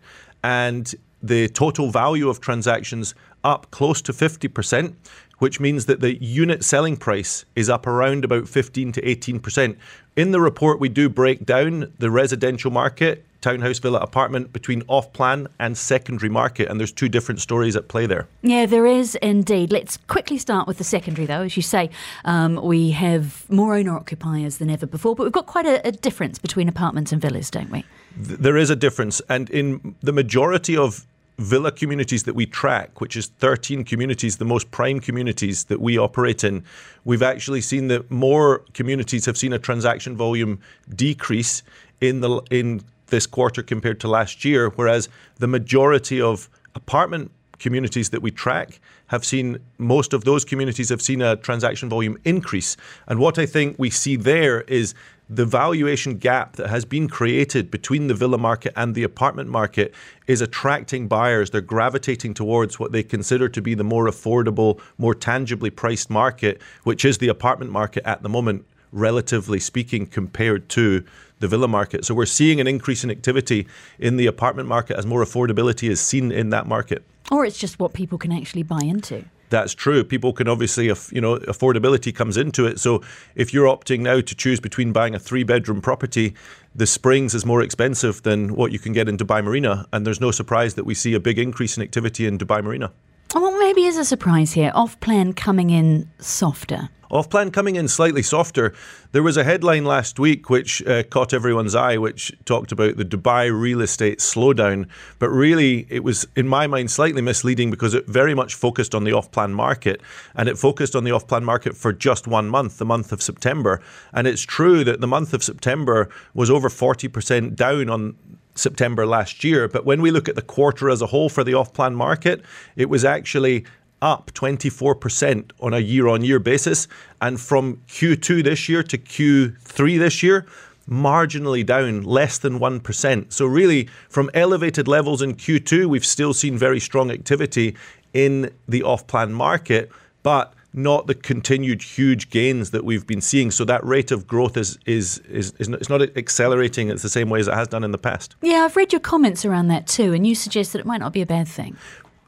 and 0.45 0.95
the 1.23 1.49
total 1.49 1.91
value 1.91 2.29
of 2.29 2.41
transactions 2.41 3.15
up 3.43 3.71
close 3.71 4.01
to 4.03 4.13
50%, 4.13 4.95
which 5.39 5.61
means 5.61 5.87
that 5.87 6.01
the 6.01 6.23
unit 6.23 6.65
selling 6.65 6.97
price 6.97 7.45
is 7.55 7.69
up 7.69 7.87
around 7.87 8.25
about 8.25 8.49
15 8.49 8.93
to 8.93 9.03
18%. 9.03 9.77
In 10.17 10.31
the 10.31 10.41
report, 10.41 10.81
we 10.81 10.89
do 10.89 11.09
break 11.09 11.45
down 11.45 11.93
the 11.99 12.11
residential 12.11 12.71
market 12.71 13.26
townhouse, 13.47 13.79
villa, 13.79 14.01
apartment 14.01 14.53
between 14.53 14.83
off 14.89 15.13
plan 15.13 15.47
and 15.61 15.79
secondary 15.79 16.29
market. 16.29 16.69
And 16.69 16.81
there's 16.81 16.91
two 16.91 17.09
different 17.09 17.41
stories 17.41 17.77
at 17.77 17.87
play 17.87 18.05
there. 18.07 18.27
Yeah, 18.43 18.67
there 18.67 18.87
is 18.87 19.15
indeed. 19.17 19.71
Let's 19.71 19.99
quickly 20.09 20.37
start 20.37 20.67
with 20.67 20.79
the 20.79 20.85
secondary, 20.85 21.27
though. 21.27 21.43
As 21.43 21.57
you 21.57 21.63
say, 21.63 21.91
um, 22.25 22.57
we 22.57 22.91
have 22.91 23.49
more 23.49 23.77
owner 23.77 23.97
occupiers 23.97 24.59
than 24.59 24.69
ever 24.69 24.85
before, 24.85 25.15
but 25.15 25.23
we've 25.23 25.33
got 25.33 25.47
quite 25.47 25.65
a, 25.65 25.87
a 25.87 25.93
difference 25.93 26.41
between 26.41 26.69
apartments 26.69 27.13
and 27.13 27.23
villas, 27.23 27.49
don't 27.49 27.71
we? 27.71 27.85
There 28.17 28.57
is 28.57 28.69
a 28.69 28.77
difference. 28.77 29.23
And 29.29 29.49
in 29.51 29.95
the 30.01 30.13
majority 30.13 30.77
of 30.77 31.07
villa 31.39 31.71
communities 31.71 32.25
that 32.25 32.35
we 32.35 32.47
track, 32.47 33.01
which 33.01 33.17
is 33.17 33.29
13 33.39 33.85
communities, 33.85 34.39
the 34.39 34.45
most 34.45 34.73
prime 34.73 34.99
communities 34.99 35.65
that 35.67 35.81
we 35.81 35.97
operate 35.97 36.43
in, 36.43 36.65
we've 37.05 37.23
actually 37.23 37.61
seen 37.61 37.87
that 37.89 38.11
more 38.11 38.65
communities 38.75 39.25
have 39.27 39.37
seen 39.39 39.53
a 39.53 39.59
transaction 39.59 40.17
volume 40.17 40.59
decrease 40.97 41.63
in 42.01 42.21
the 42.21 42.41
in 42.51 42.83
this 43.09 43.27
quarter 43.27 43.63
compared 43.63 44.01
to 44.01 44.09
last 44.09 44.45
year, 44.45 44.71
whereas 44.71 45.09
the 45.39 45.47
majority 45.47 46.21
of 46.21 46.49
apartment 46.75 47.31
communities 47.59 48.11
that 48.11 48.21
we 48.23 48.31
track 48.31 48.81
have 49.07 49.25
seen 49.25 49.59
most 49.79 50.13
of 50.13 50.25
those 50.25 50.45
communities 50.45 50.89
have 50.89 51.01
seen 51.01 51.23
a 51.23 51.37
transaction 51.37 51.89
volume 51.89 52.19
increase. 52.25 52.77
And 53.07 53.19
what 53.19 53.39
I 53.39 53.47
think 53.47 53.79
we 53.79 53.91
see 53.91 54.17
there 54.17 54.63
is 54.63 54.95
the 55.29 55.45
valuation 55.45 56.19
gap 56.19 56.55
that 56.57 56.69
has 56.69 56.85
been 56.85 57.09
created 57.09 57.71
between 57.71 58.07
the 58.07 58.15
villa 58.15 58.39
market 58.39 58.73
and 58.77 58.95
the 58.95 59.03
apartment 59.03 59.49
market 59.49 59.93
is 60.27 60.41
attracting 60.41 61.09
buyers. 61.09 61.51
They're 61.51 61.61
gravitating 61.61 62.35
towards 62.35 62.79
what 62.79 62.93
they 62.93 63.03
consider 63.03 63.49
to 63.49 63.63
be 63.63 63.75
the 63.75 63.85
more 63.85 64.07
affordable, 64.07 64.81
more 64.99 65.15
tangibly 65.15 65.71
priced 65.71 66.11
market, 66.11 66.61
which 66.85 67.05
is 67.05 67.19
the 67.19 67.29
apartment 67.29 67.73
market 67.73 68.05
at 68.07 68.23
the 68.23 68.29
moment, 68.29 68.65
relatively 68.93 69.59
speaking, 69.59 70.07
compared 70.07 70.69
to 70.71 71.05
the 71.41 71.49
villa 71.49 71.69
market. 71.69 72.05
So 72.05 72.15
we're 72.15 72.27
seeing 72.27 72.61
an 72.61 72.67
increase 72.67 73.05
in 73.05 73.11
activity 73.11 73.67
in 73.99 74.17
the 74.17 74.27
apartment 74.27 74.69
market 74.69 74.97
as 74.97 75.07
more 75.07 75.23
affordability 75.23 75.89
is 75.91 76.01
seen 76.01 76.33
in 76.33 76.51
that 76.51 76.67
market. 76.67 77.05
Or 77.31 77.45
it's 77.45 77.59
just 77.59 77.79
what 77.79 77.93
people 77.93 78.19
can 78.19 78.33
actually 78.33 78.63
buy 78.63 78.81
into. 78.83 79.25
That's 79.49 79.75
true. 79.75 80.03
People 80.03 80.33
can 80.33 80.49
obviously, 80.49 80.87
you 80.87 81.21
know, 81.21 81.37
affordability 81.37 82.15
comes 82.15 82.37
into 82.37 82.67
it. 82.67 82.81
So 82.81 83.03
if 83.35 83.55
you're 83.55 83.69
opting 83.69 84.01
now 84.01 84.21
to 84.21 84.35
choose 84.35 84.59
between 84.59 84.93
buying 84.93 85.15
a 85.15 85.19
three 85.19 85.45
bedroom 85.45 85.81
property, 85.81 86.35
the 86.75 86.87
Springs 86.87 87.35
is 87.35 87.47
more 87.47 87.63
expensive 87.63 88.23
than 88.23 88.57
what 88.57 88.73
you 88.73 88.79
can 88.79 88.93
get 88.93 89.09
in 89.09 89.17
Dubai 89.17 89.45
Marina. 89.45 89.87
And 89.93 90.05
there's 90.05 90.21
no 90.21 90.31
surprise 90.31 90.75
that 90.75 90.85
we 90.85 90.95
see 90.95 91.15
a 91.15 91.21
big 91.21 91.39
increase 91.39 91.77
in 91.77 91.83
activity 91.83 92.27
in 92.27 92.39
Dubai 92.39 92.63
Marina. 92.63 92.93
Well, 93.37 93.59
maybe 93.59 93.85
is 93.85 93.99
a 93.99 94.05
surprise 94.05 94.53
here. 94.55 94.73
Off 94.75 94.99
plan 95.01 95.35
coming 95.35 95.69
in 95.69 96.09
softer. 96.19 96.89
Off 97.11 97.29
plan 97.29 97.51
coming 97.51 97.77
in 97.77 97.87
slightly 97.87 98.23
softer. 98.23 98.73
There 99.13 99.23
was 99.23 99.37
a 99.37 99.45
headline 99.45 99.85
last 99.85 100.19
week 100.19 100.49
which 100.49 100.83
uh, 100.87 101.03
caught 101.03 101.35
everyone's 101.35 101.75
eye, 101.75 101.99
which 101.99 102.33
talked 102.47 102.73
about 102.73 102.97
the 102.97 103.05
Dubai 103.05 103.53
real 103.53 103.83
estate 103.83 104.21
slowdown. 104.21 104.89
But 105.19 105.29
really, 105.29 105.87
it 105.91 106.03
was, 106.03 106.27
in 106.35 106.49
my 106.49 106.67
mind, 106.67 106.91
slightly 106.91 107.21
misleading 107.21 107.71
because 107.71 107.93
it 107.93 108.07
very 108.07 108.35
much 108.35 108.55
focused 108.55 108.95
on 108.95 109.05
the 109.05 109.13
off 109.13 109.31
plan 109.31 109.53
market. 109.53 110.01
And 110.35 110.49
it 110.49 110.57
focused 110.57 110.97
on 110.97 111.05
the 111.05 111.13
off 111.13 111.29
plan 111.29 111.45
market 111.45 111.77
for 111.77 111.93
just 111.93 112.27
one 112.27 112.49
month, 112.49 112.79
the 112.79 112.87
month 112.87 113.13
of 113.13 113.21
September. 113.21 113.83
And 114.15 114.27
it's 114.27 114.43
true 114.43 114.83
that 114.85 115.03
the 115.03 115.07
month 115.07 115.35
of 115.35 115.45
September 115.45 116.09
was 116.33 116.51
over 116.51 116.71
40% 116.71 117.55
down 117.55 117.91
on 117.91 118.17
September 118.59 119.07
last 119.07 119.45
year. 119.45 119.69
But 119.69 119.85
when 119.85 120.03
we 120.03 120.11
look 120.11 120.29
at 120.29 120.35
the 120.35 120.43
quarter 120.43 120.91
as 120.91 121.03
a 121.03 121.07
whole 121.07 121.29
for 121.29 121.45
the 121.45 121.55
off 121.55 121.73
plan 121.73 121.95
market, 121.95 122.43
it 122.77 122.89
was 122.89 123.05
actually 123.05 123.65
up 124.03 124.31
24% 124.33 125.53
on 125.61 125.75
a 125.75 125.79
year 125.79 126.07
on 126.09 126.23
year 126.23 126.39
basis. 126.39 126.89
And 127.21 127.41
from 127.41 127.79
Q2 127.89 128.45
this 128.45 128.69
year 128.69 128.83
to 128.83 128.99
Q3 128.99 129.99
this 129.99 130.23
year, 130.23 130.47
marginally 130.89 131.65
down 131.65 132.03
less 132.03 132.39
than 132.39 132.59
1%. 132.59 133.33
So, 133.33 133.47
really, 133.47 133.89
from 134.09 134.31
elevated 134.35 134.87
levels 134.87 135.23
in 135.23 135.35
Q2, 135.35 135.87
we've 135.87 136.07
still 136.07 136.33
seen 136.33 136.57
very 136.57 136.79
strong 136.81 137.11
activity 137.11 137.77
in 138.13 138.51
the 138.69 138.83
off 138.83 139.07
plan 139.07 139.33
market, 139.33 139.91
but 140.23 140.55
not 140.77 141.07
the 141.07 141.15
continued 141.15 141.83
huge 141.83 142.31
gains 142.31 142.71
that 142.71 142.85
we've 142.85 143.07
been 143.07 143.21
seeing. 143.21 143.51
So 143.51 143.65
that 143.65 143.85
rate 143.85 144.11
of 144.11 144.27
growth 144.27 144.57
is 144.57 144.79
is 144.87 145.19
is 145.19 145.53
is 145.59 145.89
not 145.89 146.03
accelerating 146.17 146.91
it's 146.91 147.03
the 147.03 147.09
same 147.09 147.31
way 147.31 147.41
as 147.41 147.49
it 147.49 147.55
has 147.55 147.69
done 147.69 147.83
in 147.83 147.93
the 147.93 147.99
past. 147.99 148.37
Yeah, 148.43 148.65
I've 148.65 148.77
read 148.77 148.93
your 148.93 149.01
comments 149.01 149.45
around 149.45 149.69
that 149.69 149.87
too, 149.87 150.13
and 150.13 150.27
you 150.27 150.35
suggest 150.35 150.73
that 150.73 150.81
it 150.81 150.87
might 150.87 151.01
not 151.01 151.13
be 151.13 151.23
a 151.23 151.27
bad 151.27 151.49
thing. 151.49 151.77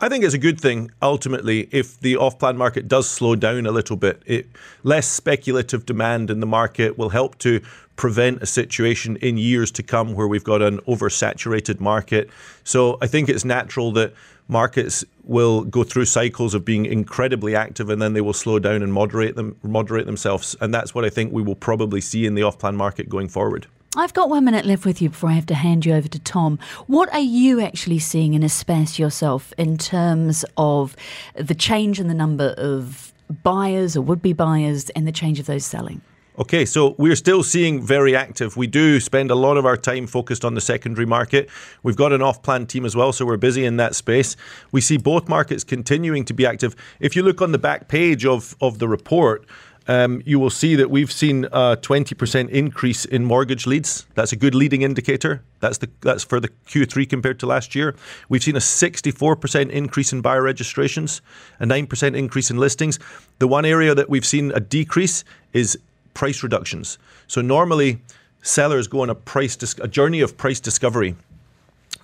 I 0.00 0.08
think 0.08 0.24
it's 0.24 0.34
a 0.34 0.38
good 0.38 0.60
thing 0.60 0.92
ultimately 1.02 1.68
if 1.72 1.98
the 1.98 2.16
off-plan 2.16 2.56
market 2.56 2.86
does 2.86 3.10
slow 3.10 3.34
down 3.34 3.66
a 3.66 3.72
little 3.72 3.96
bit. 3.96 4.22
It, 4.26 4.46
less 4.84 5.08
speculative 5.08 5.86
demand 5.86 6.30
in 6.30 6.38
the 6.38 6.46
market 6.46 6.96
will 6.96 7.08
help 7.08 7.36
to 7.38 7.60
prevent 7.96 8.40
a 8.40 8.46
situation 8.46 9.16
in 9.16 9.36
years 9.36 9.72
to 9.72 9.82
come 9.82 10.14
where 10.14 10.28
we've 10.28 10.44
got 10.44 10.62
an 10.62 10.78
oversaturated 10.86 11.80
market. 11.80 12.30
So 12.62 12.96
I 13.02 13.08
think 13.08 13.28
it's 13.28 13.44
natural 13.44 13.90
that 13.92 14.14
markets 14.48 15.04
will 15.24 15.62
go 15.64 15.84
through 15.84 16.06
cycles 16.06 16.54
of 16.54 16.64
being 16.64 16.86
incredibly 16.86 17.54
active 17.54 17.90
and 17.90 18.00
then 18.00 18.14
they 18.14 18.20
will 18.20 18.32
slow 18.32 18.58
down 18.58 18.82
and 18.82 18.92
moderate 18.92 19.36
them 19.36 19.56
moderate 19.62 20.06
themselves 20.06 20.56
and 20.60 20.72
that's 20.72 20.94
what 20.94 21.04
I 21.04 21.10
think 21.10 21.32
we 21.32 21.42
will 21.42 21.54
probably 21.54 22.00
see 22.00 22.26
in 22.26 22.34
the 22.34 22.42
off-plan 22.42 22.76
market 22.76 23.08
going 23.08 23.28
forward. 23.28 23.66
I've 23.96 24.14
got 24.14 24.28
one 24.28 24.44
minute 24.44 24.66
left 24.66 24.84
with 24.84 25.00
you 25.00 25.08
before 25.08 25.30
I 25.30 25.32
have 25.32 25.46
to 25.46 25.54
hand 25.54 25.86
you 25.86 25.94
over 25.94 26.08
to 26.08 26.18
Tom. 26.18 26.58
What 26.86 27.12
are 27.12 27.20
you 27.20 27.60
actually 27.60 27.98
seeing 27.98 28.34
in 28.34 28.42
Espace 28.42 28.98
yourself 28.98 29.52
in 29.56 29.78
terms 29.78 30.44
of 30.56 30.94
the 31.34 31.54
change 31.54 31.98
in 31.98 32.08
the 32.08 32.14
number 32.14 32.54
of 32.58 33.12
buyers 33.42 33.96
or 33.96 34.02
would 34.02 34.22
be 34.22 34.32
buyers 34.32 34.90
and 34.90 35.06
the 35.06 35.12
change 35.12 35.40
of 35.40 35.46
those 35.46 35.64
selling? 35.64 36.02
Okay, 36.38 36.64
so 36.64 36.94
we're 36.98 37.16
still 37.16 37.42
seeing 37.42 37.82
very 37.82 38.14
active. 38.14 38.56
We 38.56 38.68
do 38.68 39.00
spend 39.00 39.32
a 39.32 39.34
lot 39.34 39.56
of 39.56 39.66
our 39.66 39.76
time 39.76 40.06
focused 40.06 40.44
on 40.44 40.54
the 40.54 40.60
secondary 40.60 41.04
market. 41.04 41.48
We've 41.82 41.96
got 41.96 42.12
an 42.12 42.22
off 42.22 42.42
plan 42.42 42.66
team 42.66 42.84
as 42.84 42.94
well, 42.94 43.12
so 43.12 43.26
we're 43.26 43.36
busy 43.36 43.64
in 43.64 43.76
that 43.78 43.96
space. 43.96 44.36
We 44.70 44.80
see 44.80 44.98
both 44.98 45.28
markets 45.28 45.64
continuing 45.64 46.24
to 46.26 46.32
be 46.32 46.46
active. 46.46 46.76
If 47.00 47.16
you 47.16 47.24
look 47.24 47.42
on 47.42 47.50
the 47.50 47.58
back 47.58 47.88
page 47.88 48.24
of, 48.24 48.54
of 48.60 48.78
the 48.78 48.86
report, 48.86 49.46
um, 49.88 50.22
you 50.24 50.38
will 50.38 50.50
see 50.50 50.76
that 50.76 50.90
we've 50.90 51.10
seen 51.10 51.46
a 51.46 51.76
20% 51.76 52.50
increase 52.50 53.04
in 53.04 53.24
mortgage 53.24 53.66
leads. 53.66 54.06
That's 54.14 54.32
a 54.32 54.36
good 54.36 54.54
leading 54.54 54.82
indicator. 54.82 55.42
That's 55.58 55.78
the 55.78 55.88
that's 56.02 56.22
for 56.22 56.38
the 56.38 56.50
Q3 56.68 57.08
compared 57.08 57.40
to 57.40 57.46
last 57.46 57.74
year. 57.74 57.96
We've 58.28 58.42
seen 58.42 58.54
a 58.54 58.60
64% 58.60 59.70
increase 59.70 60.12
in 60.12 60.20
buyer 60.20 60.42
registrations, 60.42 61.20
a 61.58 61.64
9% 61.64 62.16
increase 62.16 62.50
in 62.50 62.58
listings. 62.58 63.00
The 63.38 63.48
one 63.48 63.64
area 63.64 63.94
that 63.94 64.08
we've 64.10 64.26
seen 64.26 64.52
a 64.52 64.60
decrease 64.60 65.24
is 65.52 65.78
price 66.18 66.42
reductions. 66.42 66.98
So 67.28 67.40
normally 67.40 68.00
sellers 68.42 68.88
go 68.88 69.02
on 69.02 69.08
a 69.08 69.14
price 69.14 69.54
dis- 69.54 69.78
a 69.80 69.86
journey 69.86 70.20
of 70.20 70.36
price 70.36 70.58
discovery. 70.58 71.14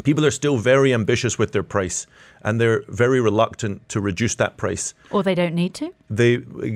People 0.05 0.25
are 0.25 0.31
still 0.31 0.57
very 0.57 0.95
ambitious 0.95 1.37
with 1.37 1.51
their 1.51 1.65
price 1.65 2.07
and 2.43 2.61
they're 2.61 2.85
very 2.87 3.21
reluctant 3.21 3.89
to 3.89 4.01
reduce 4.01 4.37
that 4.37 4.57
price. 4.57 4.95
Or 5.11 5.25
they 5.25 5.35
don't 5.35 5.55
need 5.55 5.75
to? 5.75 5.93
They 6.09 6.35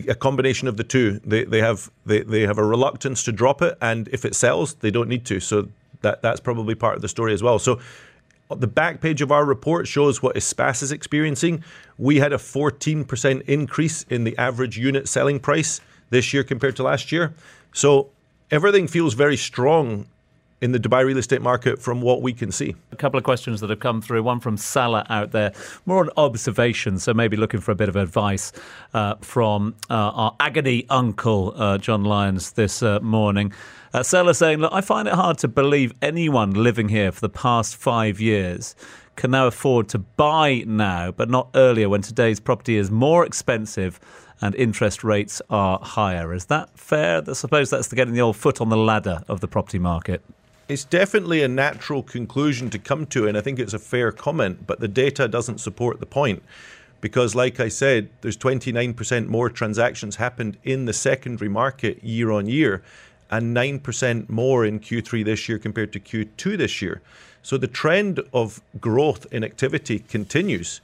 a 0.08 0.16
combination 0.16 0.66
of 0.66 0.76
the 0.76 0.84
two. 0.84 1.20
They 1.24 1.44
they 1.44 1.60
have 1.60 1.90
they, 2.06 2.22
they 2.22 2.42
have 2.42 2.58
a 2.58 2.64
reluctance 2.64 3.22
to 3.24 3.32
drop 3.32 3.62
it 3.62 3.78
and 3.80 4.08
if 4.08 4.24
it 4.24 4.34
sells, 4.34 4.74
they 4.74 4.90
don't 4.90 5.08
need 5.08 5.24
to. 5.26 5.38
So 5.38 5.68
that 6.02 6.22
that's 6.22 6.40
probably 6.40 6.74
part 6.74 6.96
of 6.96 7.02
the 7.02 7.08
story 7.08 7.32
as 7.32 7.42
well. 7.42 7.60
So 7.60 7.78
the 8.50 8.66
back 8.66 9.00
page 9.00 9.22
of 9.22 9.30
our 9.30 9.44
report 9.44 9.86
shows 9.86 10.22
what 10.22 10.34
Espace 10.34 10.82
is 10.82 10.90
experiencing. 10.90 11.62
We 11.98 12.18
had 12.18 12.32
a 12.32 12.38
14% 12.38 13.42
increase 13.42 14.06
in 14.10 14.24
the 14.24 14.36
average 14.38 14.76
unit 14.76 15.06
selling 15.06 15.38
price 15.38 15.80
this 16.10 16.32
year 16.32 16.44
compared 16.44 16.76
to 16.76 16.82
last 16.82 17.12
year. 17.12 17.34
So 17.72 18.10
everything 18.50 18.86
feels 18.86 19.14
very 19.14 19.36
strong 19.36 20.06
in 20.60 20.72
the 20.72 20.78
Dubai 20.78 21.04
real 21.04 21.18
estate 21.18 21.40
market 21.40 21.80
from 21.80 22.00
what 22.00 22.20
we 22.20 22.32
can 22.32 22.50
see. 22.50 22.74
A 22.90 22.96
couple 22.96 23.18
of 23.18 23.24
questions 23.24 23.60
that 23.60 23.70
have 23.70 23.80
come 23.80 24.02
through. 24.02 24.22
One 24.22 24.40
from 24.40 24.56
Salah 24.56 25.06
out 25.08 25.30
there, 25.32 25.52
more 25.86 26.00
on 26.00 26.10
observation, 26.16 26.98
so 26.98 27.14
maybe 27.14 27.36
looking 27.36 27.60
for 27.60 27.70
a 27.70 27.76
bit 27.76 27.88
of 27.88 27.96
advice 27.96 28.52
uh, 28.94 29.14
from 29.20 29.74
uh, 29.88 29.94
our 29.94 30.36
agony 30.40 30.86
uncle, 30.90 31.54
uh, 31.56 31.78
John 31.78 32.04
Lyons, 32.04 32.52
this 32.52 32.82
uh, 32.82 32.98
morning. 33.00 33.52
Uh, 33.94 34.02
Salah 34.02 34.34
saying, 34.34 34.58
Look, 34.58 34.72
I 34.72 34.80
find 34.80 35.06
it 35.06 35.14
hard 35.14 35.38
to 35.38 35.48
believe 35.48 35.92
anyone 36.02 36.52
living 36.52 36.88
here 36.88 37.12
for 37.12 37.20
the 37.20 37.28
past 37.28 37.76
five 37.76 38.20
years 38.20 38.74
can 39.16 39.30
now 39.32 39.46
afford 39.48 39.88
to 39.88 39.98
buy 39.98 40.62
now, 40.66 41.10
but 41.10 41.28
not 41.28 41.48
earlier 41.54 41.88
when 41.88 42.02
today's 42.02 42.38
property 42.38 42.76
is 42.76 42.90
more 42.90 43.24
expensive 43.26 43.98
and 44.40 44.54
interest 44.54 45.02
rates 45.02 45.42
are 45.50 45.78
higher. 45.80 46.32
Is 46.32 46.46
that 46.46 46.70
fair? 46.78 47.22
I 47.26 47.32
suppose 47.32 47.70
that's 47.70 47.92
getting 47.92 48.14
the 48.14 48.20
old 48.20 48.36
foot 48.36 48.60
on 48.60 48.68
the 48.68 48.76
ladder 48.76 49.22
of 49.28 49.40
the 49.40 49.48
property 49.48 49.78
market. 49.78 50.22
It's 50.68 50.84
definitely 50.84 51.42
a 51.42 51.48
natural 51.48 52.02
conclusion 52.02 52.68
to 52.70 52.78
come 52.78 53.06
to, 53.06 53.26
and 53.26 53.38
I 53.38 53.40
think 53.40 53.58
it's 53.58 53.72
a 53.72 53.78
fair 53.78 54.12
comment, 54.12 54.66
but 54.66 54.80
the 54.80 54.88
data 54.88 55.26
doesn't 55.26 55.58
support 55.58 55.98
the 55.98 56.06
point. 56.06 56.42
Because, 57.00 57.34
like 57.34 57.60
I 57.60 57.68
said, 57.68 58.10
there's 58.20 58.36
29% 58.36 59.28
more 59.28 59.48
transactions 59.48 60.16
happened 60.16 60.58
in 60.64 60.84
the 60.84 60.92
secondary 60.92 61.48
market 61.48 62.02
year 62.02 62.30
on 62.30 62.46
year, 62.46 62.82
and 63.30 63.56
9% 63.56 64.28
more 64.28 64.64
in 64.64 64.80
Q3 64.80 65.24
this 65.24 65.48
year 65.48 65.58
compared 65.58 65.92
to 65.92 66.00
Q2 66.00 66.58
this 66.58 66.82
year. 66.82 67.00
So 67.42 67.56
the 67.56 67.66
trend 67.66 68.20
of 68.32 68.60
growth 68.80 69.26
in 69.32 69.44
activity 69.44 70.00
continues. 70.00 70.80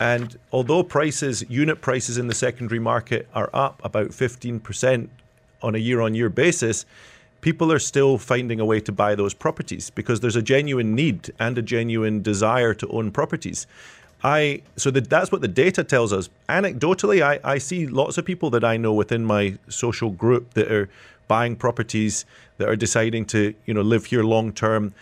And 0.00 0.38
although 0.52 0.82
prices, 0.82 1.44
unit 1.48 1.80
prices 1.80 2.18
in 2.18 2.26
the 2.26 2.34
secondary 2.34 2.80
market 2.80 3.28
are 3.34 3.50
up 3.52 3.80
about 3.84 4.08
15% 4.08 5.08
on 5.62 5.74
a 5.74 5.78
year 5.78 6.00
on 6.00 6.14
year 6.14 6.28
basis, 6.28 6.84
people 7.40 7.70
are 7.70 7.78
still 7.78 8.18
finding 8.18 8.58
a 8.58 8.64
way 8.64 8.80
to 8.80 8.90
buy 8.90 9.14
those 9.14 9.34
properties 9.34 9.90
because 9.90 10.20
there's 10.20 10.36
a 10.36 10.42
genuine 10.42 10.94
need 10.94 11.32
and 11.38 11.58
a 11.58 11.62
genuine 11.62 12.22
desire 12.22 12.74
to 12.74 12.88
own 12.88 13.10
properties. 13.10 13.66
I 14.22 14.62
so 14.76 14.90
that 14.90 15.10
that's 15.10 15.30
what 15.30 15.42
the 15.42 15.48
data 15.48 15.84
tells 15.84 16.12
us. 16.12 16.30
Anecdotally, 16.48 17.22
I, 17.22 17.38
I 17.44 17.58
see 17.58 17.86
lots 17.86 18.16
of 18.16 18.24
people 18.24 18.48
that 18.50 18.64
I 18.64 18.78
know 18.78 18.94
within 18.94 19.24
my 19.24 19.58
social 19.68 20.10
group 20.10 20.54
that 20.54 20.72
are 20.72 20.88
buying 21.28 21.56
properties 21.56 22.24
that 22.56 22.68
are 22.68 22.76
deciding 22.76 23.26
to 23.26 23.54
you 23.66 23.74
know 23.74 23.82
live 23.82 24.06
here 24.06 24.24
long 24.24 24.52
term 24.52 24.94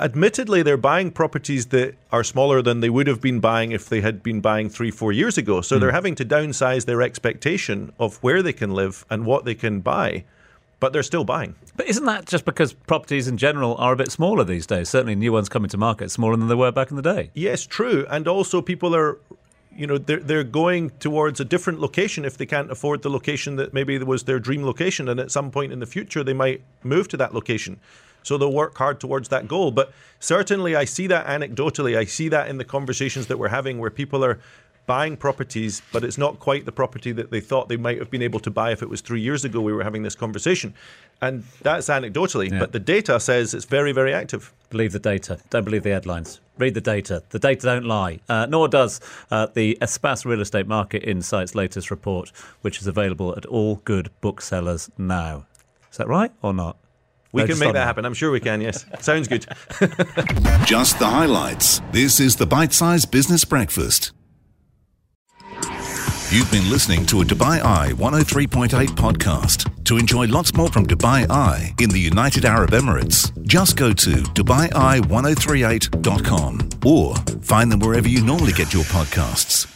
admittedly, 0.00 0.62
they're 0.62 0.76
buying 0.76 1.10
properties 1.10 1.66
that 1.66 1.94
are 2.10 2.24
smaller 2.24 2.62
than 2.62 2.80
they 2.80 2.90
would 2.90 3.06
have 3.06 3.20
been 3.20 3.40
buying 3.40 3.72
if 3.72 3.88
they 3.88 4.00
had 4.00 4.22
been 4.22 4.40
buying 4.40 4.68
three, 4.68 4.90
four 4.90 5.12
years 5.12 5.38
ago. 5.38 5.60
So 5.60 5.76
mm. 5.76 5.80
they're 5.80 5.92
having 5.92 6.14
to 6.16 6.24
downsize 6.24 6.86
their 6.86 7.02
expectation 7.02 7.92
of 7.98 8.16
where 8.22 8.42
they 8.42 8.52
can 8.52 8.70
live 8.72 9.04
and 9.10 9.26
what 9.26 9.44
they 9.44 9.54
can 9.54 9.80
buy. 9.80 10.24
but 10.80 10.92
they're 10.92 11.04
still 11.04 11.24
buying. 11.24 11.54
But 11.76 11.88
isn't 11.88 12.06
that 12.06 12.26
just 12.26 12.44
because 12.44 12.72
properties 12.72 13.28
in 13.28 13.36
general 13.36 13.76
are 13.76 13.92
a 13.92 13.96
bit 13.96 14.10
smaller 14.10 14.42
these 14.42 14.66
days? 14.66 14.88
Certainly, 14.88 15.14
new 15.16 15.32
ones 15.32 15.48
coming 15.48 15.68
to 15.68 15.76
market 15.76 16.10
smaller 16.10 16.36
than 16.36 16.48
they 16.48 16.54
were 16.54 16.72
back 16.72 16.90
in 16.90 16.96
the 16.96 17.02
day. 17.02 17.30
Yes, 17.34 17.66
true. 17.66 18.06
And 18.10 18.26
also, 18.26 18.60
people 18.62 18.96
are, 18.96 19.18
you 19.76 19.86
know, 19.86 19.98
they're, 19.98 20.20
they're 20.20 20.44
going 20.44 20.90
towards 20.98 21.38
a 21.38 21.44
different 21.44 21.80
location 21.80 22.24
if 22.24 22.38
they 22.38 22.46
can't 22.46 22.70
afford 22.70 23.02
the 23.02 23.10
location 23.10 23.56
that 23.56 23.72
maybe 23.72 23.96
was 23.98 24.24
their 24.24 24.40
dream 24.40 24.64
location. 24.64 25.08
And 25.08 25.20
at 25.20 25.30
some 25.30 25.50
point 25.50 25.72
in 25.72 25.78
the 25.78 25.86
future, 25.86 26.24
they 26.24 26.32
might 26.32 26.62
move 26.82 27.06
to 27.08 27.16
that 27.18 27.34
location. 27.34 27.78
So 28.22 28.36
they'll 28.38 28.52
work 28.52 28.76
hard 28.76 29.00
towards 29.00 29.28
that 29.30 29.48
goal. 29.48 29.70
But 29.70 29.92
certainly, 30.18 30.76
I 30.76 30.84
see 30.84 31.06
that 31.08 31.26
anecdotally. 31.26 31.96
I 31.96 32.04
see 32.04 32.28
that 32.28 32.48
in 32.48 32.58
the 32.58 32.64
conversations 32.64 33.26
that 33.28 33.38
we're 33.38 33.48
having 33.48 33.78
where 33.78 33.90
people 33.90 34.24
are 34.24 34.38
buying 34.86 35.16
properties, 35.16 35.82
but 35.92 36.02
it's 36.02 36.18
not 36.18 36.40
quite 36.40 36.64
the 36.64 36.72
property 36.72 37.12
that 37.12 37.30
they 37.30 37.38
thought 37.40 37.68
they 37.68 37.76
might 37.76 37.98
have 37.98 38.10
been 38.10 38.22
able 38.22 38.40
to 38.40 38.50
buy 38.50 38.72
if 38.72 38.82
it 38.82 38.88
was 38.88 39.00
three 39.00 39.20
years 39.20 39.44
ago 39.44 39.60
we 39.60 39.72
were 39.72 39.84
having 39.84 40.02
this 40.02 40.16
conversation. 40.16 40.74
And 41.22 41.44
that's 41.62 41.88
anecdotally, 41.88 42.50
Yeah. 42.50 42.58
but 42.58 42.72
the 42.72 42.80
data 42.80 43.20
says 43.20 43.54
it's 43.54 43.66
very, 43.66 43.92
very 43.92 44.12
active. 44.12 44.52
Believe 44.68 44.90
the 44.92 44.98
data. 44.98 45.38
Don't 45.48 45.64
believe 45.64 45.84
the 45.84 45.90
headlines. 45.90 46.40
Read 46.58 46.74
the 46.74 46.80
data. 46.80 47.22
The 47.30 47.38
data 47.38 47.66
don't 47.66 47.84
lie. 47.84 48.18
Uh, 48.28 48.46
nor 48.46 48.66
does 48.66 49.00
uh, 49.30 49.46
the 49.54 49.78
Espace 49.80 50.24
Real 50.24 50.40
Estate 50.40 50.66
Market 50.66 51.04
Insights 51.04 51.54
latest 51.54 51.90
report, 51.92 52.32
which 52.62 52.80
is 52.80 52.88
available 52.88 53.36
at 53.36 53.46
all 53.46 53.76
good 53.84 54.10
booksellers 54.20 54.90
now. 54.98 55.46
Is 55.92 55.98
that 55.98 56.08
right 56.08 56.32
or 56.42 56.52
not? 56.52 56.76
We 57.32 57.42
No, 57.42 57.48
can 57.48 57.58
make 57.58 57.72
that 57.74 57.84
happen. 57.86 58.04
I'm 58.04 58.14
sure 58.14 58.30
we 58.30 58.40
can, 58.40 58.60
yes. 58.60 58.84
Sounds 59.00 59.26
good. 59.28 59.46
Just 60.66 60.98
the 60.98 61.06
highlights. 61.06 61.80
This 61.92 62.20
is 62.20 62.36
the 62.36 62.46
Bite 62.46 62.72
Size 62.72 63.04
Business 63.06 63.44
Breakfast. 63.44 64.12
You've 66.32 66.50
been 66.52 66.70
listening 66.70 67.04
to 67.06 67.22
a 67.22 67.24
Dubai 67.24 67.60
Eye 67.60 67.90
103.8 67.94 68.68
podcast. 68.90 69.66
To 69.84 69.98
enjoy 69.98 70.28
lots 70.28 70.54
more 70.54 70.68
from 70.68 70.86
Dubai 70.86 71.28
Eye 71.28 71.74
in 71.80 71.90
the 71.90 71.98
United 71.98 72.44
Arab 72.44 72.70
Emirates, 72.70 73.32
just 73.48 73.76
go 73.76 73.92
to 73.92 74.10
DubaiEye1038.com 74.10 76.68
or 76.86 77.16
find 77.42 77.72
them 77.72 77.80
wherever 77.80 78.06
you 78.06 78.22
normally 78.24 78.52
get 78.52 78.72
your 78.72 78.84
podcasts. 78.84 79.66